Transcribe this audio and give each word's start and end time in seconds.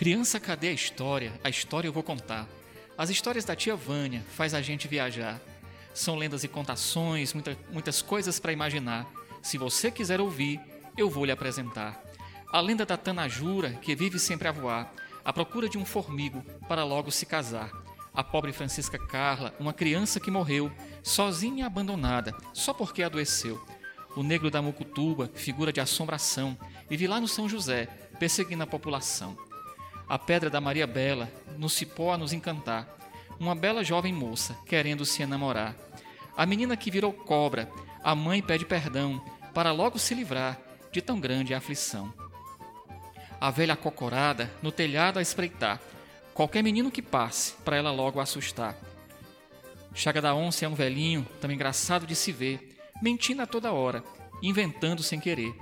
Criança, 0.00 0.40
cadê 0.40 0.68
a 0.68 0.72
história? 0.72 1.30
A 1.44 1.50
história 1.50 1.86
eu 1.86 1.92
vou 1.92 2.02
contar. 2.02 2.48
As 2.96 3.10
histórias 3.10 3.44
da 3.44 3.54
tia 3.54 3.76
Vânia 3.76 4.24
faz 4.30 4.54
a 4.54 4.62
gente 4.62 4.88
viajar. 4.88 5.38
São 5.92 6.16
lendas 6.16 6.42
e 6.42 6.48
contações, 6.48 7.34
muita, 7.34 7.54
muitas 7.70 8.00
coisas 8.00 8.40
para 8.40 8.50
imaginar. 8.50 9.06
Se 9.42 9.58
você 9.58 9.90
quiser 9.90 10.18
ouvir, 10.18 10.58
eu 10.96 11.10
vou 11.10 11.26
lhe 11.26 11.32
apresentar. 11.32 12.02
A 12.50 12.62
lenda 12.62 12.86
da 12.86 12.96
Tanajura, 12.96 13.72
que 13.72 13.94
vive 13.94 14.18
sempre 14.18 14.48
a 14.48 14.52
voar, 14.52 14.90
à 15.22 15.34
procura 15.34 15.68
de 15.68 15.76
um 15.76 15.84
formigo 15.84 16.42
para 16.66 16.82
logo 16.82 17.10
se 17.10 17.26
casar. 17.26 17.70
A 18.14 18.24
pobre 18.24 18.54
Francisca 18.54 18.98
Carla, 18.98 19.54
uma 19.60 19.74
criança 19.74 20.18
que 20.18 20.30
morreu, 20.30 20.72
sozinha 21.02 21.64
e 21.64 21.66
abandonada, 21.66 22.34
só 22.54 22.72
porque 22.72 23.02
adoeceu. 23.02 23.62
O 24.16 24.22
negro 24.22 24.50
da 24.50 24.62
Mucutuba, 24.62 25.30
figura 25.34 25.70
de 25.70 25.78
assombração, 25.78 26.56
vive 26.88 27.06
lá 27.06 27.20
no 27.20 27.28
São 27.28 27.46
José, 27.46 27.84
perseguindo 28.18 28.62
a 28.62 28.66
população. 28.66 29.49
A 30.10 30.18
pedra 30.18 30.50
da 30.50 30.60
Maria 30.60 30.88
Bela, 30.88 31.30
no 31.56 31.68
cipó 31.68 32.12
a 32.12 32.18
nos 32.18 32.32
encantar. 32.32 32.84
Uma 33.38 33.54
bela 33.54 33.84
jovem 33.84 34.12
moça, 34.12 34.58
querendo 34.66 35.06
se 35.06 35.22
enamorar. 35.22 35.76
A 36.36 36.44
menina 36.44 36.76
que 36.76 36.90
virou 36.90 37.12
cobra, 37.12 37.70
a 38.02 38.12
mãe 38.12 38.42
pede 38.42 38.64
perdão, 38.64 39.24
para 39.54 39.70
logo 39.70 40.00
se 40.00 40.12
livrar 40.12 40.58
de 40.90 41.00
tão 41.00 41.20
grande 41.20 41.54
aflição. 41.54 42.12
A 43.40 43.52
velha 43.52 43.76
cocorada, 43.76 44.50
no 44.60 44.72
telhado 44.72 45.20
a 45.20 45.22
espreitar, 45.22 45.80
qualquer 46.34 46.64
menino 46.64 46.90
que 46.90 47.00
passe, 47.00 47.52
para 47.64 47.76
ela 47.76 47.92
logo 47.92 48.18
assustar. 48.18 48.76
Chaga 49.94 50.20
da 50.20 50.34
onça 50.34 50.64
é 50.64 50.68
um 50.68 50.74
velhinho, 50.74 51.24
tão 51.40 51.52
engraçado 51.52 52.04
de 52.04 52.16
se 52.16 52.32
ver, 52.32 52.76
mentindo 53.00 53.42
a 53.42 53.46
toda 53.46 53.70
hora, 53.70 54.02
inventando 54.42 55.04
sem 55.04 55.20
querer. 55.20 55.54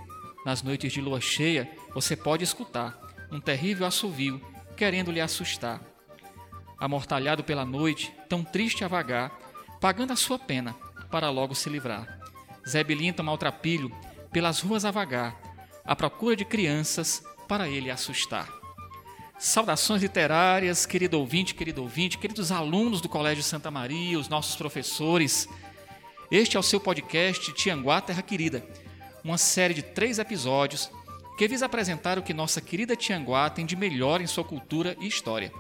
Nas 0.43 0.63
noites 0.63 0.91
de 0.91 1.03
lua 1.03 1.21
cheia, 1.21 1.71
você 1.93 2.17
pode 2.17 2.45
escutar 2.45 3.08
um 3.31 3.41
terrível 3.41 3.87
assovio, 3.87 4.41
querendo 4.77 5.11
lhe 5.11 5.21
assustar. 5.21 5.81
Amortalhado 6.79 7.43
pela 7.43 7.65
noite, 7.65 8.15
tão 8.29 8.45
triste 8.45 8.85
a 8.85 8.89
vagar, 8.89 9.37
pagando 9.81 10.13
a 10.13 10.17
sua 10.17 10.39
pena, 10.39 10.75
para 11.11 11.31
logo 11.31 11.55
se 11.55 11.69
livrar. 11.69 12.21
Zé 12.67 12.85
Bilinta 12.85 13.23
maltrapilho, 13.23 13.91
pelas 14.33 14.61
ruas 14.61 14.85
a 14.85 14.91
vagar, 14.91 15.37
à 15.85 15.97
procura 15.97 16.37
de 16.37 16.45
crianças, 16.45 17.23
para 17.47 17.69
ele 17.69 17.91
assustar. 17.91 18.49
Saudações 19.39 20.03
literárias, 20.03 20.85
querido 20.85 21.19
ouvinte, 21.19 21.55
querido 21.55 21.83
ouvinte, 21.83 22.19
queridos 22.19 22.53
alunos 22.53 23.01
do 23.01 23.09
Colégio 23.09 23.43
Santa 23.43 23.71
Maria, 23.71 24.19
os 24.19 24.29
nossos 24.29 24.57
professores. 24.57 25.49
Este 26.31 26.57
é 26.57 26.61
o 26.61 26.63
seu 26.63 26.81
podcast 26.81 27.53
Tianguá 27.55 28.01
Terra 28.01 28.21
Querida, 28.21 28.67
uma 29.25 29.39
série 29.39 29.75
de 29.75 29.83
três 29.83 30.19
episódios 30.19 30.91
que 31.39 31.47
visa 31.47 31.67
apresentar 31.67 32.19
o 32.19 32.23
que 32.23 32.35
nossa 32.35 32.61
querida 32.61 32.97
Tianguá 32.97 33.49
tem 33.49 33.65
de 33.65 33.77
melhor 33.77 34.21
em 34.21 34.27
sua 34.27 34.43
cultura 34.43 34.97
e 35.01 35.07
história. 35.07 35.53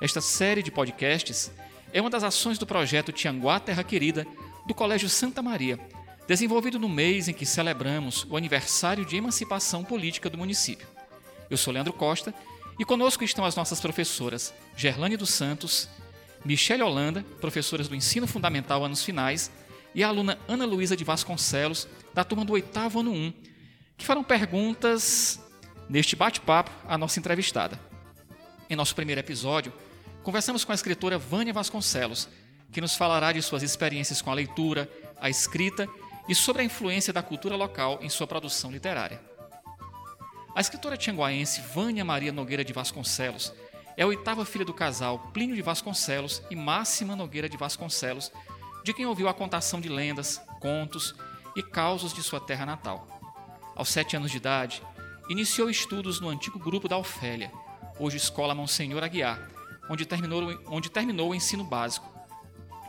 Esta 0.00 0.20
série 0.20 0.64
de 0.64 0.70
podcasts 0.72 1.52
é 1.92 2.00
uma 2.00 2.10
das 2.10 2.24
ações 2.24 2.58
do 2.58 2.66
projeto 2.66 3.12
Tianguá 3.12 3.60
Terra 3.60 3.84
Querida 3.84 4.26
do 4.66 4.74
Colégio 4.74 5.08
Santa 5.08 5.40
Maria, 5.40 5.78
desenvolvido 6.26 6.76
no 6.76 6.88
mês 6.88 7.28
em 7.28 7.32
que 7.32 7.46
celebramos 7.46 8.26
o 8.28 8.36
aniversário 8.36 9.06
de 9.06 9.16
emancipação 9.16 9.84
política 9.84 10.28
do 10.28 10.36
município. 10.36 10.88
Eu 11.48 11.56
sou 11.56 11.72
Leandro 11.72 11.92
Costa 11.92 12.34
e 12.76 12.84
conosco 12.84 13.22
estão 13.22 13.44
as 13.44 13.54
nossas 13.54 13.80
professoras 13.80 14.52
Gerlane 14.76 15.16
dos 15.16 15.30
Santos, 15.30 15.88
Michele 16.44 16.82
Holanda, 16.82 17.24
professoras 17.40 17.86
do 17.86 17.94
Ensino 17.94 18.26
Fundamental 18.26 18.84
anos 18.84 19.04
finais, 19.04 19.52
e 19.94 20.02
a 20.02 20.08
aluna 20.08 20.36
Ana 20.48 20.66
Luísa 20.66 20.96
de 20.96 21.04
Vasconcelos, 21.04 21.86
da 22.12 22.24
turma 22.24 22.44
do 22.44 22.54
oitavo 22.54 22.98
ano 22.98 23.12
1, 23.12 23.32
que 23.96 24.04
farão 24.04 24.22
perguntas 24.22 25.40
neste 25.88 26.14
bate-papo 26.14 26.70
à 26.86 26.98
nossa 26.98 27.18
entrevistada. 27.18 27.80
Em 28.68 28.76
nosso 28.76 28.94
primeiro 28.94 29.20
episódio, 29.20 29.72
conversamos 30.22 30.64
com 30.64 30.72
a 30.72 30.74
escritora 30.74 31.18
Vânia 31.18 31.52
Vasconcelos, 31.52 32.28
que 32.72 32.80
nos 32.80 32.96
falará 32.96 33.32
de 33.32 33.40
suas 33.40 33.62
experiências 33.62 34.20
com 34.20 34.30
a 34.30 34.34
leitura, 34.34 34.90
a 35.20 35.30
escrita 35.30 35.88
e 36.28 36.34
sobre 36.34 36.62
a 36.62 36.64
influência 36.64 37.12
da 37.12 37.22
cultura 37.22 37.56
local 37.56 37.98
em 38.02 38.08
sua 38.08 38.26
produção 38.26 38.70
literária. 38.70 39.20
A 40.54 40.60
escritora 40.60 40.96
tianguaense 40.96 41.60
Vânia 41.60 42.04
Maria 42.04 42.32
Nogueira 42.32 42.64
de 42.64 42.72
Vasconcelos 42.72 43.52
é 43.96 44.02
a 44.02 44.06
oitava 44.06 44.44
filha 44.44 44.64
do 44.64 44.74
casal 44.74 45.30
Plínio 45.32 45.54
de 45.54 45.62
Vasconcelos 45.62 46.42
e 46.50 46.56
Máxima 46.56 47.14
Nogueira 47.14 47.48
de 47.48 47.56
Vasconcelos, 47.56 48.32
de 48.84 48.92
quem 48.92 49.06
ouviu 49.06 49.28
a 49.28 49.34
contação 49.34 49.80
de 49.80 49.88
lendas, 49.88 50.40
contos 50.60 51.14
e 51.54 51.62
causos 51.62 52.12
de 52.12 52.22
sua 52.22 52.40
terra 52.40 52.66
natal. 52.66 53.15
Aos 53.76 53.90
sete 53.90 54.16
anos 54.16 54.30
de 54.30 54.38
idade, 54.38 54.82
iniciou 55.28 55.68
estudos 55.68 56.18
no 56.18 56.30
antigo 56.30 56.58
grupo 56.58 56.88
da 56.88 56.96
Ofélia, 56.96 57.52
hoje 57.98 58.16
Escola 58.16 58.54
Monsenhor 58.54 59.04
Aguiar, 59.04 59.38
onde 59.90 60.06
terminou, 60.06 60.58
onde 60.66 60.88
terminou 60.88 61.30
o 61.30 61.34
ensino 61.34 61.62
básico, 61.62 62.10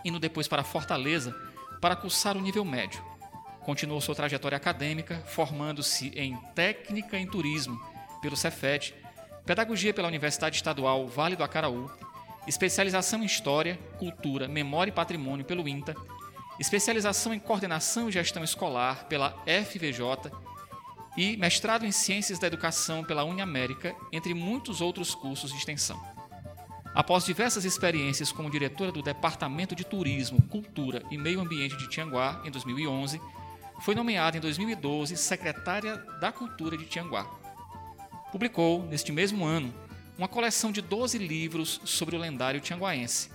indo 0.05 0.17
depois 0.17 0.47
para 0.47 0.63
Fortaleza 0.63 1.35
para 1.81 1.93
cursar 1.93 2.37
o 2.37 2.41
nível 2.41 2.63
médio. 2.63 3.03
Continuou 3.65 3.99
sua 3.99 4.15
trajetória 4.15 4.55
acadêmica, 4.55 5.21
formando-se 5.27 6.07
em 6.15 6.37
Técnica 6.55 7.17
em 7.17 7.27
Turismo 7.27 7.77
pelo 8.21 8.37
Cefet, 8.37 8.95
Pedagogia 9.45 9.93
pela 9.93 10.07
Universidade 10.07 10.55
Estadual 10.55 11.05
Vale 11.05 11.35
do 11.35 11.43
Acaraú, 11.43 11.91
especialização 12.47 13.21
em 13.21 13.25
História, 13.25 13.77
Cultura, 13.99 14.47
Memória 14.47 14.89
e 14.89 14.95
Patrimônio 14.95 15.43
pelo 15.43 15.67
INTA, 15.67 15.93
especialização 16.57 17.33
em 17.33 17.39
Coordenação 17.39 18.07
e 18.07 18.11
Gestão 18.13 18.41
Escolar 18.41 19.05
pela 19.07 19.31
FVJ 19.45 20.46
e 21.17 21.35
mestrado 21.35 21.83
em 21.83 21.91
Ciências 21.91 22.37
da 22.37 22.45
Educação 22.45 23.03
pela 23.03 23.23
Uniamérica, 23.23 23.95
entre 24.11 24.35
muitos 24.35 24.79
outros 24.79 25.15
cursos 25.15 25.51
de 25.51 25.57
extensão. 25.57 25.99
Após 26.93 27.25
diversas 27.25 27.65
experiências 27.65 28.31
como 28.31 28.49
diretora 28.49 28.91
do 28.91 29.01
Departamento 29.01 29.75
de 29.75 29.83
Turismo, 29.83 30.41
Cultura 30.43 31.03
e 31.09 31.17
Meio 31.17 31.39
Ambiente 31.39 31.75
de 31.75 31.89
Tianguá 31.89 32.41
em 32.45 32.51
2011, 32.51 33.19
foi 33.81 33.95
nomeada 33.95 34.37
em 34.37 34.39
2012 34.39 35.17
secretária 35.17 35.97
da 36.19 36.31
Cultura 36.31 36.77
de 36.77 36.85
Tianguá. 36.85 37.25
Publicou, 38.31 38.83
neste 38.83 39.11
mesmo 39.11 39.45
ano, 39.45 39.73
uma 40.17 40.27
coleção 40.27 40.71
de 40.71 40.81
12 40.81 41.17
livros 41.17 41.79
sobre 41.83 42.15
o 42.15 42.19
lendário 42.19 42.59
tianguaense, 42.59 43.29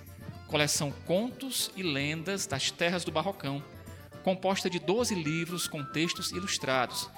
coleção 0.48 0.92
Contos 1.06 1.70
e 1.76 1.82
Lendas 1.82 2.46
das 2.46 2.70
Terras 2.70 3.04
do 3.04 3.12
Barrocão, 3.12 3.62
composta 4.22 4.68
de 4.68 4.78
12 4.78 5.14
livros 5.14 5.68
com 5.68 5.84
textos 5.84 6.32
ilustrados, 6.32 7.08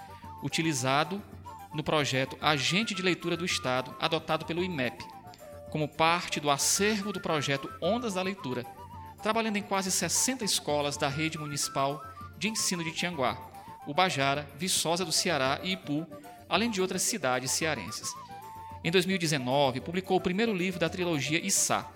utilizado 0.45 1.21
no 1.75 1.83
projeto 1.83 2.37
Agente 2.41 2.95
de 2.95 3.03
Leitura 3.03 3.37
do 3.37 3.45
Estado, 3.45 3.97
adotado 3.99 4.45
pelo 4.45 4.63
IMEP, 4.63 5.03
como 5.71 5.89
parte 5.89 6.39
do 6.39 6.51
acervo 6.51 7.13
do 7.13 7.21
projeto 7.21 7.69
Ondas 7.81 8.15
da 8.15 8.23
Leitura, 8.23 8.65
trabalhando 9.23 9.57
em 9.57 9.63
quase 9.63 9.91
60 9.91 10.45
escolas 10.45 10.97
da 10.97 11.09
rede 11.09 11.39
municipal 11.39 12.05
de 12.39 12.49
ensino 12.49 12.85
de 12.85 12.93
Tianguá, 12.93 13.39
Ubajara, 13.87 14.49
Viçosa 14.57 15.05
do 15.05 15.11
Ceará 15.11 15.59
e 15.63 15.73
Ipu, 15.73 16.07
além 16.49 16.71
de 16.71 16.81
outras 16.81 17.03
cidades 17.03 17.51
cearenses. 17.51 18.15
Em 18.85 18.91
2019, 18.91 19.81
publicou 19.81 20.19
o 20.19 20.21
primeiro 20.21 20.55
livro 20.55 20.79
da 20.79 20.91
trilogia 20.91 21.45
Issá, 21.45 21.91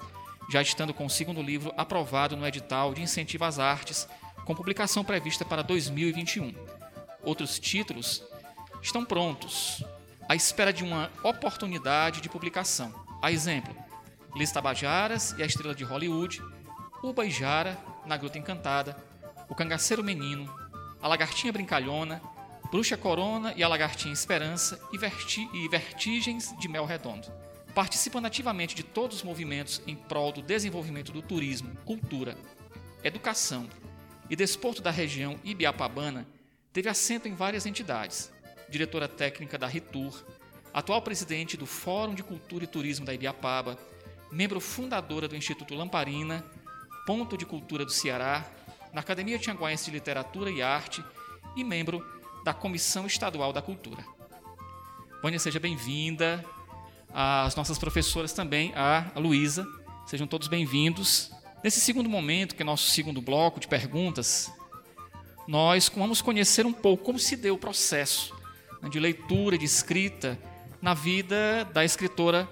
já 0.51 0.63
estando 0.63 0.95
com 0.95 1.05
o 1.05 1.11
segundo 1.11 1.43
livro 1.43 1.73
aprovado 1.77 2.37
no 2.37 2.47
edital 2.47 2.95
de 2.95 3.03
incentivo 3.03 3.45
às 3.45 3.59
artes, 3.59 4.09
com 4.45 4.55
publicação 4.55 5.05
prevista 5.05 5.45
para 5.45 5.63
2021. 5.63 6.55
Outros 7.23 7.59
títulos 7.59 8.25
estão 8.83 9.05
prontos, 9.05 9.85
à 10.29 10.35
espera 10.35 10.73
de 10.73 10.85
uma 10.85 11.11
oportunidade 11.23 12.21
de 12.21 12.29
publicação. 12.29 12.93
A 13.21 13.33
exemplo, 13.33 13.75
Liz 14.35 14.53
Tabajaras 14.53 15.35
e 15.39 15.43
a 15.43 15.47
Estrela 15.47 15.75
de 15.75 15.85
Hollywood, 15.85 16.43
Uba 17.03 17.25
e 17.25 17.31
Jara, 17.31 17.79
na 18.07 18.17
Gruta 18.17 18.39
Encantada, 18.39 18.97
O 19.49 19.55
Cangaceiro 19.55 20.05
Menino, 20.05 20.53
A 21.01 21.09
Lagartinha 21.09 21.53
Brincalhona, 21.53 22.21
Bruxa 22.71 22.97
Corona 22.97 23.55
e 23.57 23.63
a 23.63 23.69
Lagartinha 23.69 24.13
Esperança 24.13 24.79
e, 24.93 24.99
verti 24.99 25.49
e 25.55 25.69
Vertigens 25.69 26.55
de 26.59 26.69
Mel 26.69 26.85
Redondo. 26.85 27.33
Participando 27.75 28.27
ativamente 28.27 28.75
de 28.75 28.83
todos 28.83 29.19
os 29.19 29.23
movimentos 29.23 29.81
em 29.87 29.97
prol 29.97 30.33
do 30.33 30.43
desenvolvimento 30.43 31.11
do 31.11 31.23
turismo, 31.23 31.75
cultura, 31.85 32.37
educação 33.03 33.69
e 34.29 34.37
desporto 34.37 34.83
da 34.83 34.91
região 34.91 35.39
Ibiapabana, 35.43 36.27
teve 36.73 36.89
assento 36.89 37.27
em 37.27 37.35
várias 37.35 37.65
entidades, 37.65 38.31
diretora 38.69 39.09
técnica 39.09 39.57
da 39.57 39.67
Ritur, 39.67 40.25
atual 40.73 41.01
presidente 41.03 41.57
do 41.57 41.67
Fórum 41.67 42.15
de 42.15 42.23
Cultura 42.23 42.65
e 42.65 42.67
Turismo 42.67 43.07
da 43.07 43.15
Ibiapaba, 43.15 43.79
membro 44.31 44.61
fundadora 44.61 45.27
do 45.27 45.37
Instituto 45.37 45.75
Lamparina, 45.75 46.45
Ponto 47.07 47.37
de 47.37 47.47
Cultura 47.47 47.85
do 47.85 47.91
Ceará, 47.91 48.45
na 48.93 49.01
Academia 49.01 49.39
Tianguaense 49.39 49.87
de 49.87 49.91
Literatura 49.93 50.51
e 50.51 50.61
Arte 50.63 51.03
e 51.57 51.65
membro 51.65 52.05
da 52.45 52.53
Comissão 52.53 53.07
Estadual 53.07 53.53
da 53.53 53.63
Cultura. 53.63 54.05
Vânia, 55.23 55.39
seja 55.39 55.59
bem-vinda. 55.59 56.45
As 57.13 57.57
nossas 57.57 57.79
professoras 57.79 58.33
também, 58.33 58.73
a 58.77 59.11
Luísa, 59.17 59.67
sejam 60.07 60.27
todos 60.27 60.47
bem-vindos. 60.47 61.33
Nesse 61.65 61.81
segundo 61.81 62.09
momento, 62.09 62.55
que 62.55 62.63
é 62.63 62.65
nosso 62.65 62.91
segundo 62.91 63.21
bloco 63.21 63.59
de 63.59 63.67
perguntas, 63.67 64.53
nós 65.47 65.89
vamos 65.89 66.21
conhecer 66.21 66.67
um 66.67 66.73
pouco 66.73 67.05
como 67.05 67.19
se 67.19 67.35
deu 67.35 67.55
o 67.55 67.59
processo 67.59 68.38
de 68.91 69.01
leitura, 69.01 69.59
de 69.59 69.65
escrita 69.65 70.39
na 70.81 70.95
vida 70.95 71.65
da 71.73 71.85
escritora 71.85 72.49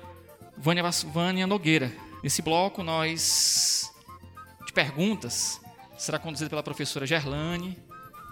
Vânia, 0.56 0.82
Vânia 1.12 1.46
Nogueira. 1.46 1.92
Nesse 2.22 2.42
bloco, 2.42 2.82
nós 2.82 3.92
de 4.66 4.72
perguntas 4.72 5.60
será 5.96 6.18
conduzido 6.18 6.50
pela 6.50 6.62
professora 6.62 7.06
Gerlane. 7.06 7.78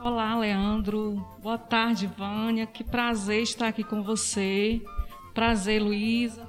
Olá, 0.01 0.37
Leandro. 0.37 1.25
Boa 1.43 1.57
tarde, 1.57 2.07
Vânia. 2.07 2.67
Que 2.67 2.83
prazer 2.83 3.43
estar 3.43 3.69
aqui 3.69 3.85
com 3.85 4.03
você. 4.03 4.83
Prazer, 5.33 5.83
Luísa, 5.83 6.47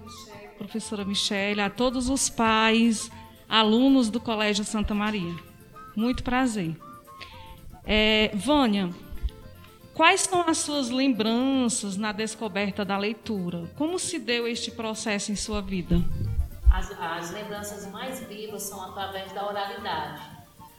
professora 0.58 1.06
Michele, 1.06 1.62
a 1.62 1.70
todos 1.70 2.10
os 2.10 2.30
pais, 2.30 3.10
alunos 3.48 4.10
do 4.10 4.20
Colégio 4.20 4.64
Santa 4.64 4.94
Maria. 4.94 5.36
Muito 5.96 6.24
prazer. 6.24 6.76
É, 7.86 8.32
Vânia, 8.34 8.90
quais 9.96 10.22
são 10.22 10.42
as 10.48 10.58
suas 10.60 10.90
lembranças 10.90 11.96
na 11.96 12.12
descoberta 12.12 12.84
da 12.84 12.98
leitura? 12.98 13.72
Como 13.78 13.98
se 13.98 14.20
deu 14.20 14.46
este 14.46 14.70
processo 14.70 15.32
em 15.32 15.36
sua 15.36 15.62
vida? 15.62 16.04
As, 16.72 16.92
as 16.92 17.32
lembranças 17.32 17.90
mais 17.90 18.20
vivas 18.28 18.64
são 18.64 18.84
através 18.84 19.32
da 19.32 19.48
oralidade, 19.48 20.22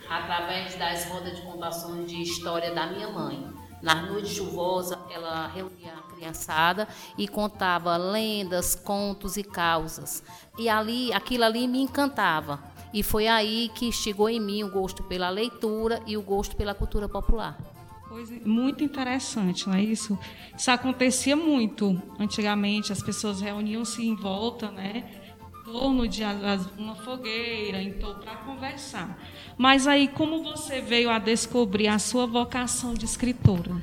através 0.08 0.74
das 0.76 1.06
rodas 1.06 1.34
de 1.34 1.42
contações 1.42 2.06
de 2.06 2.22
história 2.22 2.74
da 2.74 2.86
minha 2.86 3.08
mãe. 3.08 3.42
Nas 3.82 4.06
noites 4.06 4.32
chuvosas, 4.32 4.98
ela 5.10 5.46
reunia 5.48 5.94
a 5.94 6.14
criançada 6.14 6.86
e 7.16 7.26
contava 7.26 7.96
lendas, 7.96 8.74
contos 8.74 9.36
e 9.36 9.42
causas. 9.42 10.22
E 10.58 10.68
ali, 10.68 11.12
aquilo 11.12 11.44
ali 11.44 11.66
me 11.66 11.80
encantava. 11.80 12.62
E 12.92 13.02
foi 13.02 13.28
aí 13.28 13.70
que 13.74 13.90
chegou 13.92 14.28
em 14.28 14.40
mim 14.40 14.62
o 14.62 14.70
gosto 14.70 15.02
pela 15.02 15.28
leitura 15.30 16.02
e 16.06 16.16
o 16.16 16.22
gosto 16.22 16.56
pela 16.56 16.74
cultura 16.74 17.08
popular. 17.08 17.75
Coisa 18.16 18.34
muito 18.46 18.82
interessante, 18.82 19.68
não 19.68 19.74
é 19.74 19.82
isso? 19.82 20.18
Isso 20.56 20.70
acontecia 20.70 21.36
muito 21.36 22.00
antigamente, 22.18 22.90
as 22.90 23.02
pessoas 23.02 23.42
reuniam-se 23.42 24.02
em 24.02 24.14
volta, 24.14 24.70
né? 24.70 25.04
Em 25.36 25.64
torno 25.70 26.08
de 26.08 26.22
uma 26.78 26.94
fogueira, 26.94 27.82
então, 27.82 28.18
para 28.18 28.36
conversar. 28.36 29.22
Mas 29.58 29.86
aí, 29.86 30.08
como 30.08 30.42
você 30.42 30.80
veio 30.80 31.10
a 31.10 31.18
descobrir 31.18 31.88
a 31.88 31.98
sua 31.98 32.26
vocação 32.26 32.94
de 32.94 33.04
escritora? 33.04 33.82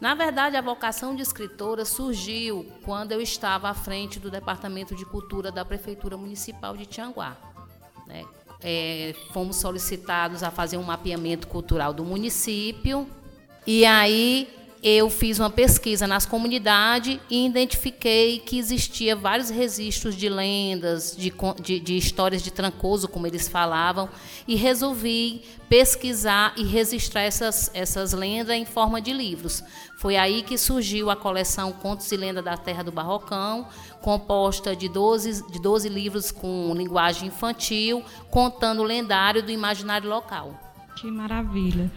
Na 0.00 0.12
verdade, 0.16 0.56
a 0.56 0.60
vocação 0.60 1.14
de 1.14 1.22
escritora 1.22 1.84
surgiu 1.84 2.66
quando 2.82 3.12
eu 3.12 3.20
estava 3.20 3.68
à 3.68 3.74
frente 3.74 4.18
do 4.18 4.28
Departamento 4.28 4.96
de 4.96 5.04
Cultura 5.04 5.52
da 5.52 5.64
Prefeitura 5.64 6.16
Municipal 6.16 6.76
de 6.76 6.84
Tianguá. 6.84 7.36
Né? 8.08 8.24
É, 8.60 9.14
fomos 9.32 9.54
solicitados 9.54 10.42
a 10.42 10.50
fazer 10.50 10.78
um 10.78 10.82
mapeamento 10.82 11.46
cultural 11.46 11.94
do 11.94 12.04
município 12.04 13.08
e 13.66 13.84
aí 13.84 14.48
eu 14.88 15.10
fiz 15.10 15.40
uma 15.40 15.50
pesquisa 15.50 16.06
nas 16.06 16.24
comunidades 16.24 17.18
e 17.28 17.44
identifiquei 17.44 18.38
que 18.38 18.56
existia 18.56 19.16
vários 19.16 19.50
registros 19.50 20.14
de 20.14 20.28
lendas, 20.28 21.16
de, 21.16 21.32
de, 21.60 21.80
de, 21.80 21.96
histórias 21.96 22.40
de 22.40 22.52
Trancoso, 22.52 23.08
como 23.08 23.26
eles 23.26 23.48
falavam, 23.48 24.08
e 24.46 24.54
resolvi 24.54 25.42
pesquisar 25.68 26.52
e 26.56 26.62
registrar 26.62 27.22
essas, 27.22 27.68
essas 27.74 28.12
lendas 28.12 28.54
em 28.54 28.64
forma 28.64 29.00
de 29.00 29.12
livros. 29.12 29.64
Foi 29.98 30.16
aí 30.16 30.44
que 30.44 30.56
surgiu 30.56 31.10
a 31.10 31.16
coleção 31.16 31.72
Contos 31.72 32.12
e 32.12 32.16
Lendas 32.16 32.44
da 32.44 32.56
Terra 32.56 32.84
do 32.84 32.92
Barrocão, 32.92 33.66
composta 34.00 34.76
de 34.76 34.88
12, 34.88 35.50
de 35.50 35.60
12 35.60 35.88
livros 35.88 36.30
com 36.30 36.72
linguagem 36.76 37.26
infantil, 37.26 38.04
contando 38.30 38.82
o 38.82 38.84
lendário 38.84 39.42
do 39.42 39.50
imaginário 39.50 40.08
local. 40.08 40.54
Que 40.94 41.10
maravilha! 41.10 41.90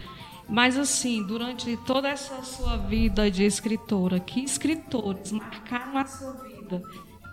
Mas 0.50 0.76
assim, 0.76 1.22
durante 1.22 1.76
toda 1.86 2.08
essa 2.08 2.42
sua 2.42 2.76
vida 2.76 3.30
de 3.30 3.44
escritora, 3.44 4.18
que 4.18 4.40
escritores 4.40 5.30
marcaram 5.30 5.96
a 5.96 6.04
sua 6.04 6.32
vida? 6.32 6.82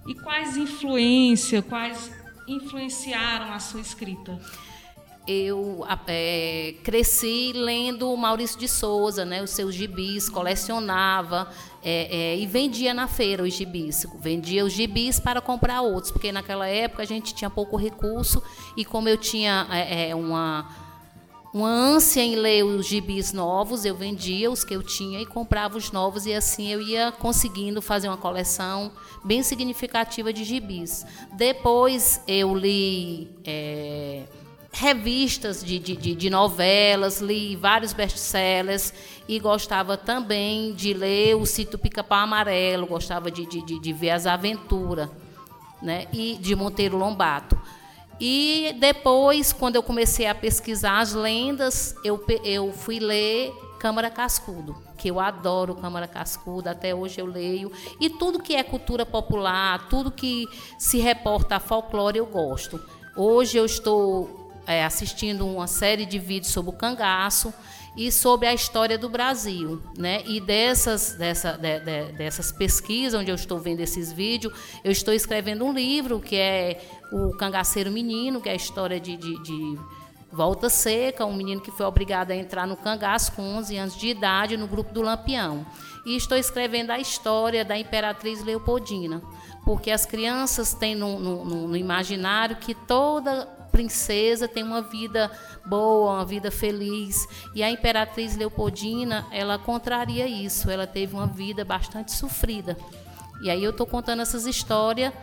E 0.07 0.13
quais 0.13 0.55
influências, 0.55 1.65
quais 1.65 2.11
influenciaram 2.47 3.51
a 3.51 3.59
sua 3.59 3.81
escrita? 3.81 4.39
eu 5.27 5.85
é, 6.07 6.75
cresci 6.83 7.51
lendo 7.53 8.15
Maurício 8.15 8.57
de 8.57 8.67
Souza, 8.67 9.25
né, 9.25 9.43
os 9.43 9.49
seus 9.49 9.75
gibis, 9.75 10.29
colecionava 10.29 11.49
é, 11.83 12.33
é, 12.33 12.37
e 12.37 12.45
vendia 12.45 12.93
na 12.93 13.07
feira 13.07 13.43
os 13.43 13.53
gibis. 13.53 14.05
Vendia 14.21 14.63
os 14.63 14.71
gibis 14.71 15.19
para 15.19 15.41
comprar 15.41 15.81
outros, 15.81 16.11
porque 16.11 16.31
naquela 16.31 16.65
época 16.67 17.03
a 17.03 17.05
gente 17.05 17.35
tinha 17.35 17.49
pouco 17.49 17.75
recurso 17.75 18.41
e 18.77 18.85
como 18.85 19.09
eu 19.09 19.17
tinha 19.17 19.67
é, 19.69 20.11
é, 20.11 20.15
uma 20.15 20.87
uma 21.53 21.69
ânsia 21.69 22.21
em 22.21 22.35
ler 22.35 22.63
os 22.63 22.85
gibis 22.85 23.33
novos, 23.33 23.85
eu 23.85 23.95
vendia 23.95 24.51
os 24.51 24.63
que 24.63 24.73
eu 24.73 24.83
tinha 24.83 25.19
e 25.21 25.25
comprava 25.25 25.77
os 25.77 25.91
novos, 25.91 26.25
e 26.25 26.33
assim 26.33 26.71
eu 26.71 26.81
ia 26.81 27.11
conseguindo 27.11 27.81
fazer 27.81 28.07
uma 28.07 28.17
coleção 28.17 28.91
bem 29.23 29.41
significativa 29.41 30.31
de 30.31 30.44
gibis. 30.44 31.05
Depois 31.33 32.21
eu 32.27 32.53
li 32.53 33.29
é, 33.45 34.23
revistas 34.71 35.63
de, 35.63 35.79
de, 35.79 35.95
de, 36.15 36.29
novelas, 36.29 37.19
li 37.19 37.55
vários 37.55 37.93
best-sellers 37.93 38.93
e 39.27 39.39
gostava 39.39 39.97
também 39.97 40.73
de 40.73 40.93
ler 40.93 41.35
o 41.35 41.45
Cito 41.45 41.77
Pica-Pau 41.77 42.19
Amarelo, 42.19 42.85
gostava 42.85 43.31
de, 43.31 43.45
de, 43.45 43.79
de 43.79 43.93
ver 43.93 44.11
as 44.11 44.27
aventuras 44.27 45.09
né, 45.81 46.07
e 46.13 46.38
de 46.39 46.55
Monteiro 46.55 46.97
Lombato. 46.97 47.59
E 48.19 48.75
depois, 48.79 49.53
quando 49.53 49.75
eu 49.75 49.83
comecei 49.83 50.25
a 50.25 50.33
pesquisar 50.33 50.99
as 50.99 51.13
lendas, 51.13 51.95
eu, 52.03 52.23
eu 52.43 52.71
fui 52.73 52.99
ler 52.99 53.53
Câmara 53.79 54.09
Cascudo, 54.09 54.75
que 54.97 55.09
eu 55.09 55.19
adoro 55.19 55.75
Câmara 55.75 56.07
Cascudo, 56.07 56.67
até 56.67 56.95
hoje 56.95 57.21
eu 57.21 57.27
leio. 57.27 57.71
E 57.99 58.09
tudo 58.09 58.41
que 58.41 58.55
é 58.55 58.63
cultura 58.63 59.05
popular, 59.05 59.87
tudo 59.87 60.11
que 60.11 60.47
se 60.79 60.97
reporta 60.97 61.57
a 61.57 61.59
folclore, 61.59 62.17
eu 62.17 62.25
gosto. 62.25 62.83
Hoje 63.15 63.57
eu 63.57 63.65
estou 63.65 64.46
é, 64.67 64.83
assistindo 64.83 65.47
uma 65.47 65.65
série 65.65 66.05
de 66.05 66.19
vídeos 66.19 66.51
sobre 66.51 66.71
o 66.71 66.73
cangaço 66.73 67.53
e 67.95 68.11
sobre 68.11 68.47
a 68.47 68.53
história 68.53 68.97
do 68.97 69.09
Brasil, 69.09 69.81
né? 69.97 70.21
E 70.25 70.39
dessas, 70.39 71.13
dessa, 71.13 71.53
de, 71.53 71.79
de, 71.79 72.11
dessas 72.11 72.51
pesquisas, 72.51 73.19
onde 73.19 73.31
eu 73.31 73.35
estou 73.35 73.59
vendo 73.59 73.79
esses 73.79 74.11
vídeos, 74.11 74.53
eu 74.83 74.91
estou 74.91 75.13
escrevendo 75.13 75.65
um 75.65 75.73
livro 75.73 76.19
que 76.19 76.35
é 76.35 76.79
o 77.11 77.31
Cangaceiro 77.37 77.89
Menino, 77.89 78.39
que 78.39 78.49
é 78.49 78.51
a 78.51 78.55
história 78.55 78.99
de, 78.99 79.17
de, 79.17 79.41
de 79.41 79.79
Volta 80.31 80.69
Seca, 80.69 81.25
um 81.25 81.33
menino 81.33 81.61
que 81.61 81.71
foi 81.71 81.85
obrigado 81.85 82.31
a 82.31 82.35
entrar 82.35 82.67
no 82.67 82.75
cangaço 82.75 83.31
com 83.31 83.41
11 83.41 83.77
anos 83.77 83.97
de 83.97 84.09
idade 84.09 84.57
no 84.57 84.67
grupo 84.67 84.93
do 84.93 85.01
Lampião. 85.01 85.65
E 86.05 86.15
estou 86.15 86.37
escrevendo 86.37 86.91
a 86.91 86.99
história 86.99 87.65
da 87.65 87.77
Imperatriz 87.77 88.43
Leopoldina, 88.43 89.23
porque 89.65 89.89
as 89.89 90.05
crianças 90.05 90.73
têm 90.73 90.93
no, 90.93 91.19
no, 91.19 91.67
no 91.69 91.75
imaginário 91.75 92.57
que 92.57 92.75
toda 92.75 93.56
princesa 93.77 94.48
tem 94.48 94.63
uma 94.63 94.81
vida 94.81 95.31
boa, 95.63 96.13
uma 96.15 96.25
vida 96.25 96.50
feliz. 96.50 97.27
E 97.53 97.62
a 97.62 97.69
imperatriz 97.69 98.36
Leopoldina, 98.36 99.27
ela 99.31 99.60
contraria 99.60 100.27
isso. 100.27 100.72
Ela 100.72 100.88
teve 100.88 101.13
uma 101.13 101.27
vida 101.27 101.63
bastante 101.63 102.12
sofrida. 102.12 102.75
E 103.43 103.51
aí 103.51 103.63
eu 103.63 103.69
estou 103.69 103.86
contando 103.86 104.24
essas 104.24 104.48
histórias 104.48 105.13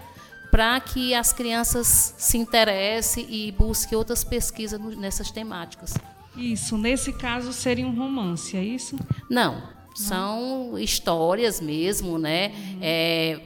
para 0.53 0.79
que 0.79 1.15
as 1.15 1.33
crianças 1.33 2.15
se 2.17 2.39
interessem 2.39 3.27
e 3.29 3.51
busquem 3.51 3.99
outras 3.99 4.23
pesquisas 4.23 4.81
nessas 4.97 5.33
temáticas. 5.33 5.95
Isso, 6.37 6.79
nesse 6.79 7.13
caso 7.13 7.53
seria 7.53 7.87
um 7.87 7.97
romance, 7.97 8.57
é 8.57 8.63
isso? 8.63 8.97
Não, 9.29 9.65
são 9.97 10.79
histórias 10.79 11.61
mesmo, 11.61 12.19
né? 12.19 12.49
Uhum. 12.49 12.79
É, 12.81 13.41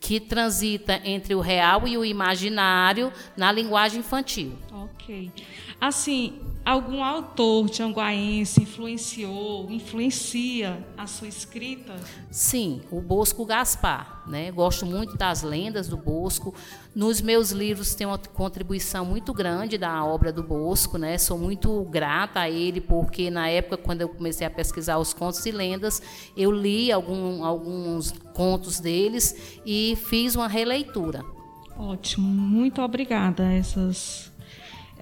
que 0.00 0.20
transita 0.20 1.00
entre 1.04 1.34
o 1.34 1.40
real 1.40 1.86
e 1.88 1.96
o 1.96 2.04
imaginário 2.04 3.12
na 3.36 3.50
linguagem 3.50 4.00
infantil. 4.00 4.52
Ok. 4.72 5.32
Assim, 5.80 6.40
algum 6.64 7.04
autor 7.04 7.68
tianguaense 7.68 8.62
influenciou, 8.62 9.70
influencia 9.70 10.84
a 10.96 11.06
sua 11.06 11.28
escrita? 11.28 11.94
Sim, 12.30 12.80
o 12.90 13.00
Bosco 13.00 13.44
Gaspar. 13.44 14.24
Né? 14.26 14.50
Gosto 14.50 14.84
muito 14.84 15.16
das 15.16 15.42
lendas 15.42 15.86
do 15.86 15.96
Bosco. 15.96 16.52
Nos 16.94 17.20
meus 17.20 17.52
livros 17.52 17.94
tem 17.94 18.06
uma 18.06 18.18
contribuição 18.18 19.04
muito 19.04 19.32
grande 19.32 19.78
da 19.78 20.04
obra 20.04 20.32
do 20.32 20.42
Bosco. 20.42 20.98
Né? 20.98 21.18
Sou 21.18 21.38
muito 21.38 21.84
grata 21.84 22.40
a 22.40 22.50
ele, 22.50 22.80
porque 22.80 23.30
na 23.30 23.48
época, 23.48 23.76
quando 23.76 24.00
eu 24.00 24.08
comecei 24.08 24.46
a 24.46 24.50
pesquisar 24.50 24.98
os 24.98 25.14
contos 25.14 25.44
e 25.46 25.52
lendas, 25.52 26.02
eu 26.36 26.50
li 26.50 26.90
algum, 26.90 27.44
alguns 27.44 28.12
contos 28.32 28.80
deles 28.80 29.60
e 29.64 29.96
fiz 30.08 30.34
uma 30.34 30.48
releitura. 30.48 31.24
Ótimo, 31.78 32.26
muito 32.26 32.80
obrigada. 32.80 33.52
Essas 33.52 34.32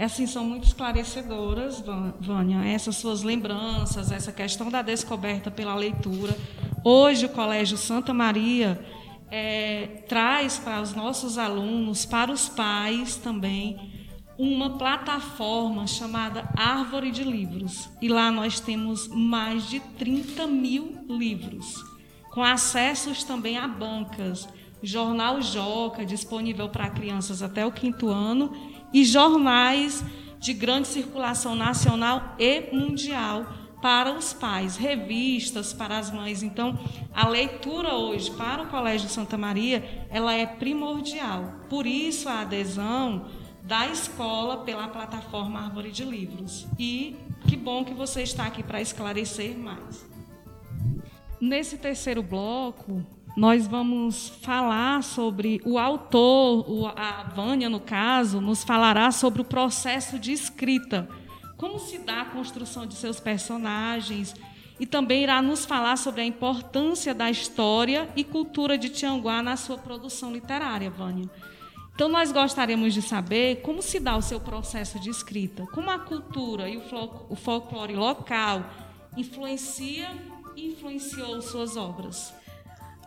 assim, 0.02 0.26
são 0.26 0.44
muito 0.44 0.66
esclarecedoras, 0.66 1.82
Vânia, 2.20 2.64
essas 2.64 2.96
suas 2.96 3.22
lembranças, 3.22 4.10
essa 4.10 4.32
questão 4.32 4.70
da 4.70 4.82
descoberta 4.82 5.50
pela 5.50 5.74
leitura. 5.74 6.36
Hoje, 6.82 7.26
o 7.26 7.28
Colégio 7.28 7.76
Santa 7.76 8.12
Maria 8.12 8.84
é, 9.30 10.04
traz 10.08 10.58
para 10.58 10.80
os 10.82 10.94
nossos 10.94 11.38
alunos, 11.38 12.04
para 12.04 12.32
os 12.32 12.48
pais 12.48 13.16
também, 13.16 13.92
uma 14.36 14.76
plataforma 14.76 15.86
chamada 15.86 16.48
Árvore 16.56 17.10
de 17.10 17.22
Livros. 17.22 17.88
E 18.02 18.08
lá 18.08 18.30
nós 18.30 18.58
temos 18.58 19.06
mais 19.08 19.68
de 19.68 19.78
30 19.78 20.46
mil 20.46 21.04
livros 21.08 21.94
com 22.34 22.42
acessos 22.42 23.22
também 23.22 23.56
a 23.56 23.68
bancas. 23.68 24.48
Jornal 24.82 25.40
Joca, 25.40 26.04
disponível 26.04 26.68
para 26.68 26.90
crianças 26.90 27.42
até 27.42 27.64
o 27.64 27.70
quinto 27.70 28.08
ano, 28.08 28.52
e 28.94 29.04
jornais 29.04 30.02
de 30.38 30.54
grande 30.54 30.88
circulação 30.88 31.54
nacional 31.56 32.36
e 32.38 32.70
mundial 32.72 33.44
para 33.82 34.12
os 34.12 34.32
pais, 34.32 34.76
revistas 34.76 35.74
para 35.74 35.98
as 35.98 36.10
mães. 36.10 36.42
Então, 36.42 36.78
a 37.12 37.28
leitura 37.28 37.94
hoje 37.94 38.30
para 38.30 38.62
o 38.62 38.66
Colégio 38.68 39.10
Santa 39.10 39.36
Maria, 39.36 40.06
ela 40.08 40.32
é 40.32 40.46
primordial. 40.46 41.60
Por 41.68 41.86
isso 41.86 42.28
a 42.28 42.40
adesão 42.40 43.26
da 43.62 43.86
escola 43.88 44.58
pela 44.58 44.88
plataforma 44.88 45.60
Árvore 45.60 45.90
de 45.90 46.04
Livros. 46.04 46.66
E 46.78 47.16
que 47.46 47.56
bom 47.56 47.84
que 47.84 47.92
você 47.92 48.22
está 48.22 48.46
aqui 48.46 48.62
para 48.62 48.80
esclarecer 48.80 49.58
mais. 49.58 50.06
Nesse 51.40 51.76
terceiro 51.76 52.22
bloco, 52.22 53.04
nós 53.36 53.66
vamos 53.66 54.28
falar 54.42 55.02
sobre 55.02 55.60
o 55.64 55.76
autor, 55.76 56.92
a 56.96 57.24
Vânia, 57.24 57.68
no 57.68 57.80
caso, 57.80 58.40
nos 58.40 58.62
falará 58.62 59.10
sobre 59.10 59.42
o 59.42 59.44
processo 59.44 60.18
de 60.18 60.32
escrita, 60.32 61.08
como 61.56 61.80
se 61.80 61.98
dá 61.98 62.20
a 62.20 62.26
construção 62.26 62.86
de 62.86 62.94
seus 62.94 63.18
personagens, 63.18 64.34
e 64.78 64.86
também 64.86 65.22
irá 65.24 65.42
nos 65.42 65.64
falar 65.64 65.96
sobre 65.96 66.20
a 66.20 66.24
importância 66.24 67.12
da 67.12 67.30
história 67.30 68.08
e 68.14 68.22
cultura 68.22 68.78
de 68.78 68.88
Tianguá 68.88 69.42
na 69.42 69.56
sua 69.56 69.78
produção 69.78 70.32
literária, 70.32 70.90
Vânia. 70.90 71.28
Então, 71.94 72.08
nós 72.08 72.32
gostaríamos 72.32 72.94
de 72.94 73.02
saber 73.02 73.62
como 73.62 73.80
se 73.80 74.00
dá 74.00 74.16
o 74.16 74.22
seu 74.22 74.40
processo 74.40 74.98
de 74.98 75.10
escrita, 75.10 75.64
como 75.72 75.90
a 75.90 75.98
cultura 75.98 76.68
e 76.68 76.76
o 76.76 77.36
folclore 77.36 77.94
local 77.94 78.64
influencia 79.16 80.10
e 80.56 80.72
influenciou 80.72 81.40
suas 81.40 81.76
obras. 81.76 82.34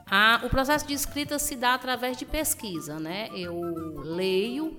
Ah, 0.09 0.39
o 0.43 0.49
processo 0.49 0.87
de 0.87 0.93
escrita 0.93 1.37
se 1.37 1.55
dá 1.55 1.73
através 1.73 2.17
de 2.17 2.25
pesquisa, 2.25 2.99
né? 2.99 3.29
Eu 3.33 3.59
leio, 4.03 4.77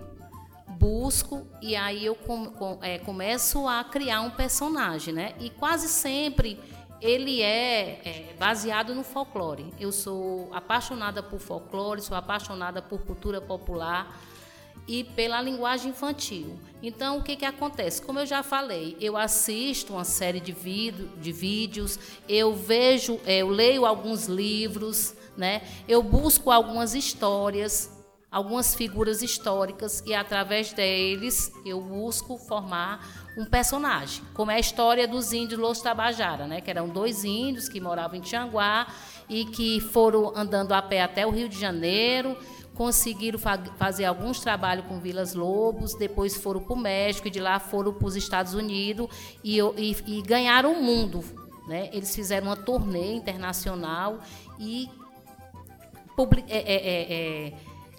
busco 0.79 1.47
e 1.61 1.77
aí 1.77 2.05
eu 2.05 2.15
com, 2.15 2.47
com, 2.47 2.79
é, 2.83 2.99
começo 2.99 3.67
a 3.69 3.85
criar 3.85 4.23
um 4.23 4.31
personagem, 4.31 5.13
né? 5.13 5.35
E 5.39 5.51
quase 5.51 5.89
sempre 5.89 6.59
ele 7.01 7.43
é, 7.43 8.01
é, 8.05 8.35
baseado 8.39 8.95
no 8.95 9.05
folclore. 9.05 9.73
Eu 9.79 9.93
sou 9.93 10.49
apaixonada 10.53 11.23
por 11.23 11.39
folclore, 11.39 12.01
sou 12.01 12.17
apaixonada 12.17 12.81
por 12.81 13.01
cultura 13.01 13.41
popular 13.41 14.19
e 14.87 15.05
pela 15.05 15.41
linguagem 15.41 15.91
infantil. 15.91 16.59
Então, 16.83 17.19
o 17.19 17.23
que, 17.23 17.37
que 17.37 17.45
acontece? 17.45 18.01
Como 18.01 18.19
eu 18.19 18.27
já 18.27 18.43
falei, 18.43 18.97
eu 19.01 19.17
assisto 19.17 19.93
uma 19.93 20.05
série 20.05 20.41
de, 20.41 20.53
vídeo, 20.53 21.11
de 21.21 21.31
vídeos, 21.31 21.99
eu 22.29 22.55
vejo, 22.55 23.21
é, 23.27 23.39
eu 23.39 23.49
leio 23.49 23.85
alguns 23.85 24.27
livros, 24.27 25.15
né? 25.39 25.63
eu 25.87 26.03
busco 26.03 26.51
algumas 26.51 26.95
histórias, 26.95 27.91
algumas 28.31 28.75
figuras 28.75 29.23
históricas 29.23 30.03
e 30.05 30.13
através 30.13 30.73
deles 30.73 31.53
eu 31.65 31.81
busco 31.81 32.37
formar 32.37 33.29
um 33.39 33.45
personagem, 33.45 34.25
como 34.35 34.51
é 34.51 34.57
a 34.57 34.59
história 34.59 35.07
dos 35.07 35.33
índios 35.33 35.61
Los 35.61 35.81
Tabajara, 35.81 36.49
né, 36.49 36.61
que 36.61 36.69
eram 36.69 36.89
dois 36.89 37.25
índios 37.25 37.69
que 37.69 37.81
moravam 37.81 38.19
em 38.19 38.21
Tianguá 38.21 38.89
e 39.29 39.45
que 39.45 39.81
foram 39.81 40.33
andando 40.35 40.73
a 40.73 40.83
pé 40.83 41.03
até 41.03 41.25
o 41.25 41.31
Rio 41.31 41.49
de 41.49 41.59
Janeiro, 41.59 42.37
conseguiram 42.75 43.39
fa 43.39 43.59
fazer 43.77 44.05
alguns 44.05 44.41
trabalhos 44.41 44.87
com 44.87 45.01
Vilas 45.01 45.35
Lobos, 45.35 45.95
depois 45.95 46.37
foram 46.37 46.61
para 46.61 46.75
o 46.75 46.79
México 46.79 47.29
e 47.29 47.31
de 47.31 47.41
lá 47.41 47.61
foram 47.61 47.93
para 47.93 48.07
os 48.07 48.17
Estados 48.17 48.55
Unidos 48.55 49.09
e, 49.43 49.59
e, 49.59 49.97
e 50.07 50.23
ganharam 50.23 50.73
o 50.73 50.83
mundo. 50.83 51.25
Né? 51.69 51.91
Eles 51.93 52.15
fizeram 52.15 52.47
uma 52.47 52.57
turnê 52.57 53.15
internacional 53.15 54.21
e 54.59 54.89
é, 56.49 56.59
é, 56.59 56.75
é, 56.75 57.47
é 57.49 57.53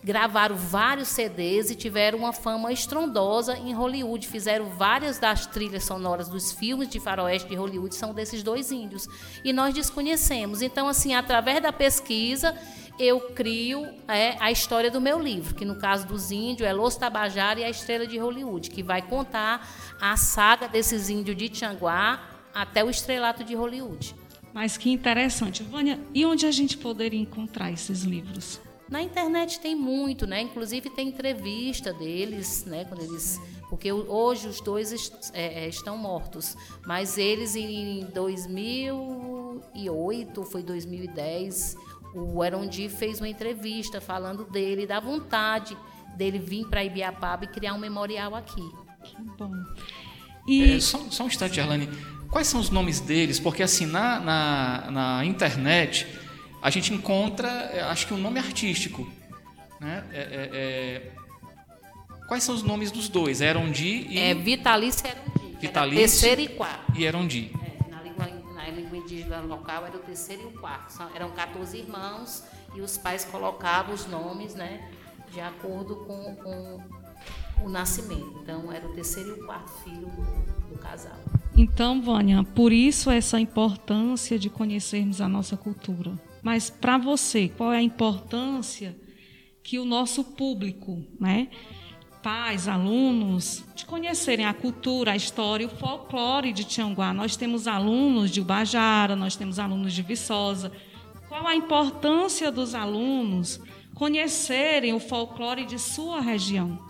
gravaram 0.03 0.55
vários 0.55 1.09
CDs 1.09 1.69
e 1.69 1.75
tiveram 1.75 2.19
uma 2.19 2.33
fama 2.33 2.71
estrondosa 2.71 3.57
em 3.57 3.73
Hollywood. 3.73 4.27
Fizeram 4.27 4.69
várias 4.69 5.19
das 5.19 5.45
trilhas 5.45 5.83
sonoras 5.83 6.29
dos 6.29 6.51
filmes 6.51 6.89
de 6.89 6.99
faroeste 6.99 7.49
de 7.49 7.55
Hollywood, 7.55 7.93
são 7.93 8.13
desses 8.13 8.41
dois 8.43 8.71
índios. 8.71 9.07
E 9.43 9.51
nós 9.51 9.73
desconhecemos. 9.73 10.61
Então, 10.61 10.87
assim, 10.87 11.13
através 11.13 11.61
da 11.61 11.73
pesquisa, 11.73 12.55
eu 12.97 13.19
crio 13.31 13.87
é, 14.07 14.35
a 14.39 14.51
história 14.51 14.91
do 14.91 15.01
meu 15.01 15.19
livro, 15.19 15.55
que 15.55 15.65
no 15.65 15.75
caso 15.75 16.07
dos 16.07 16.31
índios 16.31 16.67
é 16.67 16.73
Los 16.73 16.95
Tabajara 16.95 17.59
e 17.59 17.63
a 17.63 17.69
Estrela 17.69 18.07
de 18.07 18.17
Hollywood, 18.17 18.69
que 18.69 18.83
vai 18.83 19.01
contar 19.01 19.67
a 19.99 20.15
saga 20.17 20.67
desses 20.67 21.09
índios 21.09 21.35
de 21.35 21.49
Tianguá 21.49 22.21
até 22.53 22.83
o 22.83 22.89
estrelato 22.89 23.43
de 23.43 23.55
Hollywood. 23.55 24.15
Mas 24.59 24.75
que 24.75 24.91
interessante. 24.91 25.63
Vânia, 25.63 25.97
e 26.13 26.25
onde 26.25 26.45
a 26.45 26.51
gente 26.51 26.77
poderia 26.77 27.17
encontrar 27.17 27.71
esses 27.71 28.01
livros? 28.01 28.59
Na 28.89 29.01
internet 29.01 29.57
tem 29.57 29.73
muito, 29.73 30.27
né? 30.27 30.41
Inclusive 30.41 30.89
tem 30.89 31.07
entrevista 31.07 31.93
deles, 31.93 32.65
né? 32.65 32.83
Quando 32.83 33.03
eles, 33.03 33.39
porque 33.69 33.89
hoje 33.89 34.49
os 34.49 34.59
dois 34.59 34.91
est 34.91 35.31
é, 35.33 35.63
é 35.63 35.69
estão 35.69 35.97
mortos, 35.97 36.57
mas 36.85 37.17
eles 37.17 37.55
em 37.55 38.05
2008, 38.13 40.43
foi 40.43 40.61
2010, 40.61 41.77
o 42.13 42.43
Erondi 42.43 42.89
fez 42.89 43.21
uma 43.21 43.29
entrevista 43.29 44.01
falando 44.01 44.43
dele, 44.43 44.85
da 44.85 44.99
vontade 44.99 45.77
dele 46.17 46.37
vir 46.37 46.67
para 46.67 46.83
Ibiapaba 46.83 47.45
e 47.45 47.47
criar 47.47 47.75
um 47.75 47.79
memorial 47.79 48.35
aqui. 48.35 48.69
Que 49.05 49.15
bom. 49.37 49.53
E... 50.45 50.73
É, 50.73 50.81
só, 50.81 50.97
só, 51.09 51.23
um 51.23 51.27
instante, 51.27 51.61
Arlane. 51.61 51.87
Quais 52.31 52.47
são 52.47 52.59
os 52.59 52.69
nomes 52.69 52.99
deles? 52.99 53.39
Porque 53.39 53.63
assim, 53.63 53.85
na, 53.85 54.19
na, 54.19 54.91
na 54.91 55.25
internet 55.25 56.07
a 56.61 56.69
gente 56.69 56.93
encontra, 56.93 57.47
é, 57.47 57.81
acho 57.81 58.07
que 58.07 58.13
um 58.13 58.17
nome 58.17 58.39
artístico. 58.39 59.07
Né? 59.79 60.03
É, 60.11 60.19
é, 60.19 60.49
é... 60.53 61.11
Quais 62.27 62.43
são 62.43 62.53
os 62.53 62.61
nomes 62.61 62.91
dos 62.91 63.09
dois? 63.09 63.41
Erondi 63.41 64.05
e. 64.09 64.19
É 64.19 64.35
Vitalício 64.35 65.07
Erondi. 65.07 65.57
Vitalício. 65.59 65.99
Terceiro 65.99 66.41
e 66.41 66.47
quarto. 66.49 66.95
E 66.95 67.03
Erondi. 67.03 67.51
É, 67.55 67.89
na, 67.89 68.01
língua, 68.01 68.25
na 68.53 68.69
língua 68.69 68.97
indígena 68.97 69.39
local 69.39 69.85
era 69.85 69.97
o 69.97 69.99
terceiro 69.99 70.43
e 70.43 70.45
o 70.45 70.59
quarto. 70.59 70.91
São, 70.91 71.09
eram 71.15 71.31
14 71.31 71.77
irmãos 71.77 72.43
e 72.75 72.81
os 72.81 72.97
pais 72.97 73.25
colocavam 73.25 73.95
os 73.95 74.05
nomes 74.05 74.53
né, 74.53 74.91
de 75.31 75.39
acordo 75.39 75.95
com, 75.95 76.35
com 76.35 77.65
o 77.65 77.69
nascimento. 77.69 78.39
Então, 78.43 78.71
era 78.71 78.87
o 78.87 78.93
terceiro 78.93 79.29
e 79.29 79.41
o 79.41 79.45
quarto 79.45 79.71
filho 79.83 80.07
do 80.69 80.77
casal. 80.77 81.17
Então, 81.61 82.01
Vânia, 82.01 82.41
por 82.41 82.71
isso 82.71 83.11
essa 83.11 83.37
importância 83.37 84.39
de 84.39 84.49
conhecermos 84.49 85.19
a 85.19 85.27
nossa 85.27 85.57
cultura. 85.57 86.17
Mas 86.41 86.69
para 86.69 86.97
você, 86.97 87.49
qual 87.49 87.73
é 87.73 87.79
a 87.79 87.81
importância 87.81 88.97
que 89.61 89.77
o 89.77 89.83
nosso 89.83 90.23
público, 90.23 91.03
né, 91.19 91.49
pais, 92.23 92.69
alunos, 92.69 93.65
de 93.75 93.85
conhecerem 93.85 94.45
a 94.45 94.53
cultura, 94.53 95.11
a 95.11 95.17
história, 95.17 95.67
o 95.67 95.69
folclore 95.69 96.53
de 96.53 96.63
Tianguá? 96.63 97.13
Nós 97.13 97.35
temos 97.35 97.67
alunos 97.67 98.31
de 98.31 98.39
Ubajara, 98.39 99.13
nós 99.17 99.35
temos 99.35 99.59
alunos 99.59 99.91
de 99.91 100.01
Viçosa. 100.01 100.71
Qual 101.27 101.45
a 101.45 101.57
importância 101.57 102.49
dos 102.49 102.73
alunos 102.73 103.59
conhecerem 103.93 104.93
o 104.93 104.99
folclore 105.01 105.65
de 105.65 105.77
sua 105.77 106.21
região? 106.21 106.88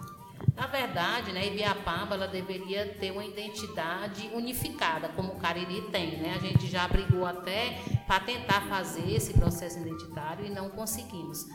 Na 0.56 0.68
verdade, 0.68 1.32
né, 1.32 1.48
Ibiapaba 1.48 2.16
ela 2.16 2.28
deveria 2.28 2.86
ter 3.00 3.12
uma 3.12 3.24
identidade 3.24 4.30
unificada, 4.34 5.10
como 5.10 5.34
o 5.34 5.40
Cariri 5.40 5.84
tem. 5.90 6.18
Né? 6.18 6.34
A 6.36 6.40
gente 6.40 6.68
já 6.68 6.88
brigou 6.88 7.26
até 7.26 7.80
para 8.06 8.20
tentar 8.20 8.62
fazer 8.68 9.10
esse 9.10 9.34
processo 9.34 9.80
identitário 9.80 10.46
e 10.46 10.50
não 10.50 10.70
conseguimos. 10.70 11.46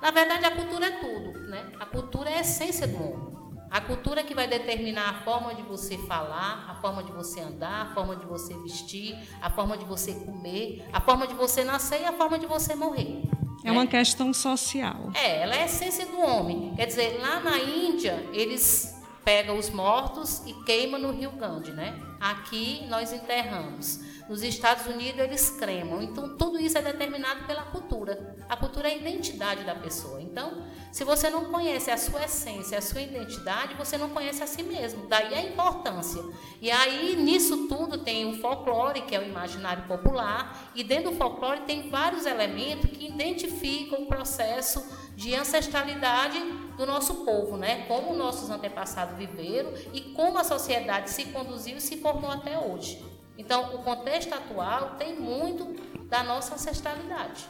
Na 0.00 0.10
verdade, 0.10 0.44
a 0.44 0.50
cultura 0.50 0.86
é 0.86 0.90
tudo. 0.90 1.40
Né? 1.48 1.72
A 1.80 1.86
cultura 1.86 2.30
é 2.30 2.38
a 2.38 2.40
essência 2.40 2.86
do 2.86 2.96
homem. 2.96 3.42
A 3.72 3.80
cultura 3.80 4.20
é 4.20 4.24
que 4.24 4.34
vai 4.34 4.46
determinar 4.46 5.08
a 5.08 5.14
forma 5.22 5.54
de 5.54 5.62
você 5.62 5.96
falar, 5.96 6.66
a 6.68 6.74
forma 6.74 7.02
de 7.02 7.10
você 7.10 7.40
andar, 7.40 7.86
a 7.86 7.94
forma 7.94 8.14
de 8.14 8.26
você 8.26 8.52
vestir, 8.58 9.16
a 9.40 9.48
forma 9.48 9.78
de 9.78 9.84
você 9.86 10.12
comer, 10.12 10.86
a 10.92 11.00
forma 11.00 11.26
de 11.26 11.32
você 11.32 11.64
nascer 11.64 12.02
e 12.02 12.04
a 12.04 12.12
forma 12.12 12.38
de 12.38 12.46
você 12.46 12.74
morrer. 12.74 13.22
É 13.64 13.70
uma 13.70 13.86
questão 13.86 14.32
social. 14.32 15.10
É, 15.14 15.42
ela 15.42 15.54
é 15.54 15.62
a 15.62 15.66
essência 15.66 16.06
do 16.06 16.20
homem. 16.20 16.72
Quer 16.74 16.86
dizer, 16.86 17.18
lá 17.20 17.40
na 17.40 17.58
Índia, 17.58 18.28
eles 18.32 19.00
pegam 19.24 19.56
os 19.58 19.70
mortos 19.70 20.42
e 20.46 20.52
queimam 20.64 21.00
no 21.00 21.12
Rio 21.12 21.30
Grande, 21.32 21.72
né? 21.72 21.94
Aqui 22.22 22.86
nós 22.88 23.12
enterramos. 23.12 23.98
Nos 24.28 24.44
Estados 24.44 24.86
Unidos 24.86 25.20
eles 25.20 25.50
cremam. 25.50 26.00
Então 26.00 26.36
tudo 26.36 26.56
isso 26.56 26.78
é 26.78 26.82
determinado 26.82 27.44
pela 27.48 27.64
cultura. 27.64 28.36
A 28.48 28.56
cultura 28.56 28.88
é 28.88 28.92
a 28.92 28.96
identidade 28.96 29.64
da 29.64 29.74
pessoa. 29.74 30.22
Então, 30.22 30.62
se 30.92 31.02
você 31.02 31.28
não 31.28 31.46
conhece 31.46 31.90
a 31.90 31.96
sua 31.96 32.24
essência, 32.24 32.78
a 32.78 32.80
sua 32.80 33.00
identidade, 33.00 33.74
você 33.74 33.98
não 33.98 34.10
conhece 34.10 34.40
a 34.40 34.46
si 34.46 34.62
mesmo. 34.62 35.08
Daí 35.08 35.34
a 35.34 35.42
importância. 35.42 36.22
E 36.60 36.70
aí 36.70 37.16
nisso 37.16 37.66
tudo 37.66 37.98
tem 37.98 38.24
o 38.24 38.40
folclore, 38.40 39.02
que 39.02 39.16
é 39.16 39.18
o 39.18 39.24
imaginário 39.24 39.82
popular, 39.88 40.70
e 40.76 40.84
dentro 40.84 41.10
do 41.10 41.16
folclore 41.16 41.62
tem 41.62 41.90
vários 41.90 42.24
elementos 42.24 42.88
que 42.88 43.08
identificam 43.08 44.02
o 44.02 44.06
processo 44.06 45.02
de 45.16 45.34
ancestralidade 45.34 46.40
do 46.76 46.86
nosso 46.86 47.24
povo, 47.24 47.56
né? 47.56 47.84
Como 47.86 48.14
nossos 48.14 48.48
antepassados 48.50 49.16
viveram 49.16 49.72
e 49.92 50.00
como 50.00 50.38
a 50.38 50.44
sociedade 50.44 51.10
se 51.10 51.26
conduziu 51.26 51.76
e 51.76 51.80
se 51.80 51.98
até 52.30 52.58
hoje. 52.58 53.04
Então, 53.36 53.74
o 53.74 53.78
contexto 53.82 54.32
atual 54.32 54.96
tem 54.98 55.18
muito 55.18 55.74
da 56.08 56.22
nossa 56.22 56.54
ancestralidade. 56.54 57.46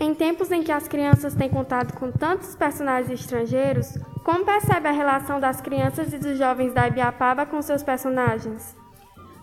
Em 0.00 0.14
tempos 0.14 0.52
em 0.52 0.62
que 0.62 0.70
as 0.70 0.86
crianças 0.86 1.34
têm 1.34 1.48
contato 1.48 1.94
com 1.94 2.12
tantos 2.12 2.54
personagens 2.54 3.20
estrangeiros, 3.20 3.94
como 4.24 4.44
percebe 4.44 4.86
a 4.86 4.92
relação 4.92 5.40
das 5.40 5.60
crianças 5.60 6.12
e 6.12 6.18
dos 6.18 6.38
jovens 6.38 6.72
da 6.72 6.86
Ibiapaba 6.86 7.46
com 7.46 7.60
seus 7.60 7.82
personagens? 7.82 8.76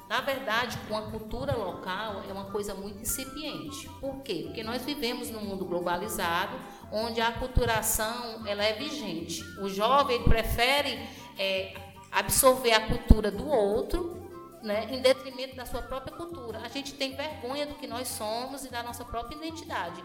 Na 0.07 0.21
verdade, 0.21 0.77
com 0.87 0.95
a 0.95 1.01
cultura 1.01 1.55
local 1.57 2.21
é 2.29 2.31
uma 2.31 2.45
coisa 2.45 2.75
muito 2.75 3.01
incipiente. 3.01 3.89
Por 3.99 4.21
quê? 4.21 4.43
Porque 4.45 4.63
nós 4.63 4.85
vivemos 4.85 5.31
num 5.31 5.41
mundo 5.41 5.65
globalizado, 5.65 6.55
onde 6.91 7.19
a 7.19 7.31
culturação 7.31 8.47
ela 8.47 8.63
é 8.63 8.73
vigente. 8.73 9.43
O 9.59 9.67
jovem 9.67 10.23
prefere 10.23 10.99
é, 11.37 11.73
absorver 12.15 12.71
a 12.71 12.87
cultura 12.87 13.29
do 13.29 13.45
outro, 13.45 14.15
né, 14.63 14.87
em 14.89 15.01
detrimento 15.01 15.55
da 15.55 15.65
sua 15.65 15.81
própria 15.81 16.15
cultura. 16.15 16.59
A 16.59 16.69
gente 16.69 16.93
tem 16.93 17.13
vergonha 17.13 17.65
do 17.65 17.75
que 17.75 17.85
nós 17.85 18.07
somos 18.07 18.63
e 18.63 18.69
da 18.69 18.81
nossa 18.81 19.03
própria 19.03 19.35
identidade. 19.35 20.01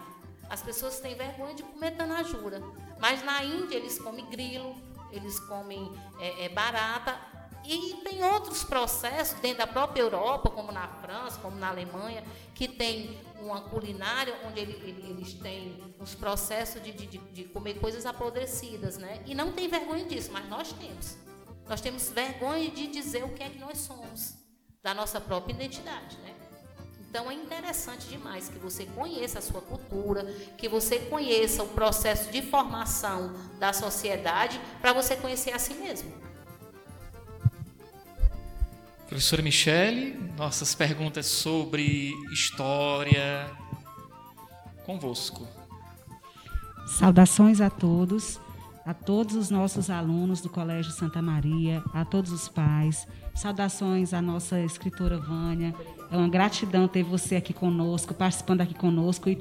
As 0.49 0.61
pessoas 0.61 0.99
têm 0.99 1.15
vergonha 1.15 1.55
de 1.55 1.63
comer 1.63 1.93
tanajura. 1.93 2.61
Mas 2.99 3.25
na 3.25 3.45
Índia 3.45 3.77
eles 3.77 3.97
comem 4.01 4.27
grilo, 4.27 4.75
eles 5.13 5.39
comem 5.39 5.93
é, 6.19 6.47
é, 6.47 6.49
barata. 6.49 7.17
E 7.65 7.95
tem 8.03 8.25
outros 8.25 8.65
processos 8.65 9.39
dentro 9.39 9.59
da 9.59 9.67
própria 9.67 10.03
Europa, 10.03 10.51
como 10.51 10.73
na 10.73 10.89
França, 10.89 11.39
como 11.41 11.57
na 11.57 11.69
Alemanha, 11.69 12.25
que 12.55 12.67
tem 12.67 13.21
uma 13.41 13.61
culinária 13.61 14.35
onde 14.47 14.61
eles 14.61 15.35
têm 15.35 15.95
os 16.01 16.15
processos 16.15 16.83
de, 16.83 16.91
de, 16.91 17.19
de 17.19 17.45
comer 17.45 17.75
coisas 17.75 18.05
apodrecidas, 18.05 18.99
né? 18.99 19.23
E 19.27 19.35
não 19.35 19.53
tem 19.53 19.69
vergonha 19.69 20.05
disso, 20.05 20.31
mas 20.33 20.49
nós 20.49 20.73
temos. 20.73 21.30
Nós 21.71 21.81
temos 21.81 22.11
vergonha 22.11 22.69
de 22.69 22.89
dizer 22.89 23.23
o 23.23 23.29
que 23.29 23.45
é 23.45 23.49
que 23.49 23.61
nós 23.61 23.79
somos, 23.79 24.35
da 24.83 24.93
nossa 24.93 25.21
própria 25.21 25.53
identidade, 25.53 26.19
né? 26.19 26.35
Então 27.09 27.31
é 27.31 27.35
interessante 27.35 28.09
demais 28.09 28.49
que 28.49 28.59
você 28.59 28.87
conheça 28.87 29.39
a 29.39 29.43
sua 29.43 29.61
cultura, 29.61 30.25
que 30.59 30.69
você 30.69 30.99
conheça 30.99 31.63
o 31.63 31.69
processo 31.69 32.33
de 32.33 32.43
formação 32.43 33.33
da 33.61 33.73
sociedade 33.73 34.61
para 34.81 34.93
você 34.93 35.15
conhecer 35.15 35.53
a 35.53 35.61
si 35.61 35.75
mesmo. 35.75 36.13
Professora 39.07 39.41
Michele, 39.41 40.19
nossas 40.37 40.75
perguntas 40.75 41.27
sobre 41.27 42.13
história 42.33 43.49
convosco. 44.85 45.47
Saudações 46.99 47.61
a 47.61 47.71
todos 47.71 48.41
a 48.85 48.95
todos 48.95 49.35
os 49.37 49.51
nossos 49.51 49.91
alunos 49.91 50.41
do 50.41 50.49
Colégio 50.49 50.93
Santa 50.93 51.21
Maria, 51.21 51.83
a 51.93 52.05
todos 52.05 52.33
os 52.33 52.49
pais. 52.49 53.07
Saudações 53.35 54.13
à 54.13 54.21
nossa 54.21 54.61
escritora 54.61 55.19
Vânia. 55.19 55.75
É 56.11 56.17
uma 56.17 56.29
gratidão 56.29 56.89
ter 56.89 57.03
você 57.03 57.37
aqui 57.37 57.53
conosco, 57.53 58.15
participando 58.15 58.63
aqui 58.63 58.75
conosco 58.75 59.29
e 59.29 59.39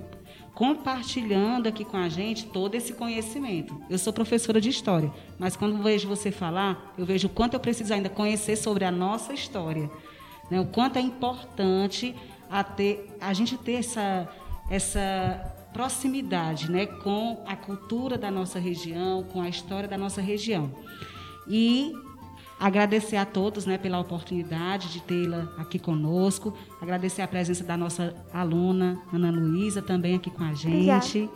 compartilhando 0.54 1.68
aqui 1.68 1.86
com 1.86 1.96
a 1.96 2.10
gente 2.10 2.48
todo 2.48 2.76
esse 2.76 2.94
conhecimento. 2.94 3.82
Eu 3.90 3.98
sou 3.98 4.12
professora 4.12 4.60
de 4.60 4.70
história, 4.70 5.12
mas 5.38 5.56
quando 5.56 5.82
vejo 5.82 6.08
você 6.08 6.32
falar, 6.32 6.94
eu 6.98 7.06
vejo 7.06 7.28
o 7.28 7.30
quanto 7.30 7.54
eu 7.54 7.60
preciso 7.62 7.94
ainda 7.94 8.10
conhecer 8.10 8.58
sobre 8.58 8.84
a 8.84 8.92
nossa 8.92 9.34
história, 9.34 9.90
né? 10.52 10.60
o 10.60 10.66
quanto 10.66 10.98
é 10.98 11.02
importante 11.02 12.14
a, 12.50 12.62
ter, 12.62 13.16
a 13.22 13.32
gente 13.34 13.58
ter 13.58 13.76
essa, 13.76 14.28
essa 14.70 15.59
proximidade 15.80 16.70
né, 16.70 16.86
com 16.86 17.42
a 17.48 17.56
cultura 17.56 18.18
da 18.18 18.30
nossa 18.30 18.60
região, 18.60 19.24
com 19.24 19.42
a 19.42 19.48
história 19.48 19.88
da 19.88 19.98
nossa 19.98 20.20
região. 20.20 20.70
E 21.48 21.94
agradecer 22.60 23.16
a 23.16 23.26
todos 23.26 23.66
né, 23.66 23.78
pela 23.78 23.98
oportunidade 23.98 24.92
de 24.92 25.00
tê-la 25.00 25.48
aqui 25.58 25.80
conosco, 25.80 26.54
agradecer 26.82 27.22
a 27.22 27.28
presença 27.30 27.64
da 27.64 27.78
nossa 27.78 28.14
aluna, 28.34 29.02
Ana 29.14 29.32
Luísa, 29.32 29.82
também 29.82 30.16
aqui 30.16 30.30
com 30.30 30.44
a 30.44 30.54
gente. 30.54 31.20
Obrigada. 31.20 31.30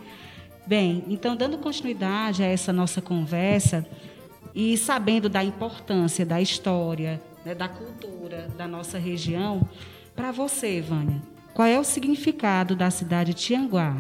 Bem, 0.68 1.06
então, 1.08 1.38
dando 1.38 1.58
continuidade 1.58 2.44
a 2.44 2.46
essa 2.46 2.74
nossa 2.74 3.02
conversa 3.02 3.88
e 4.54 4.78
sabendo 4.78 5.30
da 5.30 5.42
importância 5.42 6.26
da 6.26 6.42
história, 6.42 7.22
né, 7.46 7.56
da 7.56 7.70
cultura 7.70 8.50
da 8.58 8.68
nossa 8.68 8.98
região, 8.98 9.66
para 10.14 10.34
você, 10.34 10.82
Vânia, 10.82 11.22
qual 11.54 11.66
é 11.66 11.80
o 11.80 11.84
significado 11.86 12.76
da 12.76 12.92
cidade 12.92 13.34
de 13.34 13.40
Tianguá? 13.40 13.96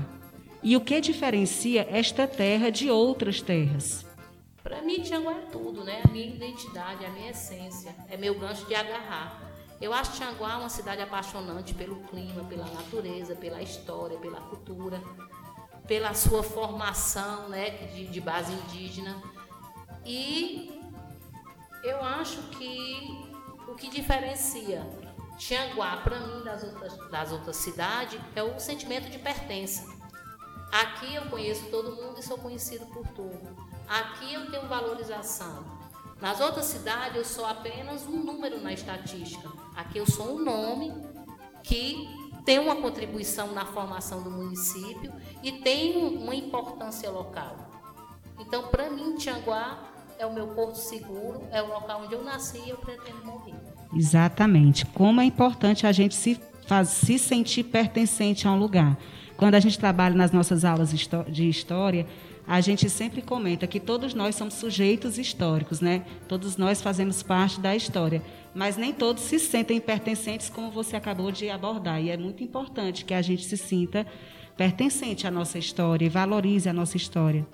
E 0.63 0.77
o 0.77 0.81
que 0.81 1.01
diferencia 1.01 1.85
esta 1.89 2.25
terra 2.25 2.69
de 2.69 2.89
outras 2.89 3.41
terras? 3.41 4.05
Para 4.63 4.81
mim, 4.81 5.01
Tianguá 5.01 5.33
é 5.33 5.45
tudo, 5.51 5.83
né? 5.83 6.01
A 6.05 6.07
minha 6.07 6.25
identidade, 6.25 7.05
a 7.05 7.09
minha 7.09 7.31
essência, 7.31 7.93
é 8.09 8.15
meu 8.15 8.39
gancho 8.39 8.65
de 8.65 8.73
agarrar. 8.73 9.41
Eu 9.81 9.93
acho 9.93 10.13
Tianguá 10.13 10.57
uma 10.59 10.69
cidade 10.69 11.01
apaixonante 11.01 11.73
pelo 11.73 11.97
clima, 12.03 12.45
pela 12.45 12.65
natureza, 12.65 13.35
pela 13.35 13.61
história, 13.61 14.17
pela 14.19 14.39
cultura, 14.39 15.03
pela 15.85 16.13
sua 16.13 16.41
formação, 16.41 17.49
né, 17.49 17.71
de, 17.93 18.07
de 18.07 18.21
base 18.21 18.53
indígena. 18.53 19.21
E 20.05 20.81
eu 21.83 22.01
acho 22.01 22.41
que 22.43 23.27
o 23.67 23.75
que 23.75 23.89
diferencia 23.89 24.87
Tianguá 25.37 25.97
para 25.97 26.21
mim 26.21 26.41
das 26.45 26.63
outras, 26.63 27.09
das 27.09 27.31
outras 27.33 27.57
cidades 27.57 28.17
é 28.33 28.41
o 28.41 28.57
sentimento 28.61 29.09
de 29.09 29.19
pertença. 29.19 29.91
Aqui 30.73 31.13
eu 31.13 31.25
conheço 31.25 31.65
todo 31.69 31.91
mundo 31.91 32.15
e 32.17 32.23
sou 32.23 32.35
conhecido 32.35 32.87
por 32.87 33.07
tudo. 33.09 33.55
Aqui 33.87 34.33
eu 34.33 34.49
tenho 34.49 34.67
valorização. 34.67 35.63
Nas 36.19 36.41
outras 36.41 36.65
cidades 36.65 37.15
eu 37.15 37.23
sou 37.23 37.45
apenas 37.45 38.07
um 38.07 38.23
número 38.23 38.59
na 38.59 38.73
estatística. 38.73 39.51
Aqui 39.75 39.99
eu 39.99 40.09
sou 40.09 40.35
um 40.35 40.43
nome 40.43 40.91
que 41.61 42.09
tem 42.43 42.57
uma 42.57 42.75
contribuição 42.77 43.53
na 43.53 43.67
formação 43.67 44.23
do 44.23 44.31
município 44.31 45.13
e 45.43 45.51
tem 45.51 45.95
uma 45.95 46.33
importância 46.33 47.07
local. 47.11 47.55
Então, 48.39 48.69
para 48.69 48.89
mim, 48.89 49.15
Tianguá 49.15 49.77
é 50.17 50.25
o 50.25 50.33
meu 50.33 50.47
porto 50.47 50.77
seguro, 50.77 51.47
é 51.51 51.61
o 51.61 51.67
local 51.67 52.01
onde 52.03 52.15
eu 52.15 52.23
nasci 52.23 52.57
e 52.65 52.69
eu 52.71 52.77
pretendo 52.77 53.23
morrer. 53.23 53.53
Exatamente. 53.95 54.87
Como 54.87 55.21
é 55.21 55.25
importante 55.25 55.85
a 55.85 55.91
gente 55.91 56.15
se, 56.15 56.39
faz, 56.65 56.89
se 56.89 57.19
sentir 57.19 57.65
pertencente 57.65 58.47
a 58.47 58.51
um 58.51 58.57
lugar. 58.57 58.97
Quando 59.37 59.55
a 59.55 59.59
gente 59.59 59.79
trabalha 59.79 60.15
nas 60.15 60.31
nossas 60.31 60.63
aulas 60.63 60.93
de 61.27 61.49
história, 61.49 62.05
a 62.47 62.59
gente 62.59 62.89
sempre 62.89 63.21
comenta 63.21 63.65
que 63.65 63.79
todos 63.79 64.13
nós 64.13 64.35
somos 64.35 64.55
sujeitos 64.55 65.17
históricos, 65.17 65.79
né? 65.79 66.05
Todos 66.27 66.57
nós 66.57 66.81
fazemos 66.81 67.23
parte 67.23 67.59
da 67.59 67.75
história, 67.75 68.21
mas 68.53 68.75
nem 68.75 68.93
todos 68.93 69.23
se 69.23 69.39
sentem 69.39 69.79
pertencentes, 69.79 70.49
como 70.49 70.69
você 70.69 70.95
acabou 70.95 71.31
de 71.31 71.49
abordar. 71.49 72.01
E 72.01 72.09
é 72.09 72.17
muito 72.17 72.43
importante 72.43 73.05
que 73.05 73.13
a 73.13 73.21
gente 73.21 73.45
se 73.45 73.57
sinta 73.57 74.05
pertencente 74.57 75.25
à 75.25 75.31
nossa 75.31 75.57
história 75.57 76.05
e 76.05 76.09
valorize 76.09 76.67
a 76.69 76.73
nossa 76.73 76.97
história. 76.97 77.47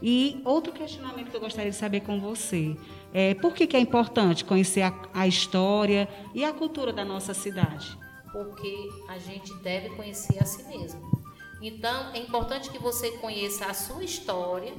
E 0.00 0.40
outro 0.44 0.72
questionamento 0.72 1.30
que 1.30 1.36
eu 1.36 1.40
gostaria 1.40 1.72
de 1.72 1.76
saber 1.76 2.00
com 2.00 2.20
você 2.20 2.76
é 3.12 3.34
por 3.34 3.52
que, 3.52 3.66
que 3.66 3.76
é 3.76 3.80
importante 3.80 4.44
conhecer 4.44 4.82
a, 4.82 4.94
a 5.12 5.26
história 5.26 6.08
e 6.32 6.44
a 6.44 6.52
cultura 6.52 6.92
da 6.92 7.04
nossa 7.04 7.34
cidade? 7.34 7.98
Porque 8.30 8.88
a 9.08 9.18
gente 9.18 9.52
deve 9.56 9.90
conhecer 9.90 10.40
a 10.40 10.44
si 10.44 10.62
mesmo. 10.68 11.17
Então, 11.60 12.12
é 12.14 12.18
importante 12.18 12.70
que 12.70 12.78
você 12.78 13.12
conheça 13.18 13.66
a 13.66 13.74
sua 13.74 14.04
história 14.04 14.72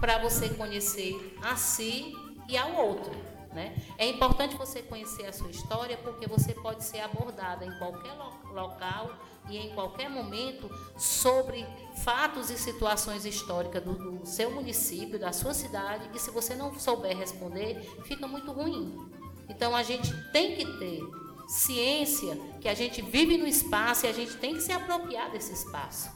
para 0.00 0.18
você 0.18 0.48
conhecer 0.50 1.36
a 1.42 1.56
si 1.56 2.14
e 2.48 2.56
ao 2.56 2.72
outro. 2.74 3.12
Né? 3.52 3.74
É 3.98 4.06
importante 4.08 4.56
você 4.56 4.82
conhecer 4.82 5.26
a 5.26 5.32
sua 5.32 5.50
história 5.50 5.96
porque 5.98 6.26
você 6.26 6.52
pode 6.52 6.82
ser 6.84 7.00
abordada 7.00 7.64
em 7.64 7.78
qualquer 7.78 8.12
local 8.52 9.12
e 9.48 9.56
em 9.56 9.72
qualquer 9.74 10.10
momento 10.10 10.68
sobre 10.98 11.64
fatos 12.02 12.50
e 12.50 12.58
situações 12.58 13.24
históricas 13.24 13.82
do, 13.82 13.94
do 13.94 14.26
seu 14.26 14.50
município, 14.50 15.18
da 15.18 15.32
sua 15.32 15.54
cidade, 15.54 16.10
e 16.14 16.18
se 16.18 16.30
você 16.30 16.54
não 16.54 16.76
souber 16.78 17.16
responder, 17.16 17.80
fica 18.04 18.26
muito 18.26 18.50
ruim. 18.50 19.08
Então 19.48 19.76
a 19.76 19.82
gente 19.82 20.12
tem 20.32 20.56
que 20.56 20.66
ter 20.78 21.00
ciência 21.48 22.38
que 22.60 22.68
a 22.68 22.74
gente 22.74 23.02
vive 23.02 23.36
no 23.36 23.46
espaço 23.46 24.06
e 24.06 24.08
a 24.08 24.12
gente 24.12 24.36
tem 24.36 24.54
que 24.54 24.60
se 24.60 24.72
apropriar 24.72 25.30
desse 25.30 25.52
espaço. 25.52 26.10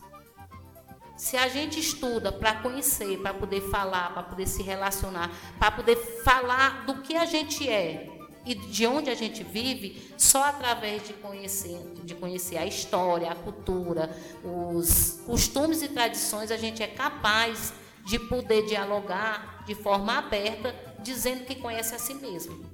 Se 1.17 1.37
a 1.37 1.49
gente 1.49 1.81
estuda 1.81 2.31
para 2.31 2.55
conhecer, 2.57 3.19
para 3.19 3.35
poder 3.35 3.61
falar, 3.61 4.15
para 4.15 4.23
poder 4.23 4.47
se 4.47 4.63
relacionar, 4.63 5.31
para 5.59 5.73
poder 5.73 5.97
falar 6.23 6.87
do 6.87 7.03
que 7.03 7.17
a 7.17 7.25
gente 7.25 7.69
é 7.69 8.09
e 8.47 8.55
de 8.55 8.87
onde 8.87 9.11
a 9.11 9.15
gente 9.15 9.43
vive, 9.43 10.15
só 10.17 10.45
através 10.45 11.07
de 11.07 11.13
conhecer, 11.15 11.79
de 12.05 12.15
conhecer 12.15 12.57
a 12.57 12.65
história, 12.65 13.31
a 13.31 13.35
cultura, 13.35 14.17
os 14.43 15.21
costumes 15.27 15.83
e 15.83 15.89
tradições, 15.89 16.51
a 16.51 16.57
gente 16.57 16.83
é 16.83 16.87
capaz 16.87 17.75
de 18.07 18.19
poder 18.19 18.65
dialogar 18.67 19.65
de 19.67 19.75
forma 19.75 20.17
aberta, 20.17 20.75
dizendo 21.03 21.45
que 21.45 21.57
conhece 21.57 21.95
a 21.95 21.99
si 21.99 22.15
mesmo. 22.15 22.65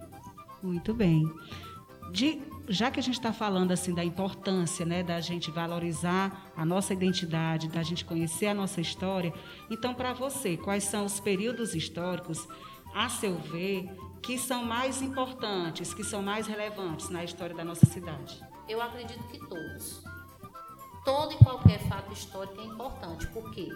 Muito 0.62 0.94
bem 0.94 1.24
de, 2.10 2.40
já 2.68 2.90
que 2.90 3.00
a 3.00 3.02
gente 3.02 3.16
está 3.16 3.32
falando 3.32 3.72
assim 3.72 3.94
da 3.94 4.04
importância 4.04 4.84
né, 4.86 5.02
da 5.02 5.20
gente 5.20 5.50
valorizar 5.50 6.52
a 6.56 6.64
nossa 6.64 6.92
identidade, 6.92 7.68
da 7.68 7.82
gente 7.82 8.04
conhecer 8.04 8.46
a 8.46 8.54
nossa 8.54 8.80
história, 8.80 9.32
então 9.70 9.94
para 9.94 10.12
você, 10.12 10.56
quais 10.56 10.84
são 10.84 11.04
os 11.04 11.20
períodos 11.20 11.74
históricos 11.74 12.46
a 12.94 13.08
seu 13.08 13.34
ver, 13.34 13.90
que 14.22 14.38
são 14.38 14.64
mais 14.64 15.02
importantes, 15.02 15.92
que 15.92 16.04
são 16.04 16.22
mais 16.22 16.46
relevantes 16.46 17.10
na 17.10 17.24
história 17.24 17.54
da 17.54 17.64
nossa 17.64 17.84
cidade? 17.86 18.40
Eu 18.68 18.80
acredito 18.80 19.22
que 19.28 19.38
todos. 19.38 20.02
Todo 21.04 21.34
e 21.34 21.36
qualquer 21.36 21.80
fato 21.86 22.12
histórico 22.12 22.60
é 22.60 22.64
importante. 22.64 23.26
Por 23.26 23.50
quê? 23.50 23.68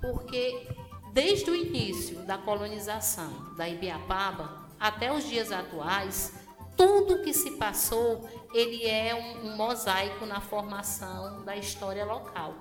Porque 0.00 0.68
desde 1.12 1.50
o 1.50 1.56
início 1.56 2.24
da 2.26 2.38
colonização 2.38 3.54
da 3.56 3.68
Ibiapaba 3.68 4.66
até 4.78 5.12
os 5.12 5.28
dias 5.28 5.50
atuais, 5.50 6.45
tudo 6.76 7.22
que 7.22 7.32
se 7.32 7.52
passou, 7.52 8.28
ele 8.52 8.84
é 8.86 9.14
um, 9.14 9.48
um 9.48 9.56
mosaico 9.56 10.26
na 10.26 10.40
formação 10.40 11.44
da 11.44 11.56
história 11.56 12.04
local. 12.04 12.54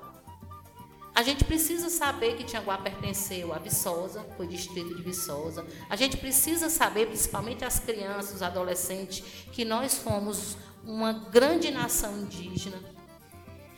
A 1.14 1.24
gente 1.24 1.46
precisa 1.46 1.90
saber 1.90 2.36
que 2.36 2.44
Tianguá 2.44 2.78
pertenceu 2.78 3.54
a 3.54 3.58
Viçosa, 3.58 4.26
foi 4.36 4.48
distrito 4.48 4.94
de 4.94 5.02
Viçosa. 5.02 5.66
A 5.90 5.96
gente 5.96 6.18
precisa 6.18 6.70
saber, 6.70 7.08
principalmente 7.08 7.64
as 7.64 7.80
crianças, 7.80 8.36
os 8.36 8.42
adolescentes, 8.42 9.24
que 9.54 9.64
nós 9.64 9.98
fomos 9.98 10.58
uma 10.84 11.14
grande 11.14 11.72
nação 11.72 12.18
indígena, 12.18 12.78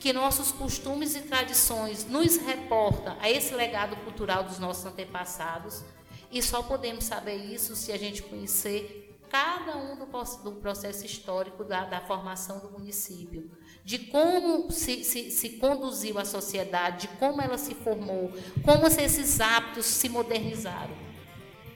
que 0.00 0.12
nossos 0.12 0.50
costumes 0.50 1.14
e 1.14 1.20
tradições 1.20 2.04
nos 2.06 2.36
reportam 2.38 3.16
a 3.20 3.30
esse 3.30 3.54
legado 3.54 3.94
cultural 4.02 4.42
dos 4.42 4.58
nossos 4.58 4.84
antepassados. 4.84 5.84
E 6.32 6.42
só 6.42 6.60
podemos 6.62 7.04
saber 7.04 7.36
isso 7.36 7.76
se 7.76 7.92
a 7.92 7.96
gente 7.96 8.20
conhecer 8.20 9.07
cada 9.30 9.76
um 9.76 9.96
do, 9.96 10.06
do 10.44 10.52
processo 10.60 11.04
histórico 11.04 11.64
da, 11.64 11.84
da, 11.84 12.00
formação 12.00 12.58
do 12.58 12.70
município, 12.70 13.50
de 13.84 13.98
como 13.98 14.70
se, 14.70 15.04
se, 15.04 15.30
se, 15.30 15.50
conduziu 15.50 16.18
a 16.18 16.24
sociedade, 16.24 17.08
de 17.08 17.08
como 17.16 17.40
ela 17.40 17.58
se 17.58 17.74
formou, 17.74 18.32
como 18.64 18.86
esses 18.86 19.40
hábitos 19.40 19.86
se 19.86 20.08
modernizaram. 20.08 21.08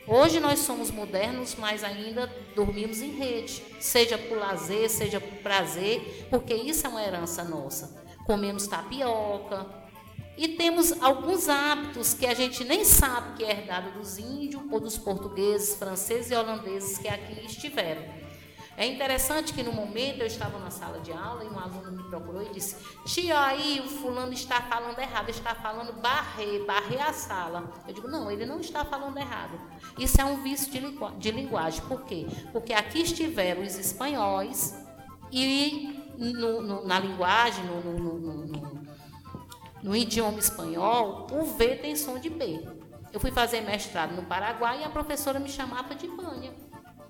Hoje 0.06 0.40
nós 0.40 0.58
somos 0.60 0.90
modernos, 0.90 1.54
mas 1.56 1.84
ainda 1.84 2.26
dormimos 2.56 3.00
em 3.00 3.12
rede, 3.12 3.62
seja 3.80 4.18
por 4.18 4.36
lazer, 4.36 4.90
seja 4.90 5.20
por 5.20 5.38
prazer, 5.38 6.26
porque 6.28 6.54
isso 6.54 6.86
é 6.86 6.90
uma 6.90 7.02
herança 7.02 7.44
nossa. 7.44 8.02
Comemos 8.26 8.66
tapioca, 8.66 9.81
e 10.36 10.48
temos 10.48 10.92
alguns 11.02 11.48
hábitos 11.48 12.14
que 12.14 12.26
a 12.26 12.34
gente 12.34 12.64
nem 12.64 12.84
sabe 12.84 13.36
que 13.36 13.44
é 13.44 13.50
herdado 13.50 13.90
dos 13.92 14.18
índios 14.18 14.62
ou 14.70 14.80
dos 14.80 14.96
portugueses, 14.96 15.76
franceses 15.76 16.30
e 16.30 16.34
holandeses 16.34 16.98
que 16.98 17.08
aqui 17.08 17.44
estiveram. 17.44 18.02
É 18.74 18.86
interessante 18.86 19.52
que 19.52 19.62
no 19.62 19.72
momento 19.72 20.20
eu 20.20 20.26
estava 20.26 20.58
na 20.58 20.70
sala 20.70 20.98
de 21.00 21.12
aula 21.12 21.44
e 21.44 21.48
um 21.48 21.58
aluno 21.58 21.92
me 21.92 22.02
procurou 22.04 22.42
e 22.42 22.48
disse: 22.48 22.76
Tia, 23.04 23.38
aí 23.38 23.82
o 23.84 23.88
fulano 23.88 24.32
está 24.32 24.62
falando 24.62 24.98
errado, 24.98 25.28
está 25.28 25.54
falando 25.54 25.92
barrer, 26.00 26.64
barrer 26.64 27.06
a 27.06 27.12
sala. 27.12 27.70
Eu 27.86 27.92
digo: 27.92 28.08
Não, 28.08 28.30
ele 28.30 28.46
não 28.46 28.60
está 28.60 28.82
falando 28.82 29.18
errado. 29.18 29.60
Isso 29.98 30.18
é 30.18 30.24
um 30.24 30.42
vício 30.42 30.72
de, 30.72 30.80
lingu 30.80 31.10
de 31.18 31.30
linguagem. 31.30 31.84
Por 31.84 32.02
quê? 32.04 32.26
Porque 32.50 32.72
aqui 32.72 33.02
estiveram 33.02 33.62
os 33.62 33.76
espanhóis 33.76 34.74
e 35.30 36.10
no, 36.16 36.62
no, 36.62 36.86
na 36.86 36.98
linguagem, 36.98 37.64
no, 37.66 37.82
no 37.82 38.81
no 39.82 39.96
idioma 39.96 40.38
espanhol, 40.38 41.26
o 41.30 41.44
V 41.44 41.76
tem 41.76 41.96
som 41.96 42.18
de 42.18 42.30
B. 42.30 42.66
Eu 43.12 43.20
fui 43.20 43.30
fazer 43.30 43.60
mestrado 43.60 44.14
no 44.14 44.22
Paraguai 44.22 44.80
e 44.80 44.84
a 44.84 44.88
professora 44.88 45.38
me 45.38 45.48
chamava 45.48 45.94
de 45.94 46.06
Vânia. 46.06 46.52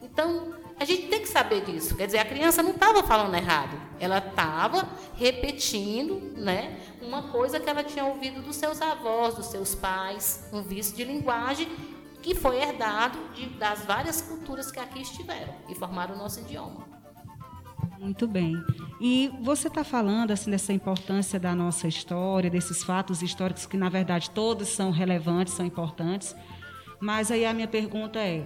Então, 0.01 0.55
a 0.79 0.85
gente 0.85 1.07
tem 1.07 1.21
que 1.21 1.29
saber 1.29 1.65
disso. 1.65 1.95
Quer 1.95 2.07
dizer, 2.07 2.19
a 2.19 2.25
criança 2.25 2.63
não 2.63 2.73
estava 2.73 3.05
falando 3.05 3.35
errado. 3.35 3.81
Ela 4.01 4.19
estava 4.19 4.89
repetindo 5.15 6.21
né, 6.37 6.81
uma 7.01 7.25
coisa 7.31 7.61
que 7.61 7.71
ela 7.71 7.85
tinha 7.85 8.05
ouvido 8.05 8.43
dos 8.43 8.57
seus 8.57 8.83
avós, 8.83 9.35
dos 9.35 9.47
seus 9.47 9.75
pais, 9.77 10.49
um 10.53 10.63
vício 10.63 10.97
de 10.97 11.05
linguagem 11.05 11.69
que 12.21 12.35
foi 12.35 12.61
herdado 12.61 13.19
de, 13.35 13.47
das 13.51 13.85
várias 13.85 14.21
culturas 14.23 14.71
que 14.71 14.81
aqui 14.81 15.03
estiveram 15.03 15.55
e 15.69 15.75
formaram 15.75 16.15
o 16.15 16.19
nosso 16.19 16.41
idioma. 16.41 16.92
Muito 18.03 18.27
bem. 18.27 18.61
E 19.01 19.31
você 19.43 19.69
está 19.69 19.85
falando 19.85 20.33
assim 20.33 20.51
dessa 20.51 20.73
importância 20.73 21.39
da 21.39 21.55
nossa 21.55 21.87
história, 21.87 22.51
desses 22.51 22.83
fatos 22.83 23.23
históricos 23.23 23.65
que 23.65 23.77
na 23.77 23.89
verdade 23.89 24.29
todos 24.29 24.71
são 24.71 24.91
relevantes, 24.91 25.55
são 25.55 25.65
importantes. 25.65 26.35
Mas 26.99 27.31
aí 27.31 27.47
a 27.47 27.55
minha 27.55 27.69
pergunta 27.69 28.19
é: 28.19 28.45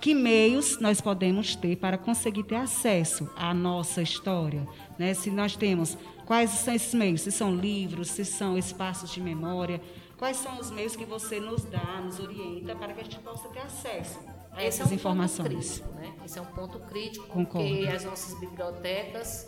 que 0.00 0.12
meios 0.12 0.80
nós 0.80 1.00
podemos 1.00 1.54
ter 1.54 1.76
para 1.76 1.96
conseguir 1.96 2.42
ter 2.42 2.56
acesso 2.56 3.30
à 3.36 3.54
nossa 3.54 4.02
história? 4.02 4.66
Né? 4.98 5.14
Se 5.14 5.30
nós 5.30 5.54
temos, 5.54 5.96
quais 6.26 6.50
são 6.50 6.74
esses 6.74 6.92
meios? 6.92 7.20
Se 7.20 7.30
são 7.30 7.54
livros, 7.54 8.10
se 8.10 8.24
são 8.24 8.58
espaços 8.58 9.12
de 9.12 9.20
memória, 9.20 9.80
quais 10.16 10.38
são 10.38 10.58
os 10.58 10.72
meios 10.72 10.96
que 10.96 11.04
você 11.04 11.38
nos 11.38 11.62
dá, 11.62 12.00
nos 12.02 12.18
orienta 12.18 12.74
para 12.74 12.92
que 12.92 13.00
a 13.00 13.04
gente 13.04 13.20
possa 13.20 13.48
ter 13.50 13.60
acesso 13.60 14.18
essas 14.62 14.88
é 14.88 14.90
um 14.90 14.94
informações? 14.94 15.48
Crítico, 15.48 15.94
né? 15.94 16.14
Esse 16.24 16.38
é 16.38 16.42
um 16.42 16.46
ponto 16.46 16.78
crítico, 16.80 17.26
Concordo. 17.26 17.68
porque 17.68 17.86
as 17.88 18.04
nossas 18.04 18.38
bibliotecas 18.38 19.46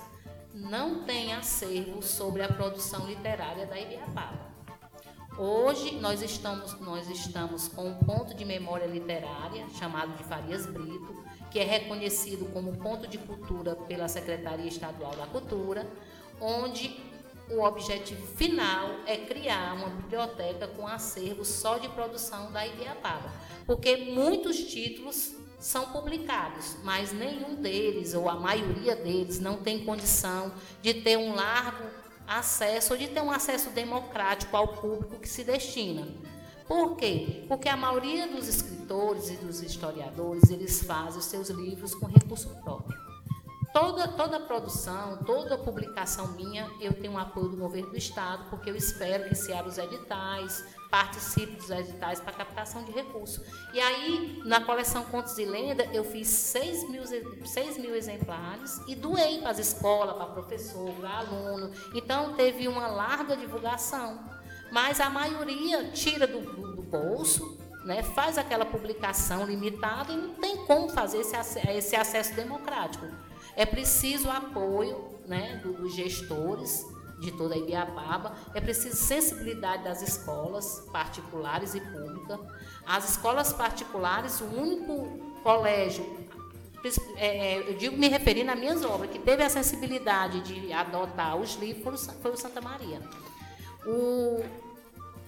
não 0.54 1.04
têm 1.04 1.32
acervo 1.32 2.02
sobre 2.02 2.42
a 2.42 2.48
produção 2.48 3.06
literária 3.06 3.66
da 3.66 3.78
Ibiapaba. 3.78 4.50
Hoje 5.38 5.96
nós 6.00 6.20
estamos, 6.22 6.78
nós 6.80 7.08
estamos 7.08 7.68
com 7.68 7.88
um 7.88 7.94
ponto 7.94 8.34
de 8.34 8.44
memória 8.44 8.86
literária 8.86 9.66
chamado 9.78 10.14
de 10.16 10.24
Farias 10.24 10.66
Brito, 10.66 11.24
que 11.50 11.58
é 11.58 11.64
reconhecido 11.64 12.52
como 12.52 12.76
ponto 12.76 13.06
de 13.06 13.16
cultura 13.16 13.74
pela 13.74 14.06
Secretaria 14.08 14.66
Estadual 14.66 15.16
da 15.16 15.26
Cultura, 15.26 15.86
onde 16.40 17.09
o 17.50 17.62
objetivo 17.62 18.26
final 18.36 18.90
é 19.06 19.16
criar 19.16 19.74
uma 19.74 19.88
biblioteca 19.88 20.68
com 20.68 20.86
acervo 20.86 21.44
só 21.44 21.78
de 21.78 21.88
produção 21.88 22.52
da 22.52 22.66
Ibiapaba, 22.66 23.32
porque 23.66 23.96
muitos 23.96 24.56
títulos 24.58 25.34
são 25.58 25.90
publicados, 25.90 26.76
mas 26.82 27.12
nenhum 27.12 27.56
deles, 27.56 28.14
ou 28.14 28.28
a 28.28 28.34
maioria 28.34 28.96
deles, 28.96 29.38
não 29.38 29.58
tem 29.58 29.84
condição 29.84 30.52
de 30.80 30.94
ter 30.94 31.18
um 31.18 31.34
largo 31.34 31.84
acesso, 32.26 32.94
ou 32.94 32.98
de 32.98 33.08
ter 33.08 33.20
um 33.20 33.30
acesso 33.30 33.70
democrático 33.70 34.56
ao 34.56 34.68
público 34.68 35.18
que 35.18 35.28
se 35.28 35.44
destina. 35.44 36.08
Por 36.66 36.96
quê? 36.96 37.44
Porque 37.48 37.68
a 37.68 37.76
maioria 37.76 38.28
dos 38.28 38.46
escritores 38.46 39.28
e 39.28 39.36
dos 39.36 39.60
historiadores, 39.60 40.50
eles 40.50 40.82
fazem 40.84 41.18
os 41.18 41.24
seus 41.24 41.50
livros 41.50 41.94
com 41.94 42.06
recurso 42.06 42.48
próprio. 42.62 43.09
Toda, 43.72 44.08
toda 44.08 44.40
produção, 44.40 45.18
toda 45.18 45.56
publicação 45.56 46.28
minha, 46.32 46.68
eu 46.80 46.92
tenho 46.92 47.12
o 47.12 47.18
apoio 47.18 47.50
do 47.50 47.56
governo 47.56 47.90
do 47.90 47.96
Estado, 47.96 48.46
porque 48.50 48.68
eu 48.68 48.74
espero 48.74 49.28
que 49.28 49.34
se 49.36 49.52
abra 49.52 49.68
os 49.68 49.78
editais, 49.78 50.64
participe 50.90 51.54
dos 51.54 51.70
editais 51.70 52.18
para 52.18 52.32
captação 52.32 52.82
de 52.82 52.90
recursos. 52.90 53.40
E 53.72 53.78
aí, 53.78 54.42
na 54.44 54.60
coleção 54.60 55.04
Contos 55.04 55.38
e 55.38 55.44
Lenda, 55.44 55.84
eu 55.92 56.02
fiz 56.02 56.26
6 56.26 56.90
mil, 56.90 57.04
6 57.46 57.78
mil 57.78 57.94
exemplares 57.94 58.80
e 58.88 58.96
doei 58.96 59.38
para 59.38 59.50
as 59.50 59.60
escolas, 59.60 60.16
para 60.16 60.26
professor, 60.26 60.92
para 60.94 61.18
aluno. 61.18 61.70
Então, 61.94 62.34
teve 62.34 62.66
uma 62.66 62.88
larga 62.88 63.36
divulgação. 63.36 64.18
Mas 64.72 65.00
a 65.00 65.08
maioria 65.08 65.92
tira 65.92 66.26
do, 66.26 66.40
do, 66.40 66.76
do 66.76 66.82
bolso, 66.82 67.56
né, 67.84 68.02
faz 68.02 68.36
aquela 68.36 68.64
publicação 68.64 69.46
limitada 69.46 70.12
e 70.12 70.16
não 70.16 70.34
tem 70.34 70.56
como 70.66 70.88
fazer 70.88 71.18
esse, 71.18 71.36
esse 71.68 71.94
acesso 71.94 72.34
democrático. 72.34 73.06
É 73.60 73.66
preciso 73.66 74.30
apoio 74.30 75.04
né, 75.26 75.60
dos 75.62 75.94
gestores 75.94 76.86
de 77.18 77.30
toda 77.30 77.54
a 77.54 77.58
Ibiapaba, 77.58 78.34
é 78.54 78.60
preciso 78.60 78.96
sensibilidade 78.96 79.84
das 79.84 80.00
escolas 80.00 80.88
particulares 80.90 81.74
e 81.74 81.80
públicas. 81.82 82.40
As 82.86 83.10
escolas 83.10 83.52
particulares, 83.52 84.40
o 84.40 84.46
único 84.46 85.18
colégio, 85.42 86.02
é, 87.18 87.26
é, 87.26 87.68
eu 87.68 87.74
digo 87.74 87.98
me 87.98 88.08
referindo 88.08 88.50
às 88.50 88.58
minhas 88.58 88.82
obras, 88.82 89.10
que 89.10 89.18
teve 89.18 89.42
a 89.42 89.50
sensibilidade 89.50 90.40
de 90.40 90.72
adotar 90.72 91.36
os 91.36 91.56
livros 91.56 92.08
foi 92.22 92.30
o 92.30 92.38
Santa 92.38 92.62
Maria. 92.62 93.02
O, 93.84 94.42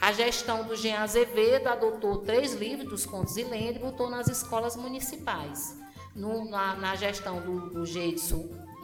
a 0.01 0.11
gestão 0.11 0.64
do 0.64 0.75
Jean 0.75 1.01
Azevedo 1.01 1.66
adotou 1.66 2.16
três 2.21 2.55
livros 2.55 2.88
dos 2.88 3.05
contos 3.05 3.37
e 3.37 3.45
lendas 3.45 3.77
e 3.77 3.79
botou 3.79 4.09
nas 4.09 4.27
escolas 4.29 4.75
municipais 4.75 5.83
no, 6.14 6.44
na, 6.48 6.75
na, 6.77 6.96
gestão 6.96 7.40
do, 7.40 7.70
do 7.70 7.85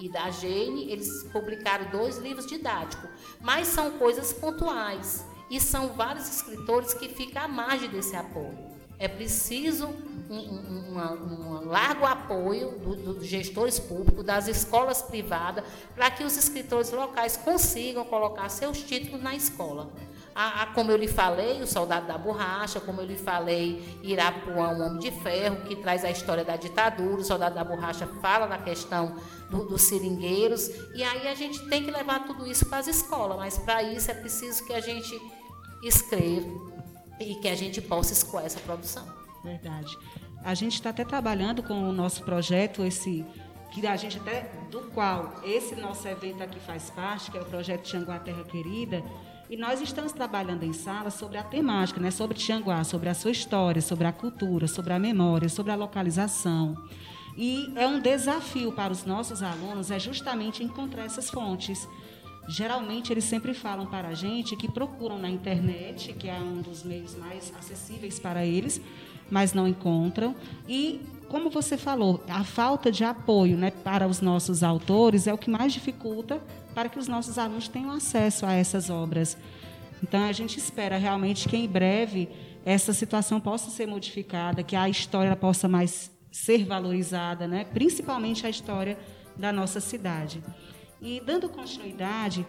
e 0.01 0.09
da 0.09 0.31
Jane, 0.31 0.91
eles 0.91 1.25
publicaram 1.33 1.91
dois 1.91 2.19
livros 2.19 2.47
didáticos, 2.47 3.11
mas 3.41 3.69
são 3.69 3.93
coisas 3.93 4.33
pontuais 4.33 5.25
e 5.51 5.61
são 5.61 5.89
vários 5.89 6.29
escritores 6.29 6.95
que 6.95 7.09
ficam 7.09 7.43
à 7.43 7.49
margem 7.49 7.89
desse 7.89 8.15
apoio. 8.15 8.57
É 9.01 9.07
preciso 9.07 9.87
um, 10.29 10.37
um, 10.37 10.99
um, 10.99 11.63
um 11.63 11.69
largo 11.69 12.05
apoio 12.05 12.73
dos 12.79 12.97
do 13.19 13.25
gestores 13.25 13.79
públicos, 13.79 14.25
das 14.25 14.49
escolas 14.49 15.03
privadas, 15.03 15.65
para 15.95 16.11
que 16.11 16.25
os 16.25 16.37
escritores 16.37 16.91
locais 16.91 17.37
consigam 17.37 18.05
colocar 18.05 18.49
seus 18.49 18.83
títulos 18.83 19.23
na 19.23 19.37
escola. 19.37 19.91
A, 20.41 20.63
a, 20.63 20.67
como 20.67 20.93
eu 20.93 20.97
lhe 20.97 21.09
falei, 21.09 21.61
o 21.61 21.67
Soldado 21.67 22.07
da 22.07 22.17
Borracha, 22.17 22.79
como 22.79 23.01
eu 23.01 23.05
lhe 23.05 23.17
falei, 23.17 23.99
Irapuã, 24.05 24.69
um 24.69 24.87
Homem 24.87 24.99
de 25.01 25.11
Ferro, 25.11 25.65
que 25.65 25.75
traz 25.75 26.05
a 26.05 26.13
história 26.13 26.45
da 26.45 26.55
ditadura, 26.55 27.21
o 27.21 27.25
Soldado 27.25 27.57
da 27.57 27.65
Borracha 27.65 28.07
fala 28.23 28.47
da 28.47 28.57
questão 28.57 29.17
do, 29.51 29.65
dos 29.65 29.83
seringueiros, 29.83 30.69
e 30.95 31.03
aí 31.03 31.27
a 31.27 31.35
gente 31.35 31.69
tem 31.69 31.85
que 31.85 31.91
levar 31.91 32.25
tudo 32.25 32.47
isso 32.47 32.67
para 32.67 32.79
as 32.79 32.87
escolas, 32.87 33.37
mas 33.37 33.59
para 33.59 33.83
isso 33.83 34.13
é 34.13 34.15
preciso 34.15 34.65
que 34.65 34.73
a 34.73 34.79
gente 34.79 35.21
escreva 35.83 36.47
e 37.19 37.35
que 37.35 37.49
a 37.49 37.57
gente 37.57 37.83
possa 37.83 38.13
escoar 38.13 38.45
essa 38.45 38.61
produção. 38.61 39.05
Verdade. 39.43 39.99
A 40.45 40.55
gente 40.55 40.75
está 40.75 40.91
até 40.91 41.05
trabalhando 41.05 41.65
com 41.65 41.83
o 41.83 41.93
nosso 41.93 42.23
projeto, 42.23 42.85
esse 42.85 43.27
que 43.73 43.85
a 43.87 43.97
gente 43.97 44.19
até 44.19 44.51
do 44.71 44.83
qual 44.93 45.41
esse 45.45 45.75
nosso 45.75 46.07
evento 46.07 46.45
aqui 46.45 46.61
faz 46.61 46.91
parte, 46.91 47.31
que 47.31 47.37
é 47.37 47.41
o 47.41 47.45
projeto 47.45 47.83
Tianguá 47.83 48.21
Terra 48.21 48.45
Querida, 48.45 49.03
e 49.51 49.57
nós 49.57 49.81
estamos 49.81 50.13
trabalhando 50.13 50.63
em 50.63 50.73
sala 50.73 51.11
sobre 51.11 51.39
a 51.39 51.43
temática, 51.43 51.99
né, 51.99 52.11
sobre 52.11 52.37
Tianguá, 52.37 52.85
sobre 52.85 53.09
a 53.09 53.15
sua 53.15 53.31
história, 53.31 53.81
sobre 53.81 54.07
a 54.07 54.13
cultura, 54.13 54.69
sobre 54.69 54.93
a 54.93 54.99
memória, 54.99 55.49
sobre 55.49 55.73
a 55.73 55.77
localização. 55.77 56.77
E 57.37 57.73
é 57.77 57.87
um 57.87 58.01
desafio 58.01 58.73
para 58.73 58.93
os 58.93 59.05
nossos 59.05 59.43
alunos 59.43 59.91
é 59.91 59.99
justamente 59.99 60.63
encontrar 60.63 61.05
essas 61.05 61.31
fontes. 61.31 61.89
Geralmente 62.49 63.13
eles 63.13 63.25
sempre 63.25 63.55
falam 63.55 63.87
para 63.87 64.09
a 64.09 64.15
gente 64.15 64.57
que 64.57 64.71
procuram 64.71 65.19
na 65.19 65.31
internet, 65.31 66.13
que 66.15 66.29
é 66.29 66.39
um 66.39 66.61
dos 66.61 66.83
meios 66.83 67.15
mais 67.15 67.53
acessíveis 67.59 68.19
para 68.19 68.45
eles, 68.45 68.81
mas 69.31 69.53
não 69.53 69.69
encontram. 69.69 70.35
E 70.69 71.01
como 71.29 71.49
você 71.49 71.77
falou, 71.77 72.23
a 72.29 72.43
falta 72.43 72.91
de 72.91 73.05
apoio 73.05 73.57
né, 73.57 73.71
para 73.71 74.07
os 74.07 74.21
nossos 74.21 74.63
autores 74.63 75.27
é 75.27 75.33
o 75.33 75.39
que 75.39 75.51
mais 75.51 75.73
dificulta 75.73 76.43
para 76.79 76.89
que 76.89 76.97
os 77.01 77.09
nossos 77.09 77.39
alunos 77.39 77.67
tenham 77.67 77.91
acesso 77.91 78.47
a 78.47 78.53
essas 78.53 78.89
obras. 78.89 79.37
Então, 80.01 80.23
a 80.23 80.31
gente 80.31 80.59
espera 80.59 80.97
realmente 80.97 81.49
que 81.49 81.57
em 81.57 81.67
breve 81.67 82.29
essa 82.65 82.93
situação 82.93 83.41
possa 83.41 83.69
ser 83.69 83.89
modificada, 83.89 84.63
que 84.63 84.77
a 84.77 84.89
história 84.89 85.35
possa 85.35 85.67
mais 85.67 86.09
ser 86.31 86.65
valorizada, 86.65 87.49
né? 87.49 87.65
principalmente 87.65 88.47
a 88.47 88.49
história 88.49 88.97
da 89.37 89.51
nossa 89.51 89.81
cidade. 89.81 90.41
E, 91.03 91.21
dando 91.27 91.49
continuidade, 91.49 92.47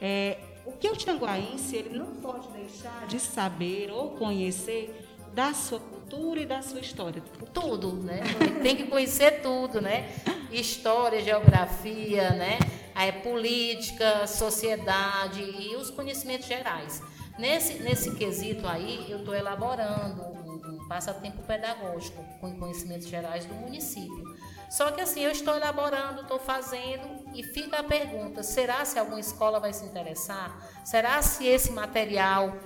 é, 0.00 0.38
o 0.66 0.72
que 0.72 0.88
o 0.88 0.96
tianguaense 0.96 1.76
ele 1.76 1.96
não 1.96 2.16
pode 2.16 2.48
deixar 2.48 3.06
de 3.06 3.20
saber 3.20 3.92
ou 3.92 4.10
conhecer 4.10 5.06
da 5.32 5.54
sua 5.54 5.78
cultura 5.78 6.40
e 6.40 6.46
da 6.46 6.62
sua 6.62 6.80
história? 6.80 7.22
Tudo, 7.54 7.92
né? 7.92 8.22
Tem 8.60 8.74
que 8.74 8.88
conhecer 8.88 9.40
tudo, 9.40 9.80
né? 9.80 10.08
História, 10.50 11.22
geografia, 11.22 12.30
né? 12.30 12.58
A 12.98 13.12
política, 13.22 14.26
sociedade 14.26 15.40
e 15.40 15.76
os 15.76 15.88
conhecimentos 15.88 16.48
gerais. 16.48 17.00
Nesse, 17.38 17.74
nesse 17.74 18.16
quesito 18.16 18.66
aí, 18.66 19.06
eu 19.08 19.20
estou 19.20 19.32
elaborando 19.32 20.20
um, 20.20 20.82
um 20.82 20.88
passatempo 20.88 21.40
pedagógico 21.44 22.24
com 22.40 22.58
conhecimentos 22.58 23.06
gerais 23.06 23.44
do 23.44 23.54
município. 23.54 24.24
Só 24.68 24.90
que 24.90 25.00
assim, 25.00 25.20
eu 25.20 25.30
estou 25.30 25.54
elaborando, 25.54 26.22
estou 26.22 26.40
fazendo 26.40 27.24
e 27.32 27.44
fica 27.44 27.78
a 27.78 27.84
pergunta: 27.84 28.42
será 28.42 28.84
se 28.84 28.98
alguma 28.98 29.20
escola 29.20 29.60
vai 29.60 29.72
se 29.72 29.84
interessar? 29.84 30.58
Será 30.84 31.22
se 31.22 31.46
esse 31.46 31.70
material 31.70 32.56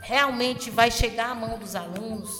realmente 0.00 0.70
vai 0.70 0.90
chegar 0.90 1.30
à 1.30 1.34
mão 1.34 1.58
dos 1.58 1.76
alunos. 1.76 2.30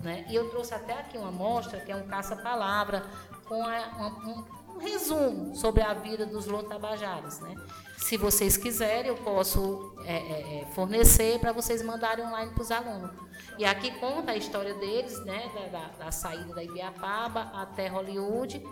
Né? 0.00 0.24
E 0.28 0.34
eu 0.34 0.48
trouxe 0.50 0.74
até 0.74 0.94
aqui 0.94 1.16
uma 1.16 1.28
amostra, 1.28 1.80
que 1.80 1.92
é 1.92 1.96
um 1.96 2.06
caça-palavra, 2.06 3.04
com 3.46 3.62
a, 3.62 4.10
um, 4.26 4.44
um, 4.74 4.78
resumo 4.78 5.54
sobre 5.54 5.82
a 5.82 5.94
vida 5.94 6.26
dos 6.26 6.46
lotabajares. 6.46 7.40
Né? 7.40 7.54
Se 7.96 8.16
vocês 8.16 8.56
quiserem, 8.56 9.08
eu 9.08 9.16
posso 9.16 9.94
é, 10.04 10.16
é, 10.16 10.60
é 10.60 10.66
fornecer 10.74 11.38
para 11.38 11.52
vocês 11.52 11.82
mandarem 11.82 12.24
online 12.24 12.52
para 12.52 12.62
os 12.62 12.70
alunos. 12.70 13.10
E 13.58 13.64
aqui 13.64 13.90
conta 13.98 14.32
a 14.32 14.36
história 14.36 14.74
deles, 14.74 15.22
né, 15.24 15.50
da, 15.70 16.04
da 16.04 16.10
saída 16.10 16.54
da 16.54 16.64
Ibiapaba 16.64 17.52
até 17.54 17.88
Hollywood, 17.88 18.62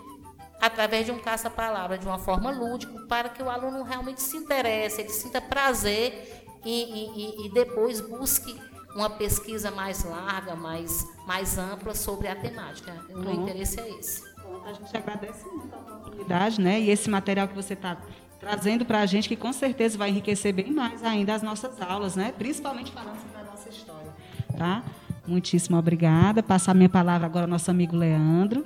através 0.60 1.06
de 1.06 1.12
um 1.12 1.18
caça-palavra, 1.18 1.98
de 1.98 2.06
uma 2.06 2.18
forma 2.18 2.50
lúdica, 2.50 3.06
para 3.06 3.28
que 3.28 3.42
o 3.42 3.48
aluno 3.48 3.82
realmente 3.82 4.22
se 4.22 4.36
interesse, 4.36 5.00
ele 5.00 5.10
sinta 5.10 5.40
prazer 5.40 6.44
e, 6.64 7.44
e, 7.44 7.46
e 7.46 7.48
depois 7.50 8.00
busque 8.00 8.58
uma 8.94 9.08
pesquisa 9.08 9.70
mais 9.70 10.04
larga, 10.04 10.54
mais, 10.54 11.06
mais 11.26 11.56
ampla 11.56 11.94
sobre 11.94 12.28
a 12.28 12.34
temática. 12.34 12.92
O 13.10 13.18
meu 13.18 13.32
interesse 13.32 13.80
é 13.80 13.88
esse. 13.98 14.29
A 14.64 14.72
gente 14.72 14.96
agradece 14.96 15.44
muito 15.46 15.74
a 15.74 15.78
oportunidade, 15.78 16.60
né? 16.60 16.80
E 16.80 16.90
esse 16.90 17.08
material 17.08 17.48
que 17.48 17.54
você 17.54 17.74
está 17.74 17.96
trazendo 18.38 18.84
para 18.84 19.00
a 19.00 19.06
gente, 19.06 19.28
que 19.28 19.36
com 19.36 19.52
certeza 19.52 19.98
vai 19.98 20.10
enriquecer 20.10 20.52
bem 20.52 20.72
mais 20.72 21.04
ainda 21.04 21.34
as 21.34 21.42
nossas 21.42 21.80
aulas, 21.80 22.16
né? 22.16 22.32
Principalmente 22.36 22.90
falando 22.90 23.20
sobre 23.20 23.38
a 23.38 23.44
nossa 23.44 23.68
história, 23.68 24.12
tá? 24.56 24.82
Muitíssimo 25.26 25.76
obrigada. 25.76 26.42
Passar 26.42 26.72
a 26.72 26.74
minha 26.74 26.88
palavra 26.88 27.26
agora 27.26 27.44
ao 27.44 27.50
nosso 27.50 27.70
amigo 27.70 27.96
Leandro. 27.96 28.64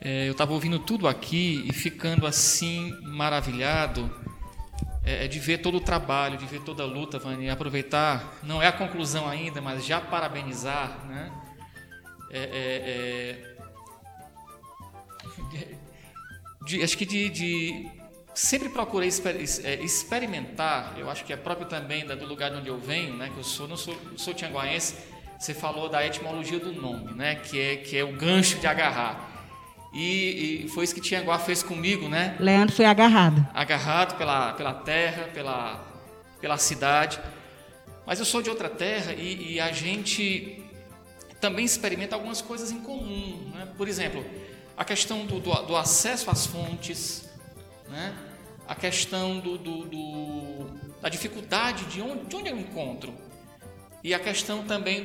É, 0.00 0.28
eu 0.28 0.32
estava 0.32 0.52
ouvindo 0.52 0.78
tudo 0.78 1.06
aqui 1.06 1.64
e 1.66 1.72
ficando 1.72 2.26
assim 2.26 2.92
maravilhado 3.02 4.10
é, 5.04 5.24
é, 5.24 5.28
de 5.28 5.38
ver 5.38 5.58
todo 5.58 5.76
o 5.76 5.80
trabalho, 5.80 6.36
de 6.36 6.44
ver 6.44 6.60
toda 6.60 6.82
a 6.82 6.86
luta, 6.86 7.18
Vani, 7.18 7.48
aproveitar, 7.48 8.38
não 8.42 8.60
é 8.60 8.66
a 8.66 8.72
conclusão 8.72 9.28
ainda, 9.28 9.60
mas 9.60 9.84
já 9.84 10.00
parabenizar, 10.00 11.04
né? 11.06 11.32
É, 12.30 12.38
é, 12.38 12.46
é 12.48 13.61
de, 16.66 16.82
acho 16.82 16.96
que 16.96 17.06
de, 17.06 17.28
de 17.28 17.90
sempre 18.34 18.68
procurei 18.68 19.08
é, 19.64 19.74
experimentar, 19.82 20.94
eu 20.96 21.10
acho 21.10 21.24
que 21.24 21.32
é 21.32 21.36
próprio 21.36 21.66
também 21.66 22.06
do 22.06 22.26
lugar 22.26 22.50
de 22.50 22.56
onde 22.56 22.68
eu 22.68 22.78
venho, 22.78 23.16
né? 23.16 23.30
Que 23.32 23.38
eu 23.38 23.44
sou, 23.44 23.68
não 23.68 23.76
sou, 23.76 23.96
sou 24.16 24.34
tianguaense, 24.34 24.96
você 25.38 25.52
falou 25.52 25.88
da 25.88 26.06
etimologia 26.06 26.58
do 26.58 26.72
nome, 26.72 27.12
né? 27.14 27.36
Que 27.36 27.60
é, 27.60 27.76
que 27.76 27.96
é 27.96 28.04
o 28.04 28.12
gancho 28.12 28.58
de 28.58 28.66
agarrar. 28.66 29.30
E, 29.92 30.64
e, 30.64 30.68
foi 30.68 30.84
isso 30.84 30.94
que 30.94 31.02
Tianguá 31.02 31.38
fez 31.38 31.62
comigo, 31.62 32.08
né? 32.08 32.34
Leandro 32.40 32.74
foi 32.74 32.86
agarrado. 32.86 33.46
Agarrado 33.52 34.16
pela, 34.16 34.54
pela 34.54 34.72
terra, 34.72 35.28
pela, 35.34 35.84
pela 36.40 36.56
cidade. 36.56 37.20
Mas 38.06 38.18
eu 38.18 38.24
sou 38.24 38.40
de 38.40 38.48
outra 38.48 38.70
terra 38.70 39.12
e, 39.12 39.54
e 39.54 39.60
a 39.60 39.70
gente 39.70 40.64
também 41.40 41.64
experimenta 41.64 42.14
algumas 42.16 42.40
coisas 42.40 42.72
em 42.72 42.80
comum. 42.80 43.50
Né? 43.54 43.68
Por 43.76 43.86
exemplo, 43.86 44.24
a 44.76 44.84
questão 44.84 45.26
do, 45.26 45.40
do, 45.40 45.52
do 45.62 45.76
acesso 45.76 46.30
às 46.30 46.46
fontes, 46.46 47.28
né? 47.88 48.14
a 48.66 48.74
questão 48.74 49.38
do, 49.38 49.58
do, 49.58 50.66
da 51.00 51.08
dificuldade 51.08 51.84
de 51.86 52.00
onde, 52.00 52.24
de 52.26 52.36
onde 52.36 52.48
eu 52.48 52.58
encontro. 52.58 53.12
E 54.02 54.14
a 54.14 54.18
questão 54.18 54.64
também 54.64 55.04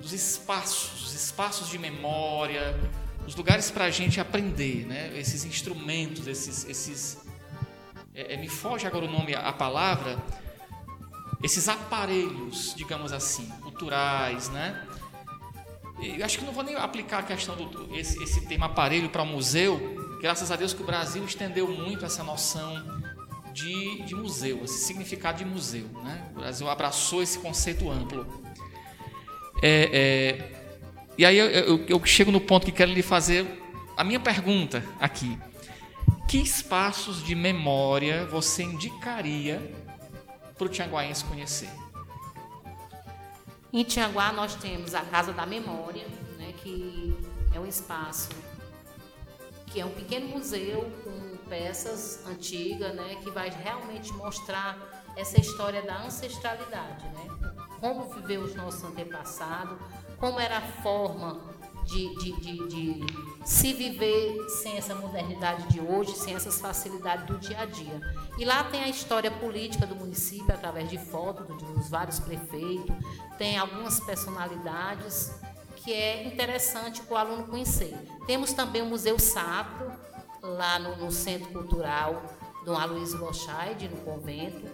dos 0.00 0.12
espaços, 0.12 1.02
os 1.02 1.14
espaços 1.14 1.68
de 1.68 1.78
memória, 1.78 2.74
os 3.26 3.34
lugares 3.34 3.70
para 3.70 3.84
a 3.84 3.90
gente 3.90 4.18
aprender, 4.18 4.86
né? 4.86 5.10
Esses 5.18 5.44
instrumentos, 5.44 6.26
esses, 6.26 6.64
esses 6.64 7.18
é, 8.14 8.34
é, 8.34 8.36
me 8.36 8.48
foge 8.48 8.86
agora 8.86 9.04
o 9.04 9.10
nome, 9.10 9.34
a 9.34 9.52
palavra, 9.52 10.18
esses 11.42 11.68
aparelhos, 11.68 12.74
digamos 12.74 13.12
assim, 13.12 13.46
culturais, 13.62 14.48
né? 14.48 14.86
Eu 16.02 16.24
acho 16.24 16.38
que 16.38 16.44
não 16.44 16.52
vou 16.52 16.62
nem 16.62 16.74
aplicar 16.76 17.18
a 17.18 17.22
questão 17.22 17.56
do 17.56 17.94
esse, 17.96 18.22
esse 18.22 18.40
tema 18.46 18.66
aparelho 18.66 19.08
para 19.08 19.24
museu. 19.24 20.18
Graças 20.20 20.50
a 20.50 20.56
Deus 20.56 20.72
que 20.72 20.82
o 20.82 20.86
Brasil 20.86 21.24
estendeu 21.24 21.68
muito 21.68 22.04
essa 22.04 22.22
noção 22.22 23.02
de, 23.52 24.02
de 24.02 24.14
museu, 24.14 24.62
esse 24.64 24.84
significado 24.84 25.38
de 25.38 25.44
museu, 25.44 25.86
né? 26.02 26.28
O 26.32 26.40
Brasil 26.40 26.68
abraçou 26.68 27.22
esse 27.22 27.38
conceito 27.38 27.90
amplo. 27.90 28.26
É, 29.62 29.90
é, 29.92 30.60
e 31.18 31.24
aí 31.24 31.36
eu, 31.36 31.46
eu, 31.46 31.86
eu 31.86 32.06
chego 32.06 32.30
no 32.30 32.40
ponto 32.40 32.64
que 32.64 32.72
quero 32.72 32.92
lhe 32.92 33.02
fazer 33.02 33.46
a 33.96 34.04
minha 34.04 34.20
pergunta 34.20 34.84
aqui. 34.98 35.38
Que 36.28 36.38
espaços 36.38 37.22
de 37.22 37.34
memória 37.34 38.24
você 38.26 38.62
indicaria 38.62 39.60
para 40.56 40.66
o 40.66 40.68
tianguaense 40.68 41.24
conhecer? 41.24 41.68
Em 43.72 43.84
Tianguá 43.84 44.32
nós 44.32 44.56
temos 44.56 44.94
a 44.96 45.02
Casa 45.02 45.32
da 45.32 45.46
Memória, 45.46 46.04
né, 46.36 46.52
que 46.60 47.16
é 47.54 47.60
um 47.60 47.66
espaço 47.66 48.30
que 49.66 49.80
é 49.80 49.86
um 49.86 49.90
pequeno 49.90 50.26
museu 50.26 50.90
com 51.04 51.36
peças 51.48 52.26
antigas, 52.26 52.92
né, 52.92 53.16
que 53.22 53.30
vai 53.30 53.48
realmente 53.48 54.12
mostrar 54.14 54.76
essa 55.16 55.40
história 55.40 55.82
da 55.82 56.02
ancestralidade, 56.02 57.04
né? 57.04 57.54
Como 57.78 58.12
viveu 58.12 58.42
os 58.42 58.54
nossos 58.56 58.82
antepassados, 58.82 59.78
como 60.18 60.40
era 60.40 60.58
a 60.58 60.60
forma 60.60 61.40
de, 61.90 62.14
de, 62.14 62.32
de, 62.40 62.68
de, 62.68 63.06
se 63.44 63.72
viver 63.72 64.48
sem 64.48 64.76
essa 64.76 64.94
modernidade 64.94 65.66
de 65.68 65.80
hoje, 65.80 66.12
sem 66.12 66.34
essas 66.34 66.60
facilidades 66.60 67.26
do 67.26 67.36
dia 67.36 67.60
a 67.60 67.66
dia. 67.66 68.00
E 68.38 68.44
lá 68.44 68.62
tem 68.62 68.84
a 68.84 68.88
história 68.88 69.30
política 69.30 69.86
do 69.86 69.96
município, 69.96 70.54
através 70.54 70.88
de 70.88 70.98
fotos 70.98 71.46
dos 71.46 71.88
vários 71.88 72.20
prefeitos, 72.20 72.94
tem 73.36 73.58
algumas 73.58 73.98
personalidades 73.98 75.32
que 75.76 75.92
é 75.92 76.24
interessante 76.26 77.00
para 77.02 77.14
o 77.14 77.16
aluno 77.16 77.48
conhecer. 77.48 77.96
Temos 78.26 78.52
também 78.52 78.82
o 78.82 78.86
Museu 78.86 79.18
Sacro, 79.18 79.90
lá 80.42 80.78
no, 80.78 80.96
no 80.96 81.10
Centro 81.10 81.50
Cultural 81.50 82.22
do 82.64 82.74
Aloysio 82.74 83.18
Lochaide, 83.18 83.88
no 83.88 83.96
convento. 83.98 84.64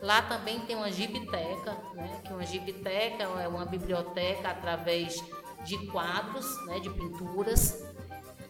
Lá 0.00 0.22
também 0.22 0.60
tem 0.60 0.74
uma 0.74 0.90
gibiteca, 0.90 1.76
né, 1.94 2.20
que 2.24 2.32
uma 2.32 2.44
gibiteca 2.44 3.24
é 3.24 3.46
uma 3.46 3.64
biblioteca 3.64 4.48
através 4.48 5.22
de 5.64 5.86
quadros, 5.86 6.66
né, 6.66 6.80
de 6.80 6.90
pinturas. 6.90 7.82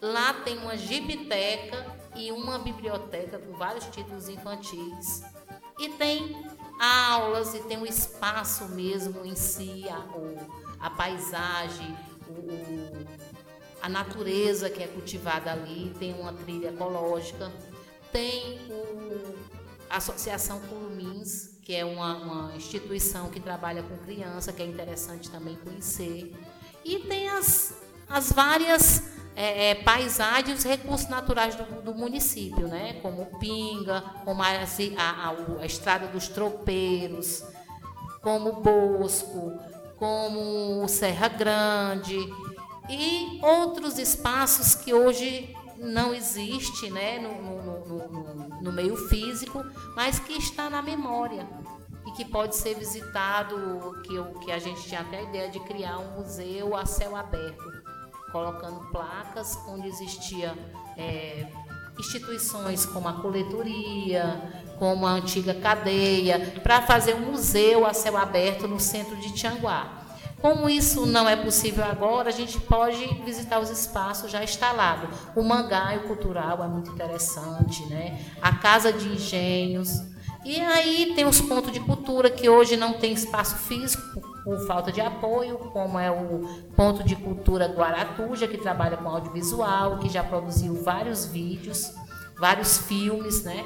Lá 0.01 0.33
tem 0.33 0.57
uma 0.57 0.75
gibiteca 0.75 1.85
e 2.15 2.31
uma 2.31 2.59
biblioteca 2.59 3.39
com 3.39 3.53
vários 3.53 3.85
títulos 3.85 4.27
infantis. 4.27 5.23
E 5.79 5.89
tem 5.89 6.35
aulas 6.79 7.53
e 7.53 7.59
tem 7.61 7.77
o 7.77 7.85
espaço 7.85 8.65
mesmo 8.69 9.25
em 9.25 9.35
si, 9.35 9.85
a, 9.89 10.85
a 10.85 10.89
paisagem, 10.89 11.95
o, 12.27 13.05
a 13.81 13.89
natureza 13.89 14.69
que 14.69 14.83
é 14.83 14.87
cultivada 14.87 15.51
ali, 15.51 15.93
tem 15.99 16.13
uma 16.13 16.33
trilha 16.33 16.69
ecológica, 16.69 17.51
tem 18.11 18.59
o, 18.69 19.35
a 19.89 19.97
Associação 19.97 20.59
Curumins, 20.61 21.57
que 21.61 21.73
é 21.73 21.85
uma, 21.85 22.15
uma 22.15 22.55
instituição 22.55 23.29
que 23.29 23.39
trabalha 23.39 23.81
com 23.83 23.97
criança, 23.97 24.51
que 24.51 24.61
é 24.61 24.65
interessante 24.65 25.29
também 25.29 25.55
conhecer. 25.55 26.33
E 26.83 26.99
tem 26.99 27.29
as, 27.29 27.73
as 28.09 28.31
várias 28.31 29.03
é, 29.35 29.71
é, 29.71 29.75
paisagens 29.75 30.63
recursos 30.63 31.09
naturais 31.09 31.55
do, 31.55 31.81
do, 31.81 31.95
município, 31.95 32.67
né? 32.67 32.99
como 33.01 33.25
Pinga, 33.39 34.01
como 34.23 34.41
a, 34.43 34.47
a, 34.47 35.35
a, 35.61 35.65
Estrada 35.65 36.07
dos 36.07 36.27
Tropeiros, 36.27 37.43
como 38.21 38.49
o 38.49 38.61
Bosco, 38.61 39.59
como 39.97 40.87
Serra 40.87 41.29
Grande 41.29 42.17
e 42.89 43.39
outros 43.41 43.97
espaços 43.97 44.75
que 44.75 44.93
hoje 44.93 45.55
não 45.77 46.13
existe 46.13 46.89
né, 46.89 47.19
no, 47.19 47.41
no, 47.41 47.85
no, 47.85 48.61
no, 48.61 48.71
meio 48.71 48.95
físico, 49.07 49.65
mas 49.95 50.19
que 50.19 50.33
está 50.33 50.69
na 50.69 50.81
memória 50.81 51.47
que 52.15 52.25
pode 52.25 52.55
ser 52.55 52.75
visitado, 52.75 53.99
que, 54.03 54.15
eu, 54.15 54.25
que 54.39 54.51
a 54.51 54.59
gente 54.59 54.81
tinha 54.83 55.01
até 55.01 55.19
a 55.19 55.21
ideia 55.23 55.49
de 55.49 55.59
criar 55.61 55.97
um 55.99 56.19
museu 56.19 56.75
a 56.75 56.85
céu 56.85 57.15
aberto, 57.15 57.63
colocando 58.31 58.79
placas 58.91 59.57
onde 59.67 59.87
existia 59.87 60.53
é, 60.97 61.47
instituições 61.99 62.85
como 62.85 63.07
a 63.07 63.13
coletoria, 63.13 64.41
como 64.77 65.05
a 65.05 65.11
antiga 65.11 65.53
cadeia, 65.53 66.53
para 66.61 66.81
fazer 66.81 67.15
um 67.15 67.31
museu 67.31 67.85
a 67.85 67.93
céu 67.93 68.17
aberto 68.17 68.67
no 68.67 68.79
centro 68.79 69.15
de 69.17 69.33
Tianguá. 69.33 69.99
Como 70.41 70.67
isso 70.69 71.05
não 71.05 71.29
é 71.29 71.37
possível 71.37 71.85
agora, 71.85 72.27
a 72.27 72.33
gente 72.33 72.59
pode 72.59 73.05
visitar 73.23 73.59
os 73.59 73.69
espaços 73.69 74.29
já 74.29 74.43
instalados. 74.43 75.17
O 75.37 75.41
Mangaio 75.41 76.01
Cultural 76.01 76.61
é 76.61 76.67
muito 76.67 76.91
interessante, 76.91 77.85
né? 77.85 78.19
A 78.41 78.53
Casa 78.53 78.91
de 78.91 79.07
Engenhos. 79.07 80.12
E 80.45 80.59
aí 80.59 81.13
tem 81.15 81.25
os 81.25 81.39
pontos 81.39 81.71
de 81.71 81.79
cultura 81.79 82.29
que 82.29 82.49
hoje 82.49 82.75
não 82.75 82.93
tem 82.93 83.13
espaço 83.13 83.55
físico 83.55 84.21
por 84.43 84.67
falta 84.67 84.91
de 84.91 84.99
apoio, 84.99 85.57
como 85.57 85.97
é 85.97 86.11
o 86.11 86.47
Ponto 86.75 87.03
de 87.03 87.15
Cultura 87.15 87.67
Guaratuja, 87.67 88.47
que 88.47 88.57
trabalha 88.57 88.97
com 88.97 89.07
audiovisual, 89.07 89.99
que 89.99 90.09
já 90.09 90.23
produziu 90.23 90.83
vários 90.83 91.25
vídeos, 91.25 91.93
vários 92.37 92.77
filmes, 92.79 93.43
né? 93.43 93.63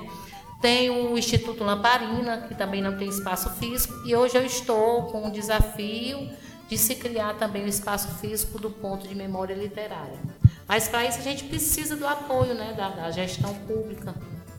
Tem 0.61 0.89
o 0.89 1.17
Instituto 1.17 1.63
Lamparina, 1.63 2.45
que 2.47 2.55
também 2.55 2.81
não 2.81 2.97
tem 2.97 3.07
espaço 3.07 3.49
físico, 3.51 3.93
e 4.05 4.15
hoje 4.15 4.37
eu 4.37 4.45
estou 4.45 5.03
com 5.03 5.25
um 5.25 5.31
desafio 5.31 6.29
de 6.67 6.77
se 6.77 6.95
criar 6.95 7.35
também 7.35 7.63
o 7.63 7.67
espaço 7.67 8.07
físico 8.19 8.59
do 8.59 8.69
ponto 8.69 9.07
de 9.07 9.15
memória 9.15 9.53
literária. 9.53 10.19
Mas 10.67 10.87
para 10.87 11.05
isso 11.05 11.19
a 11.19 11.23
gente 11.23 11.45
precisa 11.45 11.95
do 11.95 12.05
apoio 12.05 12.53
né, 12.53 12.73
da, 12.75 12.89
da, 12.89 13.11
gestão 13.11 13.53
pública. 13.53 14.13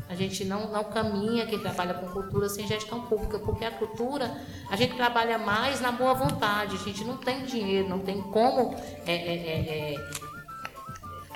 A 0.08 0.14
gente 0.14 0.44
não, 0.44 0.72
não 0.72 0.84
caminha 0.84 1.46
quem 1.46 1.58
trabalha 1.58 1.94
com 1.94 2.06
cultura 2.08 2.48
sem 2.48 2.66
gestão 2.66 3.02
pública, 3.02 3.38
porque 3.38 3.64
a 3.64 3.70
cultura 3.70 4.40
a 4.70 4.76
gente 4.76 4.96
trabalha 4.96 5.38
mais 5.38 5.80
na 5.80 5.92
boa 5.92 6.14
vontade, 6.14 6.76
a 6.76 6.78
gente 6.78 7.04
não 7.04 7.18
tem 7.18 7.44
dinheiro, 7.44 7.88
não 7.88 7.98
tem 7.98 8.22
como 8.22 8.74
é, 9.06 9.12
é, 9.12 9.34
é, 9.34 9.94
é 9.94 10.10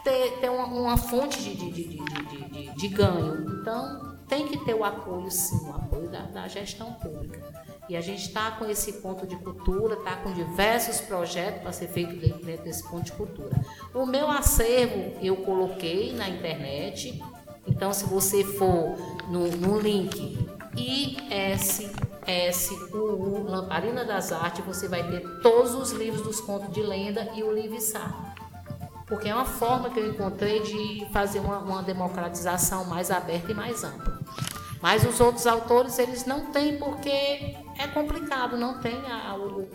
ter, 0.02 0.38
ter 0.40 0.50
uma, 0.50 0.64
uma 0.66 0.96
fonte 0.96 1.38
de, 1.40 1.54
de, 1.54 1.70
de, 1.70 1.98
de, 1.98 2.74
de 2.74 2.88
ganho. 2.88 3.60
Então, 3.60 4.16
tem 4.26 4.48
que 4.48 4.64
ter 4.64 4.74
o 4.74 4.84
apoio, 4.84 5.30
sim, 5.30 5.66
o 5.66 5.74
apoio 5.74 6.08
da, 6.08 6.22
da 6.22 6.48
gestão 6.48 6.94
pública. 6.94 7.40
E 7.88 7.96
a 7.96 8.00
gente 8.00 8.28
está 8.28 8.52
com 8.52 8.64
esse 8.64 8.94
ponto 8.94 9.26
de 9.26 9.36
cultura, 9.36 9.94
está 9.94 10.16
com 10.16 10.32
diversos 10.32 11.00
projetos 11.02 11.60
para 11.60 11.72
ser 11.72 11.88
feito 11.88 12.16
dentro 12.16 12.42
desse 12.62 12.88
ponto 12.88 13.04
de 13.04 13.12
cultura. 13.12 13.54
O 13.92 14.06
meu 14.06 14.30
acervo 14.30 15.12
eu 15.20 15.36
coloquei 15.36 16.12
na 16.14 16.28
internet, 16.28 17.22
então 17.66 17.92
se 17.92 18.04
você 18.04 18.44
for 18.44 18.96
no, 19.28 19.48
no 19.56 19.78
link 19.78 20.38
ISSUU 22.26 23.44
Lamparina 23.44 24.04
das 24.04 24.32
Artes, 24.32 24.64
você 24.64 24.88
vai 24.88 25.02
ter 25.10 25.20
todos 25.40 25.74
os 25.74 25.92
livros 25.92 26.22
dos 26.22 26.40
contos 26.40 26.72
de 26.72 26.82
lenda 26.82 27.30
e 27.34 27.42
o 27.42 27.52
livro 27.52 27.80
Sá. 27.80 28.34
Porque 29.06 29.28
é 29.28 29.34
uma 29.34 29.44
forma 29.44 29.90
que 29.90 30.00
eu 30.00 30.08
encontrei 30.08 30.60
de 30.60 31.06
fazer 31.12 31.40
uma, 31.40 31.58
uma 31.58 31.82
democratização 31.82 32.86
mais 32.86 33.10
aberta 33.10 33.52
e 33.52 33.54
mais 33.54 33.84
ampla. 33.84 34.18
Mas 34.80 35.04
os 35.04 35.20
outros 35.20 35.46
autores, 35.46 35.98
eles 35.98 36.24
não 36.24 36.46
têm, 36.46 36.78
porque 36.78 37.54
é 37.78 37.86
complicado, 37.92 38.56
não 38.56 38.80
tem 38.80 38.96
a, 39.06 39.36
o, 39.36 39.68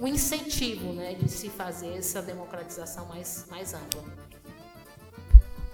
o, 0.00 0.06
incentivo 0.06 0.92
né, 0.94 1.14
de 1.14 1.28
se 1.28 1.50
fazer 1.50 1.98
essa 1.98 2.22
democratização 2.22 3.06
mais, 3.06 3.44
mais 3.50 3.74
ampla. 3.74 4.02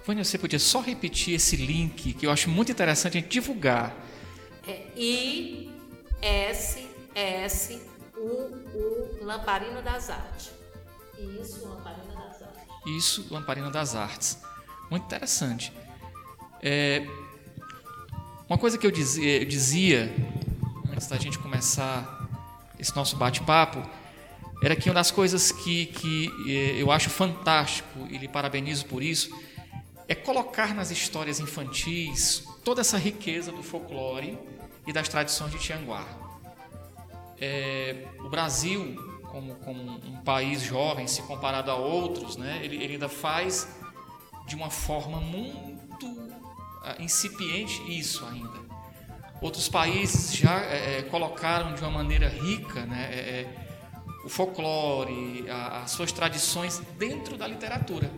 Vânia, 0.05 0.23
você 0.23 0.37
podia 0.37 0.57
só 0.57 0.81
repetir 0.81 1.35
esse 1.35 1.55
link, 1.55 2.13
que 2.13 2.25
eu 2.25 2.31
acho 2.31 2.49
muito 2.49 2.71
interessante 2.71 3.17
a 3.17 3.21
gente 3.21 3.29
divulgar. 3.29 3.95
É 4.67 4.87
I, 4.97 5.71
S, 6.21 6.87
S, 7.13 7.81
U, 8.17 8.19
U, 8.19 9.19
Lamparina 9.21 9.81
das 9.81 10.09
Artes. 10.09 10.51
Isso, 11.17 11.67
Lamparina 11.67 12.13
das 12.15 12.41
Artes. 12.41 12.63
Isso, 12.85 13.27
Lamparina 13.29 13.69
das 13.69 13.95
Artes. 13.95 14.37
Muito 14.89 15.05
interessante. 15.05 15.71
É, 16.63 17.05
uma 18.49 18.57
coisa 18.57 18.77
que 18.77 18.85
eu 18.85 18.91
dizia, 18.91 19.41
eu 19.41 19.45
dizia 19.45 20.13
antes 20.91 21.07
da 21.07 21.17
gente 21.17 21.37
começar 21.37 22.27
esse 22.79 22.95
nosso 22.95 23.15
bate-papo 23.15 23.87
era 24.63 24.75
que 24.75 24.89
uma 24.89 24.95
das 24.95 25.09
coisas 25.09 25.51
que, 25.51 25.87
que 25.87 26.29
eh, 26.47 26.81
eu 26.81 26.91
acho 26.91 27.09
fantástico 27.09 28.07
e 28.09 28.17
lhe 28.17 28.27
parabenizo 28.27 28.85
por 28.85 29.01
isso 29.01 29.31
é 30.11 30.15
colocar 30.15 30.75
nas 30.75 30.91
histórias 30.91 31.39
infantis 31.39 32.43
toda 32.65 32.81
essa 32.81 32.97
riqueza 32.97 33.49
do 33.49 33.63
folclore 33.63 34.37
e 34.85 34.91
das 34.91 35.07
tradições 35.07 35.53
de 35.53 35.57
Tianguá. 35.57 36.05
É, 37.39 38.07
o 38.19 38.27
Brasil, 38.27 38.97
como, 39.31 39.55
como, 39.55 39.81
um 39.81 40.17
país 40.17 40.63
jovem, 40.63 41.07
se 41.07 41.21
comparado 41.21 41.71
a 41.71 41.75
outros, 41.75 42.35
né, 42.35 42.59
ele, 42.61 42.75
ele 42.75 42.93
ainda 42.95 43.07
faz 43.07 43.69
de 44.45 44.53
uma 44.53 44.69
forma 44.69 45.21
muito 45.21 45.71
incipiente 46.99 47.81
isso 47.97 48.25
ainda. 48.25 48.59
Outros 49.39 49.69
países 49.69 50.35
já 50.35 50.59
é, 50.59 50.97
é, 50.97 51.01
colocaram 51.03 51.73
de 51.73 51.81
uma 51.83 51.89
maneira 51.89 52.27
rica 52.27 52.85
né, 52.85 53.09
é, 53.13 53.17
é, 53.17 53.67
o 54.25 54.29
folclore, 54.29 55.49
a, 55.49 55.83
as 55.83 55.91
suas 55.91 56.11
tradições 56.11 56.79
dentro 56.97 57.37
da 57.37 57.47
literatura. 57.47 58.11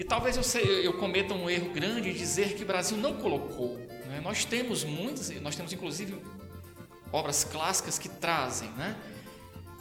E 0.00 0.04
talvez 0.04 0.34
eu, 0.34 0.42
sei, 0.42 0.86
eu, 0.86 0.94
cometa 0.94 1.34
um 1.34 1.50
erro 1.50 1.74
grande 1.74 2.08
em 2.08 2.14
dizer 2.14 2.54
que 2.54 2.62
o 2.62 2.66
Brasil 2.66 2.96
não 2.96 3.18
colocou. 3.18 3.76
Né? 4.06 4.18
Nós 4.24 4.46
temos 4.46 4.82
muitas, 4.82 5.28
nós 5.42 5.54
temos 5.54 5.74
inclusive 5.74 6.16
obras 7.12 7.44
clássicas 7.44 7.98
que 7.98 8.08
trazem, 8.08 8.70
né? 8.70 8.96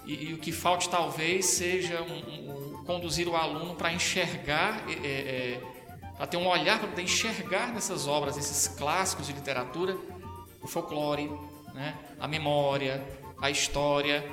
E, 0.06 0.26
e, 0.26 0.34
o 0.34 0.38
que 0.38 0.52
falte 0.52 0.90
talvez 0.90 1.46
seja 1.46 2.02
um, 2.02 2.18
um, 2.18 2.84
conduzir 2.84 3.30
o 3.30 3.36
aluno 3.36 3.76
para 3.76 3.94
enxergar 3.94 4.84
é, 4.90 5.08
é, 5.08 5.62
para 6.18 6.28
ter 6.28 6.36
um 6.36 6.48
olhar, 6.48 6.80
para 6.80 6.90
poder 6.90 7.04
enxergar 7.04 7.72
nessas 7.72 8.06
obras, 8.06 8.36
esses 8.36 8.68
clássicos 8.68 9.26
de 9.28 9.32
literatura, 9.32 9.96
o 10.62 10.68
folclore, 10.68 11.32
né? 11.74 11.98
a 12.20 12.28
memória, 12.28 13.02
a 13.42 13.50
história 13.50 14.30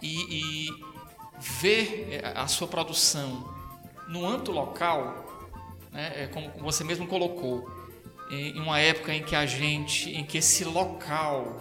e, 0.00 0.68
e 0.68 0.68
ver 1.40 2.20
é, 2.22 2.38
a 2.38 2.46
sua 2.46 2.68
produção 2.68 3.61
no 4.08 4.26
âmbito 4.26 4.52
local, 4.52 5.50
né? 5.90 6.24
É 6.24 6.26
como 6.26 6.50
você 6.60 6.82
mesmo 6.84 7.06
colocou, 7.06 7.70
em 8.30 8.58
uma 8.58 8.78
época 8.78 9.12
em 9.12 9.22
que 9.22 9.36
a 9.36 9.44
gente, 9.44 10.10
em 10.10 10.24
que 10.24 10.38
esse 10.38 10.64
local 10.64 11.60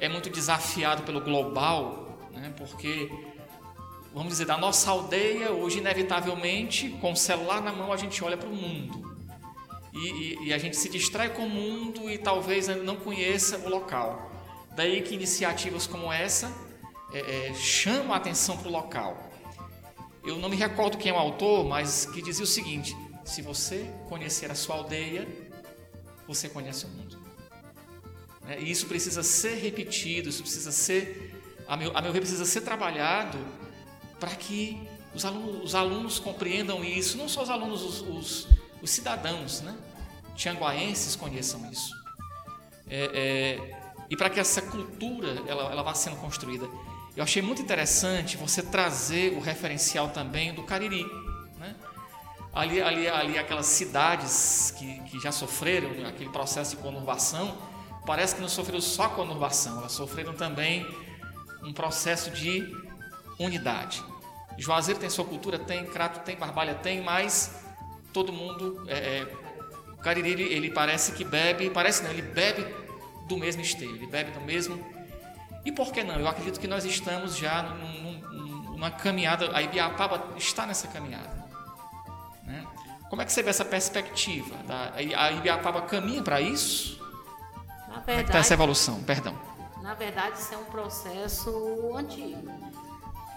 é 0.00 0.08
muito 0.08 0.28
desafiado 0.28 1.04
pelo 1.04 1.20
global, 1.20 2.18
né? 2.32 2.52
porque 2.56 3.08
vamos 4.12 4.30
dizer, 4.30 4.46
da 4.46 4.58
nossa 4.58 4.90
aldeia, 4.90 5.52
hoje, 5.52 5.78
inevitavelmente, 5.78 6.90
com 7.00 7.12
o 7.12 7.16
celular 7.16 7.62
na 7.62 7.72
mão, 7.72 7.92
a 7.92 7.96
gente 7.96 8.22
olha 8.22 8.36
para 8.36 8.48
o 8.48 8.54
mundo. 8.54 9.16
E, 9.92 9.98
e, 9.98 10.46
e, 10.46 10.52
a 10.52 10.58
gente 10.58 10.76
se 10.76 10.88
distrai 10.88 11.28
com 11.30 11.42
o 11.42 11.50
mundo 11.50 12.10
e 12.10 12.18
talvez 12.18 12.66
não 12.82 12.96
conheça 12.96 13.58
o 13.58 13.68
local. 13.68 14.30
Daí 14.74 15.02
que 15.02 15.14
iniciativas 15.14 15.86
como 15.86 16.12
essa 16.12 16.50
é, 17.12 17.48
é, 17.48 17.54
chamam 17.54 18.12
a 18.12 18.16
atenção 18.16 18.56
para 18.56 18.68
o 18.68 18.72
local. 18.72 19.31
Eu 20.24 20.38
não 20.38 20.48
me 20.48 20.56
recordo 20.56 20.96
quem 20.96 21.10
é 21.10 21.14
o 21.14 21.18
autor, 21.18 21.64
mas 21.64 22.06
que 22.06 22.22
dizia 22.22 22.44
o 22.44 22.46
seguinte: 22.46 22.96
se 23.24 23.42
você 23.42 23.90
conhecer 24.08 24.50
a 24.50 24.54
sua 24.54 24.76
aldeia, 24.76 25.26
você 26.26 26.48
conhece 26.48 26.86
o 26.86 26.88
mundo. 26.88 27.18
É, 28.48 28.60
e 28.60 28.70
isso 28.70 28.86
precisa 28.86 29.22
ser 29.22 29.54
repetido, 29.54 30.28
isso 30.28 30.42
precisa 30.42 30.72
ser, 30.72 31.34
a 31.66 31.76
meu, 31.76 31.96
a 31.96 32.02
meu 32.02 32.12
ver, 32.12 32.20
precisa 32.20 32.44
ser 32.44 32.62
trabalhado 32.62 33.38
para 34.18 34.34
que 34.34 34.80
os 35.14 35.24
alunos, 35.24 35.64
os 35.64 35.74
alunos, 35.74 36.18
compreendam 36.18 36.84
isso, 36.84 37.16
não 37.16 37.28
só 37.28 37.42
os 37.42 37.50
alunos, 37.50 37.82
os, 37.82 38.00
os, 38.00 38.48
os 38.80 38.90
cidadãos, 38.90 39.60
né? 39.60 39.76
Tianguaenses 40.34 41.14
conheçam 41.14 41.70
isso. 41.70 41.92
É, 42.88 43.10
é, 43.14 43.82
e 44.10 44.16
para 44.16 44.28
que 44.30 44.40
essa 44.40 44.62
cultura 44.62 45.42
ela, 45.46 45.70
ela 45.72 45.82
vá 45.82 45.94
sendo 45.94 46.16
construída. 46.16 46.66
Eu 47.14 47.22
achei 47.22 47.42
muito 47.42 47.60
interessante 47.60 48.36
você 48.36 48.62
trazer 48.62 49.34
o 49.36 49.40
referencial 49.40 50.08
também 50.08 50.54
do 50.54 50.62
Cariri. 50.62 51.04
Né? 51.58 51.74
Ali, 52.54 52.80
ali, 52.80 53.06
ali, 53.06 53.38
aquelas 53.38 53.66
cidades 53.66 54.74
que, 54.78 55.00
que 55.02 55.20
já 55.20 55.30
sofreram 55.30 55.90
aquele 56.06 56.30
processo 56.30 56.76
de 56.76 56.82
conurbação, 56.82 57.56
parece 58.06 58.34
que 58.34 58.40
não 58.40 58.48
sofreram 58.48 58.80
só 58.80 59.10
conurbação, 59.10 59.78
elas 59.78 59.92
sofreram 59.92 60.32
também 60.34 60.86
um 61.62 61.72
processo 61.72 62.30
de 62.30 62.66
unidade. 63.38 64.02
Juazeiro 64.58 65.00
tem 65.00 65.10
sua 65.10 65.24
cultura, 65.24 65.58
tem, 65.58 65.84
Crato 65.84 66.20
tem, 66.20 66.36
Barbalha 66.36 66.74
tem, 66.74 67.02
mas 67.02 67.62
todo 68.12 68.32
mundo. 68.32 68.84
É, 68.88 68.94
é, 68.94 69.28
o 69.92 69.96
Cariri, 69.98 70.30
ele, 70.30 70.42
ele 70.44 70.70
parece 70.70 71.12
que 71.12 71.24
bebe, 71.24 71.70
parece 71.70 72.02
não, 72.02 72.10
ele 72.10 72.22
bebe 72.22 72.66
do 73.28 73.36
mesmo 73.36 73.62
esteio, 73.62 73.94
ele 73.94 74.06
bebe 74.06 74.30
do 74.30 74.40
mesmo. 74.40 74.91
E 75.64 75.70
por 75.72 75.92
que 75.92 76.02
não? 76.02 76.16
Eu 76.16 76.26
acredito 76.28 76.58
que 76.58 76.66
nós 76.66 76.84
estamos 76.84 77.36
já 77.36 77.62
num, 77.62 78.12
num, 78.20 78.62
numa 78.72 78.90
caminhada, 78.90 79.54
a 79.56 79.62
Ibiapaba 79.62 80.36
está 80.36 80.66
nessa 80.66 80.88
caminhada. 80.88 81.30
Né? 82.44 82.66
Como 83.08 83.22
é 83.22 83.24
que 83.24 83.32
você 83.32 83.42
vê 83.42 83.50
essa 83.50 83.64
perspectiva? 83.64 84.56
Da, 84.64 84.92
a 84.94 85.32
Ibiapaba 85.32 85.82
caminha 85.82 86.22
para 86.22 86.40
isso? 86.40 87.00
Na 87.88 87.94
Como 87.94 87.98
é 87.98 88.00
que 88.00 88.06
verdade, 88.06 88.28
está 88.28 88.38
essa 88.38 88.54
evolução? 88.54 89.02
Perdão. 89.04 89.38
na 89.82 89.94
verdade, 89.94 90.38
isso 90.38 90.52
é 90.54 90.56
um 90.56 90.64
processo 90.64 91.94
antigo. 91.96 92.50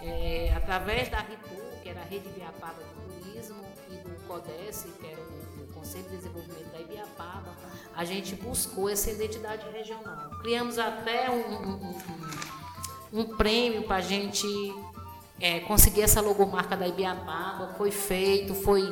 É, 0.02 0.52
através 0.56 1.08
da 1.08 1.18
RITU, 1.18 1.62
que 1.82 1.88
era 1.88 2.00
a 2.00 2.04
Rede 2.04 2.28
Ibiapaba 2.28 2.82
de 2.82 3.22
Turismo, 3.22 3.64
e 3.88 3.96
do 3.96 4.26
CODES, 4.26 4.86
que 5.00 5.06
era 5.06 5.20
o 5.20 5.35
Conselho 5.86 6.04
de 6.10 6.16
Desenvolvimento 6.16 6.72
da 6.72 6.80
Ibiapaba, 6.80 7.54
a 7.94 8.04
gente 8.04 8.34
buscou 8.34 8.88
essa 8.90 9.08
identidade 9.08 9.64
regional. 9.70 10.30
Criamos 10.42 10.78
até 10.80 11.30
um, 11.30 11.34
um- 11.36 11.94
um- 13.14 13.20
um 13.20 13.36
prêmio 13.36 13.84
para 13.84 13.96
a 13.96 14.00
gente 14.00 14.44
é, 15.38 15.60
conseguir 15.60 16.00
essa 16.02 16.20
logomarca 16.20 16.76
da 16.76 16.88
Ibiapaba. 16.88 17.74
Foi 17.76 17.90
feito, 17.92 18.52
foi 18.54 18.82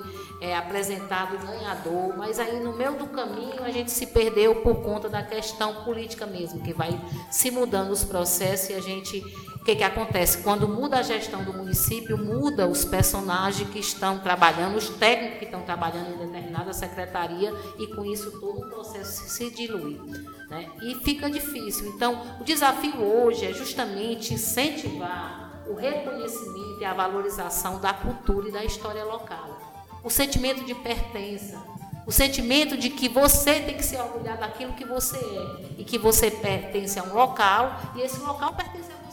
é, 0.41 0.55
apresentado 0.57 1.35
o 1.35 1.39
ganhador, 1.39 2.17
mas 2.17 2.39
aí 2.39 2.61
no 2.63 2.73
meio 2.75 2.93
do 2.97 3.07
caminho 3.09 3.65
a 3.65 3.71
gente 3.71 3.91
se 3.91 4.07
perdeu 4.07 4.57
por 4.63 4.77
conta 4.83 5.09
da 5.09 5.23
questão 5.23 5.83
política 5.85 6.27
mesmo, 6.27 6.61
que 6.61 6.73
vai 6.73 6.91
se 7.31 7.51
mudando 7.51 7.91
os 7.91 8.05
processos 8.05 8.69
e 8.71 8.75
a 8.75 8.81
gente. 8.81 9.21
O 9.65 9.67
que, 9.67 9.77
que 9.77 9.83
acontece? 9.83 10.43
Quando 10.43 10.69
muda 10.69 10.99
a 10.99 11.03
gestão 11.03 11.43
do 11.43 11.51
município, 11.55 12.19
muda 12.19 12.69
os 12.69 12.85
personagens 12.85 13.67
que 13.71 13.79
estão 13.79 14.19
trabalhando, 14.19 14.77
os 14.77 14.91
técnicos 14.91 15.39
que 15.39 15.47
estão 15.47 15.63
trabalhando 15.63 16.13
em 16.13 16.27
determinada 16.27 16.71
secretaria, 16.75 17.51
e 17.79 17.87
com 17.87 18.05
isso 18.05 18.31
todo 18.39 18.61
o 18.61 18.69
processo 18.69 19.27
se 19.27 19.51
dilui. 19.51 19.99
Né? 20.51 20.69
E 20.83 20.97
fica 20.97 21.31
difícil. 21.31 21.89
Então, 21.89 22.21
o 22.43 22.45
desafio 22.45 23.03
hoje 23.03 23.47
é 23.47 23.55
justamente 23.55 24.35
incentivar 24.35 25.65
o 25.67 25.73
reconhecimento 25.73 26.83
e 26.83 26.85
a 26.85 26.93
valorização 26.93 27.81
da 27.81 27.95
cultura 27.95 28.51
e 28.51 28.53
da 28.53 28.63
história 28.63 29.03
local. 29.03 29.59
O 30.03 30.11
sentimento 30.11 30.63
de 30.63 30.75
pertença, 30.75 31.59
o 32.07 32.13
sentimento 32.13 32.77
de 32.77 32.91
que 32.91 33.09
você 33.09 33.61
tem 33.61 33.79
que 33.79 33.83
se 33.83 33.97
orgulhar 33.97 34.37
daquilo 34.37 34.75
que 34.75 34.85
você 34.85 35.17
é 35.17 35.81
e 35.81 35.85
que 35.85 35.97
você 35.97 36.31
pertence 36.31 36.99
a 36.99 37.03
um 37.03 37.15
local 37.15 37.81
e 37.97 38.03
esse 38.03 38.21
local 38.21 38.53
pertence 38.53 38.93
a 38.93 39.04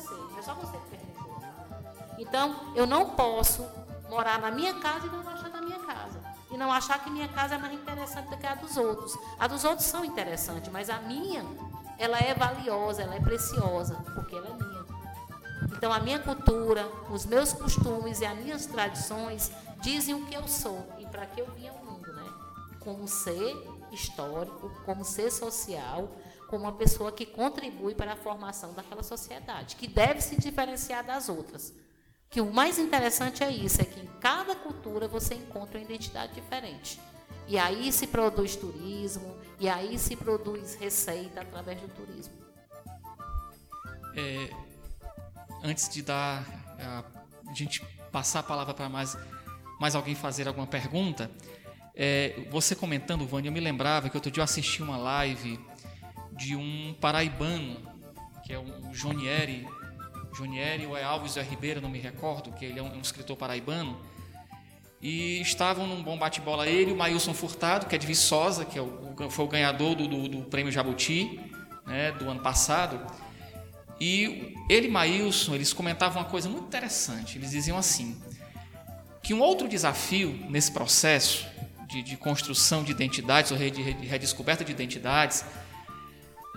Então, 2.32 2.56
eu 2.74 2.88
não 2.88 3.10
posso 3.10 3.68
morar 4.10 4.40
na 4.40 4.50
minha 4.50 4.74
casa 4.76 5.06
e 5.06 5.10
não 5.10 5.22
gostar 5.22 5.50
da 5.50 5.62
minha 5.62 5.80
casa. 5.80 6.18
E 6.50 6.56
não 6.56 6.72
achar 6.72 7.04
que 7.04 7.10
minha 7.10 7.28
casa 7.28 7.56
é 7.56 7.58
mais 7.58 7.74
interessante 7.74 8.30
do 8.30 8.38
que 8.38 8.48
a 8.48 8.56
dos 8.56 8.78
outros. 8.78 9.18
A 9.38 9.48
dos 9.48 9.66
outros 9.66 9.86
são 9.86 10.06
interessantes, 10.06 10.72
mas 10.72 10.90
a 10.90 11.02
minha, 11.02 11.44
ela 12.00 12.18
é 12.18 12.34
valiosa, 12.34 13.02
ela 13.02 13.16
é 13.16 13.20
preciosa, 13.20 13.96
porque 14.16 14.34
ela 14.34 14.48
é 14.48 14.54
minha. 14.54 14.86
Então, 15.76 15.92
a 15.92 16.00
minha 16.00 16.20
cultura, 16.20 16.90
os 17.12 17.26
meus 17.26 17.52
costumes 17.52 18.22
e 18.22 18.26
as 18.26 18.38
minhas 18.38 18.66
tradições 18.66 19.52
dizem 19.82 20.16
o 20.16 20.26
que 20.26 20.34
eu 20.34 20.48
sou 20.48 20.88
e 21.00 21.06
para 21.08 21.26
que 21.26 21.42
eu 21.42 21.48
vim 21.52 21.68
ao 21.68 21.76
mundo, 21.84 22.14
né? 22.14 22.30
Como 22.80 23.10
ser 23.10 23.58
histórico, 23.92 24.72
como 24.86 25.04
ser 25.04 25.30
social, 25.32 26.08
como 26.48 26.64
uma 26.64 26.72
pessoa 26.72 27.12
que 27.12 27.26
contribui 27.26 27.94
para 27.94 28.14
a 28.14 28.16
formação 28.16 28.72
daquela 28.72 29.04
sociedade, 29.04 29.76
que 29.76 29.86
deve 29.86 30.22
se 30.22 30.40
diferenciar 30.40 31.04
das 31.04 31.28
outras. 31.28 31.74
Que 32.32 32.40
o 32.40 32.52
mais 32.52 32.80
interessante 32.80 33.44
é 33.44 33.52
isso, 33.52 33.82
é 33.82 33.86
que 33.86 34.00
em 34.00 34.08
cada 34.22 34.56
cultura 34.56 35.06
você 35.06 35.36
encontra 35.36 35.78
uma 35.78 35.84
identidade 35.84 36.34
diferente. 36.34 36.98
E 37.46 37.58
aí 37.58 37.92
se 37.92 38.08
produz 38.08 38.56
turismo, 38.56 39.36
e 39.60 39.68
aí 39.68 40.00
se 40.00 40.16
produz 40.16 40.76
receita 40.76 41.42
através 41.42 41.82
do 41.82 41.90
turismo. 41.90 42.34
É, 44.16 44.50
antes 45.62 45.90
de 45.90 46.02
dar 46.02 46.46
a, 46.80 47.04
a 47.50 47.54
gente 47.54 47.86
passar 48.12 48.40
a 48.40 48.44
palavra 48.44 48.74
para 48.74 48.88
mais, 48.88 49.18
mais 49.78 49.94
alguém 49.94 50.16
fazer 50.16 50.48
alguma 50.48 50.66
pergunta, 50.66 51.30
é, 51.94 52.48
você 52.50 52.74
comentando, 52.74 53.28
Vânia, 53.28 53.50
eu 53.50 53.54
me 53.54 53.60
lembrava 53.60 54.10
que 54.10 54.16
outro 54.16 54.32
dia 54.32 54.40
eu 54.40 54.46
assisti 54.46 54.82
uma 54.82 54.96
live 54.98 55.60
de 56.32 56.56
um 56.56 56.96
paraibano, 57.02 57.78
que 58.46 58.54
é 58.54 58.58
o 58.58 58.94
Jonieri, 58.94 59.68
Jonieri 60.34 60.86
ou 60.86 60.98
é 60.98 61.04
Alves 61.04 61.36
da 61.36 61.42
Ribeira, 61.42 61.82
não 61.82 61.90
me 61.90 62.00
recordo, 62.00 62.52
que 62.54 62.66
ele 62.66 62.80
é 62.80 62.84
um, 62.84 62.96
um 62.98 63.02
escritor 63.02 63.36
paraibano, 63.38 64.00
e 65.02 65.42
estavam 65.42 65.88
num 65.88 66.04
bom 66.04 66.18
bate-bola 66.18 66.68
ele 66.68 66.92
o 66.92 66.96
Mailson 66.96 67.34
Furtado, 67.34 67.88
que 67.88 67.96
é 67.96 67.98
de 67.98 68.06
Viçosa, 68.06 68.66
que 68.66 68.78
é 68.78 68.82
o, 68.82 69.16
o- 69.20 69.30
foi 69.32 69.46
o 69.46 69.48
ganhador 69.48 69.96
do, 69.96 70.08
do, 70.08 70.28
do 70.28 70.42
prêmio 70.44 70.72
Jabuti 70.72 71.40
né, 71.86 72.12
do 72.12 72.30
ano 72.30 72.40
passado. 72.42 73.00
E 74.00 74.56
ele 74.70 74.88
e 74.88 74.92
Mailson, 74.92 75.56
eles 75.56 75.74
comentavam 75.74 76.22
uma 76.22 76.28
coisa 76.30 76.48
muito 76.50 76.66
interessante. 76.66 77.38
Eles 77.38 77.52
diziam 77.52 77.78
assim, 77.78 78.20
que 79.24 79.34
um 79.34 79.42
outro 79.42 79.68
desafio 79.68 80.30
nesse 80.50 80.72
processo 80.72 81.46
de, 81.88 82.02
de 82.02 82.16
construção 82.18 82.84
de 82.84 82.92
identidades 82.92 83.52
ou 83.52 83.58
de 83.58 83.82
redescoberta 83.82 84.64
de 84.64 84.72
identidades 84.72 85.44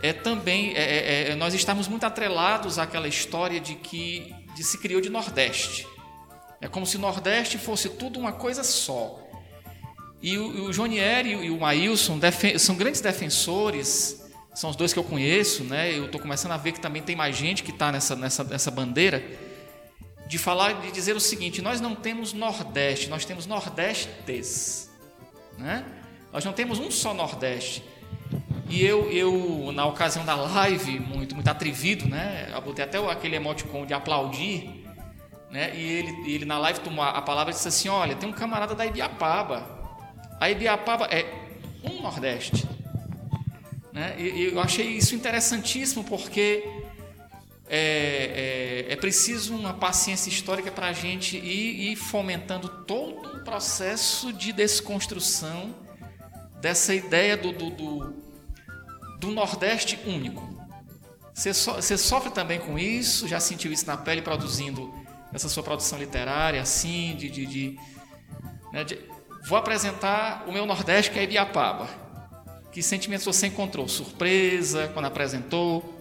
é 0.03 0.12
também 0.12 0.74
é, 0.74 0.82
é, 0.82 1.30
é, 1.30 1.34
nós 1.34 1.55
estamos 1.55 1.88
muito 1.88 2.05
atrelados 2.05 2.78
àquela 2.78 3.09
história 3.09 3.61
de 3.61 3.74
que 3.74 4.34
de 4.55 4.62
se 4.62 4.78
criou 4.78 5.01
de 5.01 5.11
Nordeste. 5.11 5.86
É 6.61 6.68
como 6.68 6.86
se 6.86 6.97
Nordeste 6.97 7.59
fosse 7.59 7.88
tudo 7.88 8.18
uma 8.18 8.32
coisa 8.32 8.62
só. 8.62 9.20
E 10.22 10.38
o, 10.38 10.66
o 10.66 10.72
Jonieri 10.72 11.32
e 11.32 11.51
o 11.51 11.59
Maílson 11.59 12.18
são 12.59 12.76
grandes 12.76 13.01
defensores, 13.01 14.24
são 14.55 14.70
os 14.70 14.76
dois 14.76 14.92
que 14.92 14.99
eu 14.99 15.05
conheço, 15.05 15.64
né? 15.64 15.92
Eu 15.92 16.07
estou 16.07 16.20
começando 16.20 16.53
a 16.53 16.57
ver 16.57 16.72
que 16.72 16.80
também 16.80 17.03
tem 17.03 17.16
mais 17.16 17.36
gente 17.36 17.62
que 17.62 17.70
está 17.70 17.90
nessa, 17.92 18.16
nessa, 18.16 18.45
nessa 18.45 18.70
bandeira, 18.70 19.22
de 20.26 20.38
falar, 20.38 20.80
de 20.80 20.90
dizer 20.92 21.14
o 21.14 21.20
seguinte: 21.20 21.61
nós 21.61 21.80
não 21.80 21.95
temos 21.95 22.32
Nordeste, 22.32 23.11
nós 23.11 23.24
temos 23.24 23.47
Nordestes, 23.47 24.90
né? 25.59 25.84
Nós 26.32 26.45
não 26.45 26.53
temos 26.53 26.78
um 26.78 26.90
só 26.90 27.12
Nordeste. 27.12 27.84
E 28.69 28.85
eu, 28.85 29.11
eu 29.11 29.73
na 29.73 29.87
ocasião 29.87 30.25
da 30.25 30.35
live, 30.35 30.99
muito, 30.99 31.35
muito 31.35 31.49
atrevido, 31.49 32.09
né? 32.09 32.51
Eu 32.53 32.61
botei 32.61 32.85
até 32.85 32.99
aquele 33.11 33.37
emoticon 33.37 33.85
de 33.85 33.93
aplaudir, 33.93 34.85
né? 35.51 35.73
E 35.75 35.83
ele, 35.83 36.33
ele 36.33 36.45
na 36.45 36.59
live 36.59 36.81
tomou 36.81 37.05
a 37.05 37.21
palavra 37.23 37.53
e 37.53 37.55
disse 37.55 37.69
assim: 37.69 37.89
Olha, 37.89 38.17
tem 38.17 38.29
um 38.29 38.33
camarada 38.33 38.75
da 38.75 38.87
Ibiapaba. 38.87 39.67
A 40.41 40.51
Ibiapaba 40.51 41.07
é 41.07 41.27
um 41.85 42.01
Nordeste. 42.03 42.67
Né? 43.93 44.17
E, 44.19 44.53
eu 44.53 44.61
achei 44.61 44.89
isso 44.89 45.15
interessantíssimo 45.15 46.03
porque 46.03 46.65
é, 47.69 48.87
é, 48.89 48.93
é 48.93 48.97
preciso 48.97 49.55
uma 49.55 49.73
paciência 49.75 50.29
histórica 50.29 50.73
para 50.73 50.89
a 50.89 50.93
gente 50.93 51.37
ir, 51.37 51.93
ir 51.93 51.97
fomentando 51.97 52.69
todo 52.69 53.37
um 53.37 53.45
processo 53.45 54.33
de 54.33 54.53
desconstrução 54.53 55.75
dessa 56.61 56.95
ideia 56.95 57.37
do, 57.37 57.53
do, 57.53 57.71
do, 57.71 58.24
do 59.19 59.31
Nordeste 59.31 59.99
único. 60.07 60.55
Você, 61.33 61.53
so, 61.53 61.73
você 61.73 61.99
sofre 61.99 62.31
também 62.31 62.61
com 62.61 62.79
isso? 62.79 63.27
Já 63.27 63.41
sentiu 63.41 63.73
isso 63.73 63.87
na 63.87 63.97
pele 63.97 64.23
produzindo 64.23 64.95
essa 65.33 65.49
sua 65.49 65.62
produção 65.62 65.99
literária, 65.99 66.62
assim, 66.62 67.17
de, 67.17 67.29
de, 67.29 67.45
de, 67.45 67.79
né, 68.73 68.85
de 68.85 68.99
vou 69.47 69.59
apresentar 69.59 70.45
o 70.47 70.53
meu 70.53 70.65
Nordeste, 70.65 71.11
que 71.11 71.19
é 71.19 71.25
Ibiapaba. 71.25 71.89
Que 72.71 72.83
sentimentos 72.83 73.25
você 73.25 73.49
encontrou? 73.49 73.89
Surpresa 73.89 74.89
quando 74.95 75.07
apresentou? 75.07 75.93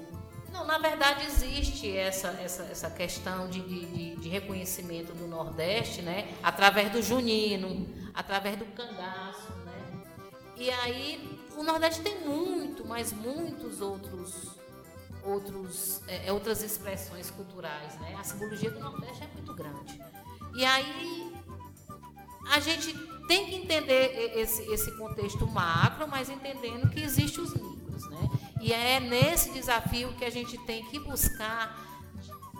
Não, 0.51 0.65
na 0.65 0.77
verdade 0.77 1.25
existe 1.25 1.95
essa, 1.95 2.29
essa, 2.43 2.63
essa 2.63 2.89
questão 2.89 3.49
de, 3.49 3.59
de, 3.59 4.15
de 4.15 4.29
reconhecimento 4.29 5.13
do 5.13 5.27
Nordeste, 5.27 6.01
né? 6.01 6.27
Através 6.41 6.91
do 6.91 7.01
junino, 7.01 7.87
através 8.13 8.55
do 8.55 8.65
cangaço, 8.65 9.51
né? 9.65 10.03
E 10.55 10.69
aí 10.69 11.42
o 11.57 11.63
Nordeste 11.63 12.01
tem 12.01 12.19
muito, 12.19 12.85
mas 12.87 13.11
muitos 13.11 13.81
outros 13.81 14.63
outros 15.23 16.01
é, 16.07 16.31
outras 16.31 16.61
expressões 16.61 17.31
culturais, 17.31 17.97
né? 17.99 18.15
A 18.19 18.23
simbologia 18.23 18.69
do 18.69 18.79
Nordeste 18.79 19.23
é 19.23 19.27
muito 19.27 19.53
grande. 19.53 20.01
E 20.55 20.65
aí 20.65 21.33
a 22.51 22.59
gente 22.59 22.93
tem 23.27 23.45
que 23.45 23.55
entender 23.55 24.33
esse, 24.35 24.61
esse 24.71 24.91
contexto 24.97 25.47
macro, 25.47 26.07
mas 26.07 26.29
entendendo 26.29 26.89
que 26.89 27.01
existem 27.01 27.43
os 27.43 27.53
micros, 27.53 28.09
né? 28.09 28.29
E 28.61 28.73
é 28.73 28.99
nesse 28.99 29.51
desafio 29.51 30.13
que 30.13 30.25
a 30.25 30.29
gente 30.29 30.57
tem 30.65 30.85
que 30.85 30.99
buscar 30.99 31.77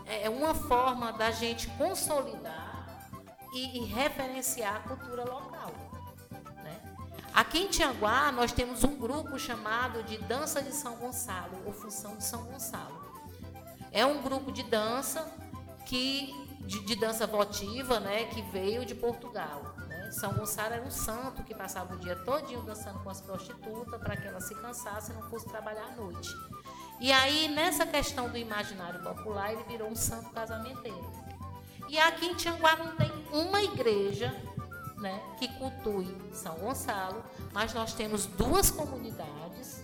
é, 0.06 0.30
uma 0.30 0.56
forma 0.56 1.12
da 1.14 1.32
gente 1.32 1.68
consolidar 1.78 3.10
e, 3.54 3.80
e 3.80 3.86
referenciar 3.86 4.78
a 4.78 4.80
cultura 4.80 5.24
local. 5.24 5.74
Aqui 7.34 7.58
em 7.58 7.68
Tianguá, 7.68 8.32
nós 8.32 8.52
temos 8.52 8.84
um 8.84 8.96
grupo 8.96 9.40
chamado 9.40 10.04
de 10.04 10.20
Dança 10.20 10.62
de 10.62 10.72
São 10.72 10.96
Gonçalo, 10.98 11.64
ou 11.66 11.74
Função 11.74 12.16
de 12.16 12.24
São 12.24 12.44
Gonçalo. 12.44 13.02
É 13.92 14.06
um 14.06 14.22
grupo 14.22 14.52
de 14.52 14.62
dança 14.62 15.28
que 15.84 16.32
de, 16.60 16.80
de 16.82 16.96
dança 16.96 17.26
votiva, 17.26 18.00
né, 18.00 18.26
que 18.26 18.42
veio 18.44 18.86
de 18.86 18.94
Portugal. 18.94 19.76
Né? 19.88 20.12
São 20.12 20.32
Gonçalo 20.34 20.76
era 20.76 20.84
um 20.84 20.92
santo 20.92 21.44
que 21.44 21.56
passava 21.56 21.96
o 21.96 21.98
dia 21.98 22.16
todinho 22.16 22.62
dançando 22.62 23.00
com 23.00 23.10
as 23.10 23.20
prostitutas 23.20 24.00
para 24.00 24.16
que 24.16 24.28
elas 24.28 24.48
se 24.48 24.54
cansassem 24.54 25.16
e 25.16 25.20
não 25.20 25.28
fosse 25.28 25.50
trabalhar 25.50 25.86
à 25.86 25.96
noite. 25.96 26.30
E 27.00 27.12
aí, 27.12 27.48
nessa 27.48 27.86
questão 27.86 28.30
do 28.30 28.38
imaginário 28.38 29.02
popular, 29.02 29.52
ele 29.52 29.64
virou 29.64 29.90
um 29.90 29.96
santo 29.96 30.30
casamenteiro. 30.30 31.12
E 31.90 31.98
aqui 31.98 32.28
em 32.28 32.36
Tianguá 32.36 32.76
não 32.76 32.96
tem 32.96 33.12
uma 33.32 33.62
igreja 33.62 34.32
né, 35.04 35.22
que 35.38 35.50
cultue 35.60 36.08
São 36.32 36.56
Gonçalo, 36.56 37.22
mas 37.52 37.74
nós 37.74 37.94
temos 37.94 38.26
duas 38.26 38.72
comunidades 38.72 39.84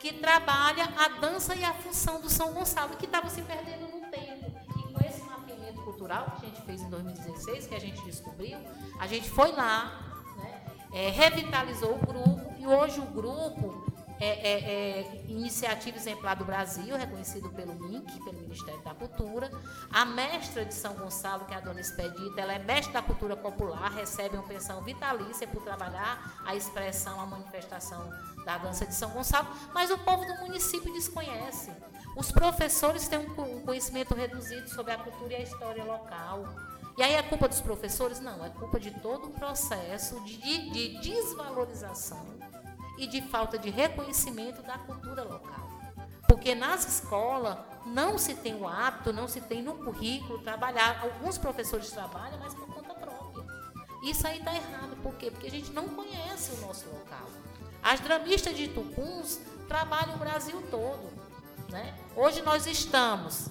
que 0.00 0.12
trabalham 0.12 0.88
a 0.98 1.20
dança 1.20 1.54
e 1.54 1.64
a 1.64 1.72
função 1.72 2.20
do 2.20 2.28
São 2.28 2.52
Gonçalo, 2.52 2.96
que 2.96 3.06
estava 3.06 3.28
se 3.30 3.40
perdendo 3.42 3.88
no 3.88 4.10
tempo. 4.10 4.52
E 4.76 4.92
com 4.92 5.06
esse 5.06 5.22
mapeamento 5.22 5.80
cultural 5.82 6.36
que 6.40 6.46
a 6.46 6.48
gente 6.48 6.62
fez 6.62 6.82
em 6.82 6.90
2016, 6.90 7.66
que 7.68 7.74
a 7.74 7.80
gente 7.80 8.02
descobriu, 8.02 8.58
a 8.98 9.06
gente 9.06 9.30
foi 9.30 9.52
lá, 9.52 10.24
né, 10.36 10.64
é, 10.92 11.08
revitalizou 11.08 11.94
o 11.94 11.98
grupo, 11.98 12.52
e 12.58 12.66
hoje 12.66 12.98
o 12.98 13.06
grupo 13.06 13.92
é, 14.20 14.26
é, 14.26 15.00
é, 15.00 15.24
iniciativa 15.28 15.96
exemplar 15.96 16.36
do 16.36 16.44
Brasil, 16.44 16.96
reconhecido 16.96 17.50
pelo 17.50 17.74
MINC, 17.74 18.24
pelo 18.24 18.40
Ministério 18.40 18.82
da 18.82 18.94
Cultura. 18.94 19.50
A 19.92 20.04
mestra 20.04 20.64
de 20.64 20.74
São 20.74 20.94
Gonçalo, 20.94 21.44
que 21.44 21.54
é 21.54 21.56
a 21.56 21.60
dona 21.60 21.80
Expedita, 21.80 22.40
ela 22.40 22.54
é 22.54 22.58
mestre 22.58 22.92
da 22.92 23.02
cultura 23.02 23.36
popular, 23.36 23.90
recebe 23.92 24.36
uma 24.36 24.46
pensão 24.46 24.82
vitalícia 24.82 25.46
por 25.46 25.62
trabalhar 25.62 26.42
a 26.44 26.54
expressão, 26.56 27.20
a 27.20 27.26
manifestação 27.26 28.12
da 28.44 28.58
dança 28.58 28.86
de 28.86 28.94
São 28.94 29.10
Gonçalo, 29.10 29.48
mas 29.72 29.90
o 29.90 29.98
povo 29.98 30.24
do 30.24 30.46
município 30.46 30.92
desconhece. 30.92 31.70
Os 32.16 32.32
professores 32.32 33.06
têm 33.06 33.20
um 33.20 33.60
conhecimento 33.64 34.14
reduzido 34.14 34.68
sobre 34.68 34.92
a 34.92 34.98
cultura 34.98 35.34
e 35.34 35.36
a 35.36 35.42
história 35.42 35.84
local. 35.84 36.44
E 36.96 37.02
aí 37.02 37.14
é 37.14 37.22
culpa 37.22 37.46
dos 37.46 37.60
professores? 37.60 38.18
Não, 38.18 38.44
é 38.44 38.50
culpa 38.50 38.80
de 38.80 38.90
todo 38.90 39.28
um 39.28 39.32
processo 39.32 40.20
de, 40.24 40.70
de 40.70 41.00
desvalorização 41.00 42.37
e 42.98 43.06
de 43.06 43.22
falta 43.22 43.56
de 43.56 43.70
reconhecimento 43.70 44.62
da 44.62 44.76
cultura 44.78 45.22
local. 45.22 45.68
Porque 46.28 46.54
nas 46.54 46.86
escolas 46.86 47.56
não 47.86 48.18
se 48.18 48.34
tem 48.34 48.54
o 48.54 48.68
hábito, 48.68 49.12
não 49.12 49.26
se 49.26 49.40
tem 49.40 49.62
no 49.62 49.74
currículo 49.74 50.40
trabalhar. 50.40 51.00
Alguns 51.02 51.38
professores 51.38 51.90
trabalham, 51.90 52.38
mas 52.38 52.52
por 52.52 52.66
conta 52.66 52.92
própria. 52.94 53.44
Isso 54.02 54.26
aí 54.26 54.38
está 54.38 54.54
errado. 54.54 54.96
Por 55.02 55.14
quê? 55.14 55.30
Porque 55.30 55.46
a 55.46 55.50
gente 55.50 55.70
não 55.72 55.88
conhece 55.88 56.52
o 56.52 56.66
nosso 56.66 56.86
local. 56.90 57.26
As 57.82 58.00
dramistas 58.00 58.56
de 58.56 58.68
Tucuns 58.68 59.40
trabalham 59.66 60.16
o 60.16 60.18
Brasil 60.18 60.62
todo. 60.70 61.10
Né? 61.70 61.94
Hoje 62.14 62.42
nós 62.42 62.66
estamos 62.66 63.48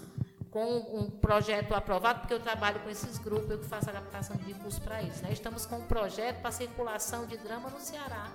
com 0.52 0.78
um 0.78 1.10
projeto 1.10 1.74
aprovado, 1.74 2.20
porque 2.20 2.34
eu 2.34 2.40
trabalho 2.40 2.80
com 2.80 2.90
esses 2.90 3.18
grupos, 3.18 3.50
eu 3.52 3.60
que 3.60 3.66
faço 3.66 3.90
adaptação 3.90 4.36
de 4.38 4.52
recursos 4.52 4.80
para 4.80 5.02
isso. 5.02 5.22
Né? 5.24 5.32
Estamos 5.32 5.66
com 5.66 5.78
um 5.78 5.86
projeto 5.86 6.42
para 6.42 6.52
circulação 6.52 7.26
de 7.26 7.38
drama 7.38 7.70
no 7.70 7.80
Ceará. 7.80 8.32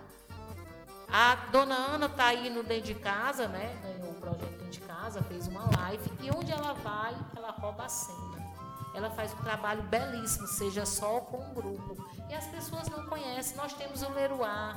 A 1.13 1.35
dona 1.51 1.75
Ana 1.75 2.07
está 2.07 2.29
aí 2.29 2.49
no 2.49 2.63
dentro 2.63 2.85
de 2.87 2.95
casa, 2.95 3.47
né? 3.47 3.79
Ganhou 3.83 4.13
o 4.13 4.15
projeto 4.15 4.51
dentro 4.53 4.71
de 4.71 4.81
casa, 4.81 5.23
fez 5.25 5.47
uma 5.47 5.69
live. 5.77 6.11
E 6.23 6.31
onde 6.31 6.51
ela 6.51 6.73
vai, 6.73 7.15
ela 7.37 7.51
rouba 7.51 7.85
a 7.85 7.89
cena. 7.89 8.33
Ela 8.95 9.11
faz 9.11 9.35
um 9.35 9.43
trabalho 9.43 9.83
belíssimo, 9.83 10.47
seja 10.47 10.87
só 10.87 11.21
com 11.21 11.37
um 11.37 11.53
grupo. 11.53 12.03
E 12.31 12.35
as 12.35 12.47
pessoas 12.47 12.89
não 12.89 13.05
conhecem. 13.07 13.57
Nós 13.59 13.75
temos 13.75 14.03
o 14.03 14.11
Leruá, 14.11 14.75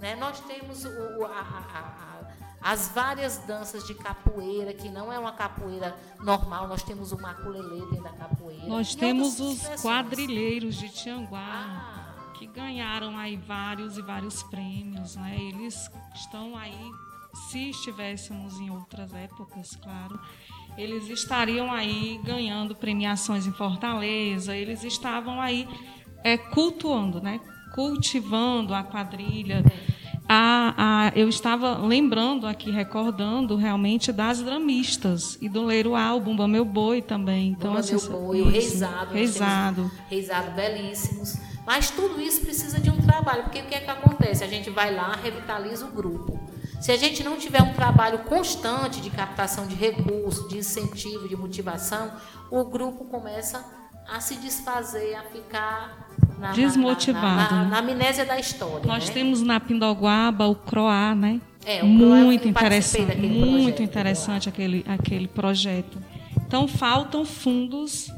né? 0.00 0.16
nós 0.16 0.40
temos 0.40 0.86
o, 0.86 1.24
a, 1.26 1.40
a, 1.40 2.20
a, 2.62 2.70
as 2.72 2.88
várias 2.88 3.36
danças 3.38 3.86
de 3.86 3.94
capoeira, 3.94 4.72
que 4.72 4.88
não 4.88 5.12
é 5.12 5.18
uma 5.18 5.32
capoeira 5.32 5.94
normal, 6.20 6.68
nós 6.68 6.82
temos 6.82 7.12
o 7.12 7.20
maculelê 7.20 7.80
dentro 7.80 8.02
da 8.02 8.12
capoeira. 8.12 8.66
Nós 8.66 8.94
temos 8.94 9.38
os 9.40 9.62
quadrilheiros 9.82 10.76
de 10.76 10.88
Tianguá. 10.88 11.38
Ah, 11.38 11.99
que 12.40 12.46
ganharam 12.46 13.18
aí 13.18 13.36
vários 13.36 13.98
e 13.98 14.02
vários 14.02 14.42
prêmios, 14.44 15.14
né? 15.14 15.36
Eles 15.38 15.90
estão 16.14 16.56
aí, 16.56 16.90
se 17.50 17.68
estivéssemos 17.68 18.58
em 18.58 18.70
outras 18.70 19.12
épocas, 19.12 19.76
claro, 19.76 20.18
eles 20.78 21.06
estariam 21.10 21.70
aí 21.70 22.18
ganhando 22.24 22.74
premiações 22.74 23.46
em 23.46 23.52
Fortaleza, 23.52 24.56
eles 24.56 24.82
estavam 24.84 25.38
aí 25.38 25.68
é, 26.24 26.38
cultuando, 26.38 27.20
né? 27.20 27.40
Cultivando 27.74 28.72
a 28.72 28.82
quadrilha. 28.82 29.62
A, 30.26 31.08
a, 31.08 31.12
eu 31.14 31.28
estava 31.28 31.76
lembrando 31.76 32.46
aqui, 32.46 32.70
recordando 32.70 33.54
realmente 33.54 34.12
das 34.12 34.40
dramistas 34.40 35.36
e 35.42 35.48
do 35.48 35.62
Leiroá, 35.62 36.14
o 36.14 36.20
Bumba 36.20 36.48
Meu 36.48 36.64
Boi 36.64 37.02
também. 37.02 37.48
Então, 37.48 37.72
Bumba 37.72 37.80
assim, 37.80 37.96
Meu 38.08 38.18
Boi, 38.18 38.38
isso, 38.38 38.48
o 38.48 38.50
Reisado. 38.50 39.12
Reisado. 39.12 39.90
Reisado 40.08 40.50
belíssimos. 40.52 41.49
Mas 41.70 41.88
tudo 41.88 42.20
isso 42.20 42.40
precisa 42.40 42.80
de 42.80 42.90
um 42.90 43.00
trabalho, 43.00 43.44
porque 43.44 43.60
o 43.60 43.64
que 43.64 43.76
é 43.76 43.78
que 43.78 43.88
acontece? 43.88 44.42
A 44.42 44.48
gente 44.48 44.68
vai 44.70 44.92
lá, 44.92 45.12
revitaliza 45.12 45.86
o 45.86 45.92
grupo. 45.92 46.36
Se 46.80 46.90
a 46.90 46.96
gente 46.96 47.22
não 47.22 47.36
tiver 47.36 47.62
um 47.62 47.72
trabalho 47.74 48.18
constante 48.24 49.00
de 49.00 49.08
captação 49.08 49.68
de 49.68 49.76
recursos, 49.76 50.48
de 50.48 50.58
incentivo, 50.58 51.28
de 51.28 51.36
motivação, 51.36 52.10
o 52.50 52.64
grupo 52.64 53.04
começa 53.04 53.64
a 54.12 54.18
se 54.18 54.34
desfazer, 54.38 55.14
a 55.14 55.22
ficar 55.22 56.08
na, 56.40 56.50
desmotivado. 56.50 57.54
Na, 57.54 57.62
na, 57.62 57.62
na, 57.62 57.70
na 57.70 57.78
amnésia 57.78 58.24
da 58.24 58.36
história. 58.36 58.84
Nós 58.84 59.06
né? 59.06 59.14
temos 59.14 59.40
na 59.40 59.60
Pindoguaba 59.60 60.48
o 60.48 60.56
Croá, 60.56 61.14
né? 61.14 61.40
É, 61.64 61.84
o 61.84 61.86
muito 61.86 62.40
Croá, 62.40 62.50
interessante, 62.50 63.16
muito 63.16 63.46
projeto, 63.46 63.82
interessante 63.84 64.48
aquele, 64.48 64.84
aquele 64.88 65.28
projeto. 65.28 66.02
Então 66.36 66.66
faltam 66.66 67.24
fundos 67.24 68.12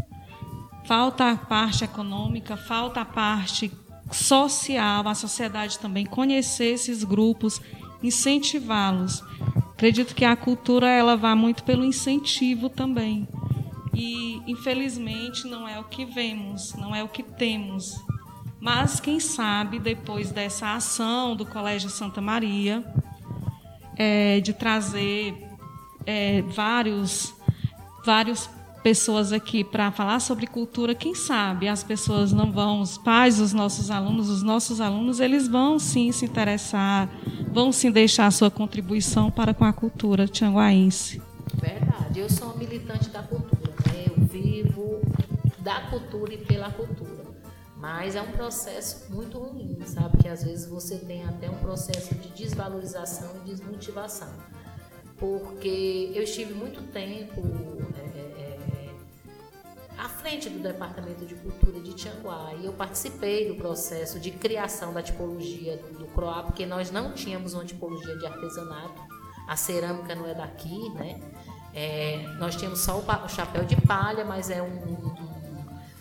falta 0.85 1.31
a 1.31 1.37
parte 1.37 1.85
econômica, 1.85 2.57
falta 2.57 3.01
a 3.01 3.05
parte 3.05 3.71
social, 4.11 5.07
a 5.09 5.15
sociedade 5.15 5.79
também 5.79 6.05
conhecer 6.05 6.75
esses 6.75 7.05
grupos, 7.05 7.61
incentivá-los. 8.03 9.23
Acredito 9.73 10.15
que 10.15 10.25
a 10.25 10.37
cultura 10.37 10.89
ela 10.89 11.17
vai 11.17 11.35
muito 11.35 11.65
pelo 11.65 11.85
incentivo 11.85 12.69
também. 12.69 13.27
E 13.95 14.41
infelizmente 14.47 15.47
não 15.47 15.69
é 15.69 15.79
o 15.79 15.85
que 15.85 16.05
vemos, 16.05 16.75
não 16.75 16.95
é 16.95 17.03
o 17.03 17.09
que 17.09 17.23
temos. 17.23 18.01
Mas 18.61 19.01
quem 19.01 19.19
sabe 19.19 19.79
depois 19.79 20.31
dessa 20.31 20.75
ação 20.75 21.35
do 21.35 21.45
Colégio 21.45 21.91
Santa 21.91 22.21
Maria, 22.21 22.85
é, 23.97 24.41
de 24.41 24.53
trazer 24.53 25.37
é, 26.07 26.43
vários 26.43 27.35
vários 28.05 28.49
pessoas 28.83 29.33
aqui 29.33 29.63
para 29.63 29.93
falar 29.93 30.21
sobre 30.21 30.47
cultura, 30.47 30.95
quem 30.95 31.15
sabe 31.15 31.69
as 31.69 31.83
pessoas 31.83 32.33
não 32.33 32.51
vão, 32.51 32.81
os 32.81 32.99
pais 32.99 33.41
os 33.41 33.53
nossos 33.53 33.91
alunos, 33.91 34.29
os 34.29 34.43
nossos 34.43 34.81
alunos, 34.81 35.21
eles 35.21 35.47
vão 35.47 35.79
sim 35.79 36.11
se 36.11 36.25
interessar, 36.25 37.09
vão 37.53 37.71
sim 37.71 37.91
deixar 37.91 38.27
a 38.27 38.31
sua 38.31 38.51
contribuição 38.51 39.31
para 39.31 39.55
com 39.55 39.65
a 39.65 39.73
cultura 39.73 40.27
tianguaense. 40.27 41.23
Verdade, 41.55 42.19
eu 42.19 42.29
sou 42.29 42.57
militante 42.57 43.09
da 43.11 43.23
cultura, 43.23 43.73
né? 43.87 44.07
eu 44.09 44.25
vivo 44.25 45.01
da 45.59 45.83
cultura 45.83 46.35
e 46.35 46.39
pela 46.39 46.71
cultura. 46.71 47.23
Mas 47.77 48.15
é 48.15 48.23
um 48.23 48.31
processo 48.31 49.13
muito 49.13 49.39
ruim, 49.39 49.77
sabe? 49.85 50.19
Que 50.19 50.29
às 50.29 50.45
vezes 50.45 50.67
você 50.69 50.99
tem 50.99 51.25
até 51.25 51.51
um 51.51 51.57
processo 51.57 52.15
de 52.15 52.29
desvalorização 52.29 53.29
e 53.43 53.51
desmotivação. 53.51 54.33
Porque 55.19 56.13
eu 56.15 56.23
estive 56.23 56.55
muito 56.55 56.81
tempo 56.93 57.43
à 60.03 60.09
frente 60.09 60.51
do 60.51 60.59
Departamento 60.59 61.25
de 61.25 61.37
Cultura 61.37 61.79
de 61.81 61.95
Tianguá 61.95 62.53
e 62.59 62.67
eu 62.67 62.73
participei 62.73 63.47
do 63.49 63.55
processo 63.55 64.19
de 64.19 64.33
criação 64.33 64.93
da 64.93 65.01
tipologia 65.01 65.77
do 65.77 66.07
CROA, 66.07 66.43
porque 66.43 66.67
nós 66.67 66.91
não 66.91 67.13
tínhamos 67.13 67.55
uma 67.55 67.65
tipologia 67.65 68.17
de 68.19 68.27
artesanato, 68.27 69.01
a 69.47 69.55
cerâmica 69.55 70.13
não 70.17 70.27
é 70.27 70.35
daqui, 70.35 70.91
né? 70.91 71.21
É, 71.73 72.27
nós 72.37 72.57
tínhamos 72.57 72.81
só 72.81 72.99
o, 72.99 73.29
chapéu 73.29 73.65
de 73.65 73.81
palha, 73.83 74.25
mas 74.25 74.51
é 74.51 74.61
um, 74.61 74.67
um, 74.67 75.15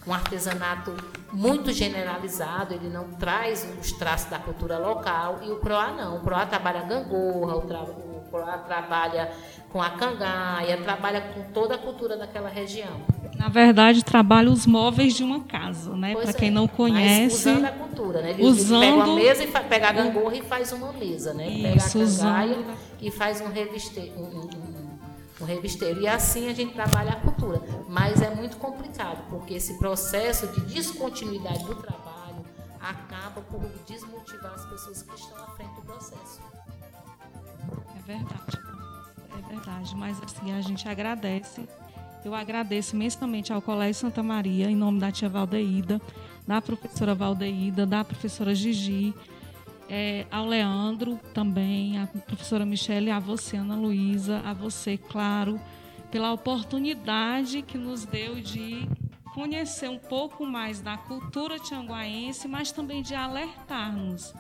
um, 0.08 0.14
artesanato 0.14 0.98
muito 1.32 1.72
generalizado, 1.72 2.74
ele 2.74 2.90
não 2.90 3.12
traz 3.12 3.68
os 3.80 3.92
traços 3.92 4.32
da 4.32 4.40
cultura 4.40 4.80
local, 4.80 5.42
e 5.44 5.52
o 5.52 5.60
CROA 5.60 5.92
não. 5.92 6.18
O 6.18 6.22
CROA 6.22 6.48
trabalha 6.48 6.82
gangorra, 6.82 7.56
o, 7.56 7.62
tra 7.62 7.84
o 7.84 8.12
popular, 8.32 8.64
trabalha 8.66 9.32
com 9.70 9.82
a 9.82 9.90
cangaia, 9.92 10.82
trabalha 10.82 11.22
com 11.22 11.44
toda 11.52 11.76
a 11.76 11.78
cultura 11.78 12.18
daquela 12.18 12.50
região. 12.50 13.02
Na 13.42 13.48
verdade, 13.48 14.06
trabalha 14.06 14.52
os 14.52 14.68
móveis 14.68 15.16
de 15.16 15.24
uma 15.24 15.40
casa, 15.40 15.96
né? 15.96 16.14
Para 16.14 16.32
quem 16.32 16.50
é, 16.50 16.52
não 16.52 16.68
conhece. 16.68 17.50
usando 17.50 17.66
a 17.66 17.72
cultura, 17.72 18.22
né? 18.22 18.30
Ele 18.32 18.44
usando... 18.44 18.82
pega 18.82 18.94
uma 18.94 19.16
mesa 19.16 19.44
e 19.44 19.48
pega 19.48 19.90
a 19.90 19.92
gangorra 19.92 20.36
e 20.36 20.42
faz 20.44 20.72
uma 20.72 20.94
mesa, 20.94 21.34
né? 21.34 21.50
Isso, 21.50 21.64
pega 21.64 21.84
a 21.84 21.90
cangaia 21.90 22.52
usando... 22.52 22.78
e 23.02 23.10
faz 23.10 23.42
um 23.42 23.48
revisteiro. 23.48 24.14
Um, 24.16 24.42
um, 24.42 25.42
um 25.42 25.46
revisteiro. 25.46 26.02
E 26.02 26.08
assim 26.08 26.50
a 26.50 26.54
gente 26.54 26.74
trabalha 26.74 27.14
a 27.14 27.16
cultura. 27.16 27.60
Mas 27.90 28.22
é 28.22 28.30
muito 28.30 28.58
complicado, 28.58 29.28
porque 29.28 29.56
esse 29.56 29.80
processo 29.80 30.46
de 30.46 30.62
descontinuidade 30.62 31.66
do 31.66 31.74
trabalho 31.74 32.46
acaba 32.80 33.42
por 33.42 33.68
desmotivar 33.88 34.54
as 34.54 34.66
pessoas 34.66 35.02
que 35.02 35.16
estão 35.16 35.44
à 35.44 35.48
frente 35.56 35.74
do 35.74 35.82
processo. 35.82 36.42
É 37.98 38.02
verdade. 38.06 38.60
É 39.36 39.50
verdade. 39.50 39.96
Mas 39.96 40.22
assim, 40.22 40.52
a 40.52 40.62
gente 40.62 40.88
agradece 40.88 41.68
eu 42.24 42.36
agradeço 42.36 42.96
imensamente 42.96 43.52
ao 43.52 43.62
Colégio 43.62 44.02
Santa 44.02 44.22
Maria, 44.22 44.70
em 44.70 44.76
nome 44.76 45.00
da 45.00 45.12
tia 45.12 45.28
Valdeída, 45.28 46.02
da 46.48 46.62
professora 46.62 47.16
Valdeída, 47.16 47.86
da 47.86 48.04
professora 48.04 48.54
Gigi, 48.54 49.14
é, 49.90 50.26
ao 50.32 50.46
Leandro 50.46 51.20
também, 51.34 52.00
a 52.00 52.08
professora 52.08 52.66
Michele, 52.66 53.12
a 53.12 53.20
você, 53.20 53.58
Ana 53.58 53.76
Luísa, 53.76 54.42
a 54.46 54.54
você, 54.54 54.98
claro, 54.98 55.60
pela 56.10 56.32
oportunidade 56.32 57.62
que 57.62 57.78
nos 57.78 58.06
deu 58.06 58.36
de 58.36 58.88
conhecer 59.34 59.90
um 59.90 59.98
pouco 59.98 60.46
mais 60.46 60.80
da 60.82 60.98
cultura 60.98 61.58
tianguaense, 61.60 62.48
mas 62.48 62.72
também 62.72 63.02
de 63.02 63.16
alertarmos 63.16 64.34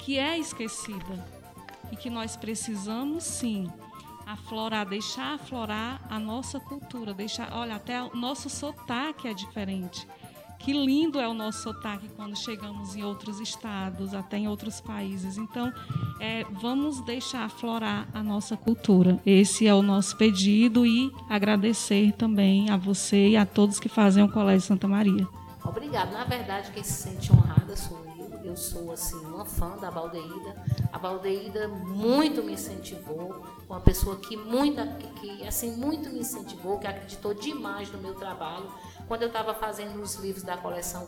que 0.00 0.18
é 0.18 0.38
esquecida 0.38 1.26
e 1.90 1.96
que 1.96 2.10
nós 2.10 2.36
precisamos 2.36 3.24
sim 3.24 3.66
aflorar, 4.26 4.86
deixar 4.86 5.34
aflorar 5.34 6.00
a 6.08 6.18
nossa 6.18 6.58
cultura, 6.60 7.14
deixar, 7.14 7.52
olha, 7.52 7.76
até 7.76 8.02
o 8.02 8.14
nosso 8.14 8.48
sotaque 8.48 9.28
é 9.28 9.34
diferente. 9.34 10.06
Que 10.58 10.72
lindo 10.72 11.20
é 11.20 11.28
o 11.28 11.34
nosso 11.34 11.62
sotaque 11.64 12.08
quando 12.16 12.34
chegamos 12.34 12.96
em 12.96 13.02
outros 13.02 13.38
estados, 13.38 14.14
até 14.14 14.38
em 14.38 14.48
outros 14.48 14.80
países. 14.80 15.36
Então, 15.36 15.70
é, 16.18 16.44
vamos 16.52 17.02
deixar 17.02 17.44
aflorar 17.44 18.08
a 18.14 18.22
nossa 18.22 18.56
cultura. 18.56 19.20
Esse 19.26 19.66
é 19.66 19.74
o 19.74 19.82
nosso 19.82 20.16
pedido 20.16 20.86
e 20.86 21.12
agradecer 21.28 22.12
também 22.12 22.70
a 22.70 22.78
você 22.78 23.28
e 23.28 23.36
a 23.36 23.44
todos 23.44 23.78
que 23.78 23.90
fazem 23.90 24.24
o 24.24 24.32
Colégio 24.32 24.66
Santa 24.66 24.88
Maria. 24.88 25.28
Obrigada. 25.62 26.12
Na 26.12 26.24
verdade, 26.24 26.70
quem 26.72 26.82
se 26.82 27.10
sente 27.10 27.30
honrada 27.30 27.76
sou 27.76 27.98
eu. 28.06 28.13
Eu 28.44 28.56
sou 28.56 28.92
assim 28.92 29.16
uma 29.24 29.46
fã 29.46 29.76
da 29.78 29.90
Baldeída. 29.90 30.54
A 30.92 30.98
Baldeída 30.98 31.66
muito 31.66 32.42
me 32.42 32.52
incentivou 32.52 33.42
uma 33.66 33.80
pessoa 33.80 34.16
que 34.16 34.36
muito, 34.36 34.80
que, 35.20 35.46
assim, 35.46 35.74
muito 35.76 36.10
me 36.10 36.20
incentivou, 36.20 36.78
que 36.78 36.86
acreditou 36.86 37.32
demais 37.32 37.90
no 37.90 37.98
meu 37.98 38.14
trabalho. 38.14 38.70
Quando 39.08 39.22
eu 39.22 39.28
estava 39.28 39.54
fazendo 39.54 40.00
os 40.00 40.16
livros 40.16 40.44
da 40.44 40.58
coleção 40.58 41.06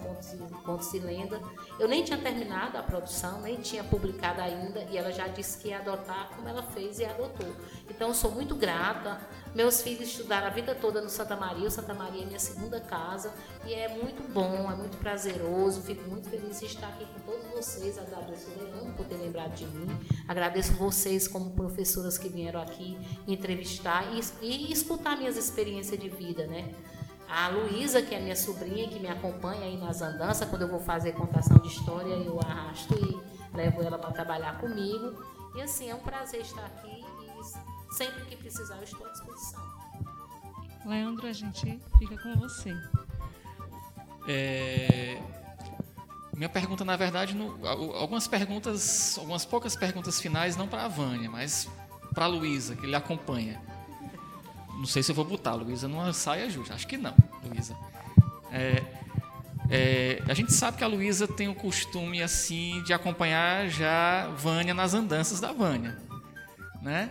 Contos 0.64 0.95
e 0.95 0.99
Lenda, 0.99 1.41
eu 1.78 1.87
nem 1.87 2.03
tinha 2.03 2.18
terminado 2.18 2.78
a 2.78 2.82
produção, 2.82 3.43
nem 3.43 3.57
tinha 3.57 3.84
publicado 3.84 4.41
ainda, 4.41 4.82
e 4.91 4.97
ela 4.97 5.12
já 5.12 5.28
disse 5.28 5.59
que 5.59 5.68
ia 5.68 5.78
adotar 5.78 6.30
como 6.34 6.49
ela 6.49 6.62
fez 6.62 6.99
e 6.99 7.05
adotou. 7.05 7.55
Então, 7.89 8.09
eu 8.09 8.14
sou 8.14 8.30
muito 8.30 8.55
grata. 8.55 9.20
Meus 9.57 9.81
filhos 9.81 10.09
estudaram 10.09 10.49
a 10.49 10.51
vida 10.51 10.75
toda 10.75 11.01
no 11.01 11.09
Santa 11.09 11.35
Maria, 11.35 11.67
o 11.67 11.71
Santa 11.71 11.95
Maria 11.95 12.25
é 12.25 12.27
minha 12.27 12.39
segunda 12.39 12.79
casa, 12.79 13.33
e 13.65 13.73
é 13.73 13.89
muito 13.89 14.23
bom, 14.31 14.71
é 14.71 14.75
muito 14.75 14.99
prazeroso, 14.99 15.81
fico 15.81 16.07
muito 16.11 16.29
feliz 16.29 16.61
de 16.61 16.67
estar 16.67 16.89
aqui 16.89 17.07
com 17.07 17.21
todos 17.21 17.47
vocês. 17.53 17.97
Agradeço 17.97 18.51
o 18.51 18.63
Leandro 18.63 18.93
por 18.93 19.07
ter 19.07 19.15
lembrado 19.15 19.55
de 19.55 19.65
mim, 19.65 19.89
agradeço 20.29 20.75
vocês 20.75 21.27
como 21.27 21.53
professoras 21.53 22.19
que 22.19 22.29
vieram 22.29 22.61
aqui 22.61 22.99
entrevistar 23.27 24.05
e, 24.13 24.21
e 24.43 24.71
escutar 24.71 25.17
minhas 25.17 25.39
experiências 25.39 25.99
de 25.99 26.11
vida, 26.11 26.47
né? 26.47 26.75
A 27.27 27.49
Luísa, 27.49 28.03
que 28.03 28.15
é 28.15 28.21
minha 28.21 28.37
sobrinha, 28.37 28.87
que 28.89 29.01
me 29.01 29.09
acompanha 29.09 29.63
aí 29.63 29.79
nas 29.79 30.03
andanças, 30.03 30.47
quando 30.51 30.63
eu 30.63 30.69
vou 30.69 30.81
fazer 30.81 31.13
contação 31.13 31.57
de 31.61 31.69
história, 31.69 32.13
eu 32.13 32.39
arrasto 32.41 32.95
e 32.95 33.57
levo 33.57 33.83
ela 33.83 33.99
para 33.99 34.11
trabalhar 34.11 34.61
comigo. 34.61 35.17
E 35.55 35.63
assim, 35.63 35.89
é 35.89 35.95
um 35.95 36.01
prazer 36.01 36.43
estar 36.43 36.67
aqui 36.67 37.03
sempre 37.97 38.27
que 38.27 38.37
precisar 38.37 38.77
eu 38.77 38.85
estou 38.85 39.07
à 39.07 39.11
disposição. 39.11 39.63
Leandro, 40.85 41.27
a 41.27 41.33
gente 41.33 41.81
fica 41.99 42.19
com 42.19 42.37
você. 42.37 42.77
É... 44.29 45.19
Minha 46.35 46.51
pergunta, 46.51 46.85
na 46.85 46.95
verdade, 46.95 47.35
no... 47.35 47.67
algumas 47.67 48.29
perguntas, 48.29 49.17
algumas 49.19 49.47
poucas 49.47 49.75
perguntas 49.75 50.21
finais, 50.21 50.57
não 50.57 50.69
para 50.69 50.85
a 50.85 50.89
Vânia, 50.89 51.31
mas 51.31 51.69
para 52.15 52.27
a 52.27 52.29
Luísa, 52.29 52.77
que 52.77 52.87
lhe 52.87 52.95
acompanha. 52.95 53.61
Não 54.75 54.85
sei 54.85 55.03
se 55.03 55.11
eu 55.11 55.15
vou 55.15 55.25
botar 55.25 55.53
a 55.53 55.55
Luísa 55.55 55.89
numa 55.89 56.13
saia 56.13 56.51
justa. 56.51 56.75
Acho 56.75 56.87
que 56.87 56.99
não, 56.99 57.15
Luísa. 57.43 57.75
É, 58.53 58.83
é, 59.71 60.23
a 60.29 60.35
gente 60.35 60.53
sabe 60.53 60.77
que 60.77 60.85
a 60.85 60.87
Luísa 60.87 61.27
tem 61.27 61.49
o 61.49 61.55
costume 61.55 62.23
assim 62.23 62.83
de 62.83 62.93
acompanhar 62.93 63.69
já 63.71 64.29
Vânia 64.37 64.75
nas 64.75 64.93
andanças 64.93 65.41
da 65.41 65.51
Vânia, 65.51 65.97
né? 66.83 67.11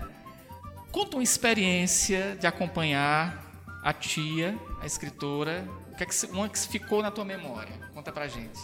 Conta 0.96 1.18
uma 1.18 1.24
experiência 1.24 2.38
de 2.38 2.48
acompanhar 2.48 3.44
a 3.84 3.92
tia, 3.92 4.58
a 4.82 4.86
escritora, 4.86 5.68
o 5.92 5.96
que 5.98 6.04
é 6.04 6.06
que, 6.06 6.26
uma 6.28 6.48
que 6.48 6.58
ficou 6.58 7.02
na 7.02 7.12
tua 7.12 7.26
memória? 7.26 7.74
Conta 7.94 8.14
pra 8.14 8.30
gente. 8.30 8.58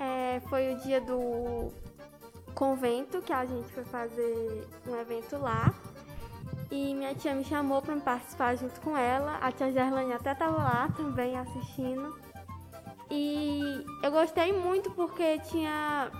É, 0.00 0.40
foi 0.48 0.74
o 0.74 0.78
dia 0.80 1.00
do 1.00 1.72
convento 2.56 3.22
que 3.22 3.32
a 3.32 3.46
gente 3.46 3.72
foi 3.72 3.84
fazer 3.84 4.66
um 4.84 4.96
evento 5.00 5.38
lá. 5.38 5.72
E 6.72 6.92
minha 6.92 7.14
tia 7.14 7.36
me 7.36 7.44
chamou 7.44 7.80
para 7.80 7.94
participar 7.98 8.56
junto 8.56 8.80
com 8.80 8.96
ela. 8.96 9.36
A 9.36 9.52
tia 9.52 9.70
Gerlane 9.70 10.12
até 10.12 10.32
estava 10.32 10.56
lá 10.56 10.88
também 10.96 11.38
assistindo. 11.38 12.18
E 13.08 13.84
eu 14.02 14.10
gostei 14.10 14.52
muito 14.52 14.90
porque 14.90 15.38
tinha 15.38 16.10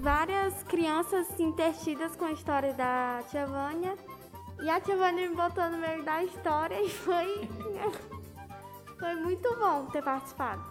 várias 0.00 0.62
crianças 0.64 1.40
intertidas 1.40 2.14
com 2.14 2.26
a 2.26 2.32
história 2.32 2.74
da 2.74 3.22
tia 3.30 3.46
Vânia. 3.46 3.96
E 4.62 4.68
a 4.68 4.80
tia 4.80 4.96
Vânia 4.96 5.28
me 5.28 5.34
botou 5.34 5.70
no 5.70 5.78
meio 5.78 6.04
da 6.04 6.22
história 6.22 6.80
e 6.82 6.88
foi, 6.90 7.48
foi 8.98 9.14
muito 9.16 9.56
bom 9.56 9.86
ter 9.86 10.02
participado. 10.02 10.62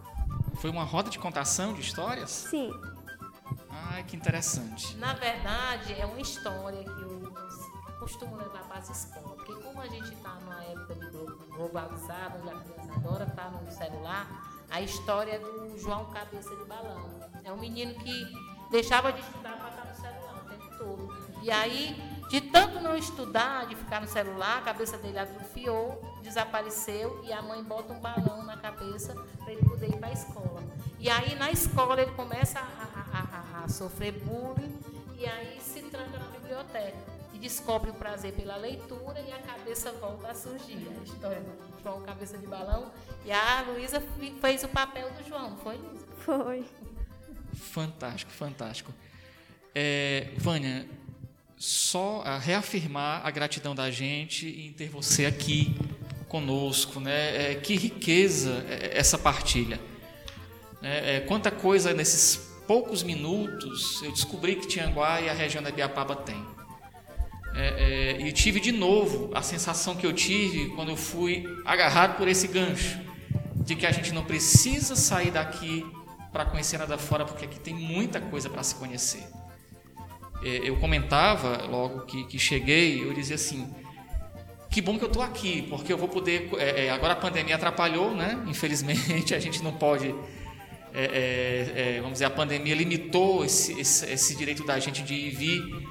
Foi 0.55 0.69
uma 0.69 0.83
roda 0.83 1.09
de 1.09 1.17
contação 1.17 1.73
de 1.73 1.81
histórias? 1.81 2.29
Sim. 2.29 2.71
Ai, 3.69 4.03
que 4.03 4.15
interessante. 4.15 4.95
Na 4.97 5.13
verdade, 5.13 5.93
é 5.99 6.05
uma 6.05 6.21
história 6.21 6.83
que 6.83 6.89
eu 6.89 7.33
costumo 7.99 8.35
levar 8.35 8.63
para 8.63 8.77
as 8.77 8.89
escolas. 8.89 9.37
Porque 9.37 9.53
como 9.55 9.81
a 9.81 9.87
gente 9.87 10.13
está 10.13 10.35
numa 10.35 10.63
época 10.63 10.95
de 10.95 11.07
globalizada, 11.55 12.39
onde 12.39 12.49
a 12.49 12.59
criança 12.59 12.93
adora 12.93 13.23
estar 13.23 13.43
tá 13.43 13.49
no 13.49 13.71
celular, 13.71 14.27
a 14.69 14.81
história 14.81 15.31
é 15.33 15.39
do 15.39 15.77
João 15.79 16.05
Cabeça 16.11 16.55
de 16.55 16.65
Balão. 16.65 17.09
É 17.43 17.51
um 17.51 17.57
menino 17.57 17.95
que 17.95 18.27
deixava 18.69 19.11
de 19.11 19.19
estudar 19.21 19.57
para 19.57 19.69
estar 19.69 19.85
no 19.85 19.95
celular 19.95 20.43
o 20.45 20.49
tempo 20.49 20.77
todo. 20.77 21.39
E 21.41 21.49
aí, 21.49 22.08
de 22.29 22.41
tanto 22.41 22.79
não 22.79 22.95
estudar, 22.95 23.65
de 23.67 23.75
ficar 23.75 24.01
no 24.01 24.07
celular, 24.07 24.59
a 24.59 24.61
cabeça 24.61 24.97
dele 24.97 25.19
atrofiou, 25.19 26.01
desapareceu 26.21 27.21
e 27.25 27.33
a 27.33 27.41
mãe 27.41 27.63
bota 27.63 27.91
um 27.91 27.99
balão 27.99 28.43
na 28.43 28.55
cabeça 28.57 29.13
para 29.37 29.51
ele 29.51 29.63
poder 29.63 29.87
ir 29.87 29.97
para 29.97 30.09
a 30.09 30.13
escola. 30.13 30.63
E 30.99 31.09
aí, 31.09 31.35
na 31.35 31.51
escola, 31.51 32.01
ele 32.01 32.11
começa 32.11 32.59
a, 32.59 32.63
a, 32.63 33.61
a, 33.61 33.63
a 33.63 33.69
sofrer 33.69 34.11
bullying 34.11 34.77
e 35.17 35.25
aí 35.25 35.59
se 35.61 35.81
tranca 35.83 36.17
na 36.17 36.25
biblioteca 36.25 37.19
descobre 37.39 37.89
o 37.89 37.93
prazer 37.93 38.33
pela 38.33 38.57
leitura 38.57 39.19
e 39.21 39.31
a 39.31 39.39
cabeça 39.39 39.91
volta 39.93 40.27
a 40.27 40.35
surgir. 40.35 40.87
A 40.99 41.03
história 41.03 41.39
do 41.39 41.81
João 41.81 42.01
Cabeça 42.01 42.37
de 42.37 42.45
Balão. 42.45 42.91
E 43.25 43.31
a 43.31 43.61
Luísa 43.61 44.03
fez 44.41 44.63
o 44.63 44.67
papel 44.67 45.09
do 45.11 45.27
João, 45.27 45.57
foi, 45.57 45.77
Luísa? 45.77 46.05
Foi. 46.17 46.65
Fantástico, 47.53 48.31
fantástico. 48.31 48.93
É, 49.73 50.33
Vânia, 50.37 50.87
só 51.59 52.21
a 52.25 52.39
reafirmar 52.39 53.21
a 53.25 53.29
gratidão 53.29 53.75
da 53.75 53.91
gente 53.91 54.47
em 54.47 54.71
ter 54.71 54.87
você 54.87 55.25
aqui 55.25 55.75
conosco, 56.29 57.01
né? 57.01 57.51
É, 57.51 57.55
que 57.55 57.75
riqueza 57.75 58.65
essa 58.93 59.17
partilha. 59.17 59.77
É, 60.81 61.17
é, 61.17 61.19
quanta 61.19 61.51
coisa 61.51 61.93
nesses 61.93 62.37
poucos 62.65 63.03
minutos 63.03 64.01
eu 64.03 64.11
descobri 64.13 64.55
que 64.55 64.67
Tianguá 64.67 65.19
e 65.19 65.29
a 65.29 65.33
região 65.33 65.61
da 65.61 65.69
Biapaba 65.69 66.15
tem. 66.15 66.41
É, 67.53 68.15
é, 68.21 68.21
e 68.25 68.31
tive 68.31 68.61
de 68.61 68.71
novo 68.71 69.29
a 69.33 69.41
sensação 69.41 69.95
que 69.97 70.05
eu 70.05 70.13
tive 70.13 70.69
quando 70.75 70.89
eu 70.89 70.95
fui 70.95 71.43
agarrado 71.65 72.15
por 72.15 72.29
esse 72.29 72.47
gancho, 72.47 72.97
de 73.55 73.75
que 73.75 73.85
a 73.85 73.91
gente 73.91 74.13
não 74.13 74.23
precisa 74.23 74.95
sair 74.95 75.31
daqui 75.31 75.85
para 76.31 76.45
conhecer 76.45 76.77
nada 76.77 76.97
fora, 76.97 77.25
porque 77.25 77.43
aqui 77.43 77.59
tem 77.59 77.73
muita 77.73 78.21
coisa 78.21 78.49
para 78.49 78.63
se 78.63 78.75
conhecer. 78.75 79.23
É, 80.43 80.69
eu 80.69 80.77
comentava 80.77 81.65
logo 81.65 82.01
que, 82.01 82.25
que, 82.25 82.39
cheguei, 82.39 83.03
eu 83.03 83.13
dizia 83.13 83.35
assim: 83.35 83.73
que 84.69 84.81
bom 84.81 84.97
que 84.97 85.03
eu 85.03 85.07
estou 85.07 85.21
aqui, 85.21 85.63
porque 85.69 85.91
eu 85.91 85.97
vou 85.97 86.07
poder. 86.07 86.49
É, 86.57 86.85
é, 86.85 86.91
agora 86.91 87.13
a 87.13 87.17
pandemia 87.17 87.55
atrapalhou, 87.55 88.15
né? 88.15 88.43
Infelizmente 88.47 89.33
a 89.35 89.39
gente 89.39 89.63
não 89.63 89.73
pode. 89.73 90.13
É, 90.91 91.97
vamos 91.97 92.13
dizer, 92.13 92.25
a 92.25 92.31
pandemia 92.31 92.73
limitou 92.73 93.45
esse, 93.45 93.79
esse, 93.79 94.11
esse 94.11 94.35
direito 94.35 94.65
da 94.65 94.79
gente 94.79 95.03
de 95.03 95.13
ir 95.13 95.27
e 95.27 95.29
vir 95.29 95.89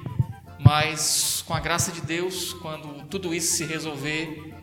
mas 0.59 1.43
com 1.47 1.53
a 1.53 1.59
graça 1.59 1.91
de 1.91 2.01
Deus, 2.01 2.53
quando 2.53 3.07
tudo 3.07 3.33
isso 3.33 3.55
se 3.55 3.65
resolver, 3.65 4.53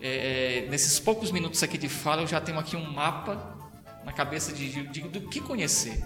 é, 0.00 0.64
é, 0.66 0.68
nesses 0.68 0.98
poucos 0.98 1.30
minutos 1.30 1.62
aqui 1.62 1.78
de 1.78 1.88
fala, 1.88 2.22
eu 2.22 2.26
já 2.26 2.40
tenho 2.40 2.58
aqui 2.58 2.76
um 2.76 2.92
mapa 2.92 3.56
na 4.04 4.12
cabeça 4.12 4.52
de, 4.52 4.86
de 4.88 5.00
do 5.02 5.22
que 5.22 5.40
conhecer. 5.40 6.02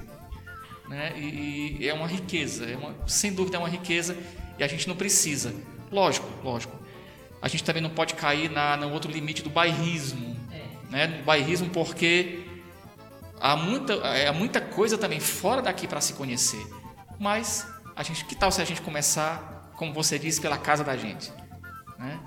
Né? 0.93 1.15
E, 1.17 1.79
e, 1.81 1.89
é 1.89 1.95
uma 1.95 2.07
riqueza, 2.07 2.67
é 2.67 2.77
uma, 2.77 2.95
sem 3.07 3.33
dúvida 3.33 3.57
é 3.57 3.59
uma 3.59 3.69
riqueza 3.69 4.15
e 4.59 4.63
a 4.63 4.69
gente 4.69 4.87
não 4.87 4.95
precisa. 4.95 5.55
Lógico, 5.91 6.29
lógico. 6.45 6.79
A 7.41 7.49
gente 7.49 7.65
também 7.65 7.83
não 7.83 7.89
pode 7.89 8.13
cair 8.13 8.51
na, 8.51 8.77
no 8.77 8.93
outro 8.93 9.11
limite 9.11 9.43
do 9.43 9.49
bairrismo. 9.49 10.37
É. 10.53 10.91
Né? 10.91 11.07
Do 11.07 11.25
bairrismo 11.25 11.71
porque 11.71 12.45
há 13.41 13.57
muita, 13.57 13.95
há 14.29 14.35
muita 14.35 14.61
coisa 14.61 14.99
também 14.99 15.19
fora 15.19 15.63
daqui 15.63 15.89
para 15.89 16.03
se 16.03 16.13
conhecer. 16.13 16.63
Mas 17.19 17.67
a 17.97 18.03
gente, 18.03 18.27
que 18.27 18.35
tal 18.35 18.53
se 18.53 18.61
a 18.61 18.65
gente 18.67 18.83
começar, 18.83 19.73
como 19.79 19.95
você 19.95 20.19
disse, 20.19 20.43
pela 20.43 20.59
casa 20.59 20.85
da 20.85 20.95
gente? 20.95 21.33
Né? 21.99 22.21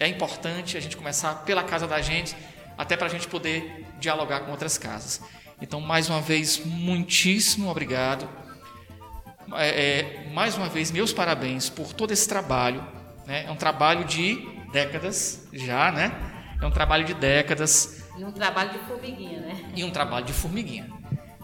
É 0.00 0.08
importante 0.08 0.76
a 0.76 0.80
gente 0.80 0.96
começar 0.96 1.44
pela 1.44 1.62
casa 1.62 1.86
da 1.86 2.00
gente, 2.00 2.36
até 2.76 2.96
para 2.96 3.06
a 3.06 3.10
gente 3.10 3.28
poder 3.28 3.86
dialogar 4.00 4.40
com 4.40 4.50
outras 4.50 4.76
casas. 4.76 5.20
Então, 5.60 5.80
mais 5.80 6.08
uma 6.08 6.20
vez, 6.20 6.64
muitíssimo 6.64 7.68
obrigado. 7.68 8.28
É, 9.54 10.00
é, 10.28 10.30
mais 10.32 10.56
uma 10.56 10.68
vez, 10.68 10.90
meus 10.90 11.12
parabéns 11.12 11.68
por 11.68 11.92
todo 11.92 12.12
esse 12.12 12.28
trabalho. 12.28 12.86
Né? 13.26 13.44
É 13.46 13.50
um 13.50 13.56
trabalho 13.56 14.04
de 14.04 14.36
décadas 14.72 15.48
já, 15.52 15.90
né? 15.90 16.12
É 16.60 16.66
um 16.66 16.70
trabalho 16.70 17.04
de 17.04 17.14
décadas. 17.14 18.04
E 18.16 18.24
um 18.24 18.32
trabalho 18.32 18.70
de 18.72 18.78
formiguinha, 18.80 19.40
né? 19.40 19.72
E 19.74 19.84
um 19.84 19.90
trabalho 19.90 20.26
de 20.26 20.32
formiguinha. 20.32 20.90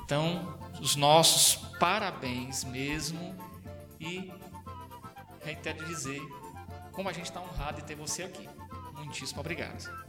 Então, 0.05 0.59
os 0.81 0.97
nossos 0.97 1.57
parabéns 1.79 2.65
mesmo. 2.65 3.35
E 4.01 4.31
reitero 5.45 5.85
dizer 5.87 6.21
como 6.93 7.09
a 7.09 7.12
gente 7.12 7.27
está 7.27 7.41
honrado 7.41 7.81
de 7.81 7.85
ter 7.85 7.95
você 7.95 8.25
aqui. 8.25 8.49
Muitíssimo 8.97 9.41
obrigado. 9.41 9.81
Obrigado. 9.81 10.04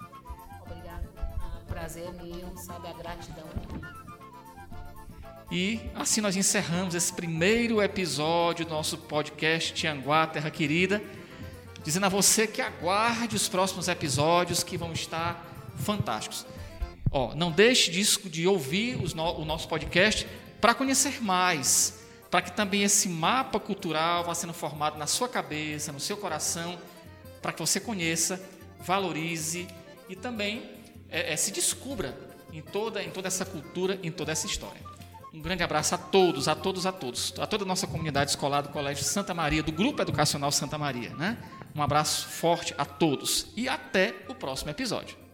Prazer 1.75 2.05
é 2.05 2.23
meu, 2.23 2.55
sabe, 2.55 2.87
a 2.87 2.93
gratidão. 2.93 3.43
E 5.51 5.81
assim 5.93 6.21
nós 6.21 6.37
encerramos 6.37 6.95
esse 6.95 7.11
primeiro 7.11 7.81
episódio 7.81 8.65
do 8.65 8.71
nosso 8.71 8.97
podcast 8.97 9.73
Tianguá, 9.73 10.25
Terra 10.25 10.49
Querida, 10.49 11.03
dizendo 11.83 12.05
a 12.05 12.09
você 12.09 12.47
que 12.47 12.61
aguarde 12.61 13.35
os 13.35 13.49
próximos 13.49 13.89
episódios 13.89 14.63
que 14.63 14.77
vão 14.77 14.93
estar 14.93 15.45
fantásticos. 15.75 16.45
Ó, 17.11 17.35
não 17.35 17.51
deixe 17.51 17.91
de, 17.91 18.29
de 18.29 18.47
ouvir 18.47 18.97
no, 19.13 19.41
o 19.41 19.43
nosso 19.43 19.67
podcast 19.67 20.25
para 20.61 20.73
conhecer 20.73 21.21
mais 21.21 21.99
para 22.31 22.41
que 22.41 22.53
também 22.53 22.83
esse 22.83 23.09
mapa 23.09 23.59
cultural 23.59 24.23
vá 24.23 24.33
sendo 24.33 24.53
formado 24.53 24.97
na 24.97 25.07
sua 25.07 25.27
cabeça, 25.27 25.91
no 25.91 25.99
seu 25.99 26.15
coração, 26.15 26.79
para 27.41 27.51
que 27.51 27.59
você 27.59 27.81
conheça, 27.81 28.41
valorize 28.79 29.67
e 30.07 30.15
também 30.15 30.74
é, 31.09 31.33
é, 31.33 31.35
se 31.35 31.51
descubra 31.51 32.17
em 32.51 32.61
toda, 32.61 33.03
em 33.03 33.09
toda 33.09 33.27
essa 33.27 33.45
cultura, 33.45 33.99
em 34.01 34.11
toda 34.11 34.31
essa 34.31 34.45
história. 34.47 34.81
Um 35.33 35.41
grande 35.41 35.63
abraço 35.63 35.93
a 35.93 35.97
todos, 35.97 36.47
a 36.47 36.55
todos, 36.55 36.85
a 36.85 36.91
todos, 36.91 37.33
a 37.37 37.45
toda 37.45 37.65
a 37.65 37.67
nossa 37.67 37.85
comunidade 37.85 38.29
escolar 38.29 38.61
do 38.61 38.69
Colégio 38.69 39.03
Santa 39.03 39.33
Maria, 39.33 39.61
do 39.61 39.71
Grupo 39.71 40.01
Educacional 40.01 40.51
Santa 40.51 40.77
Maria. 40.77 41.09
Né? 41.09 41.37
Um 41.75 41.81
abraço 41.81 42.27
forte 42.27 42.73
a 42.77 42.85
todos 42.85 43.47
e 43.55 43.67
até 43.67 44.15
o 44.29 44.35
próximo 44.35 44.71
episódio. 44.71 45.24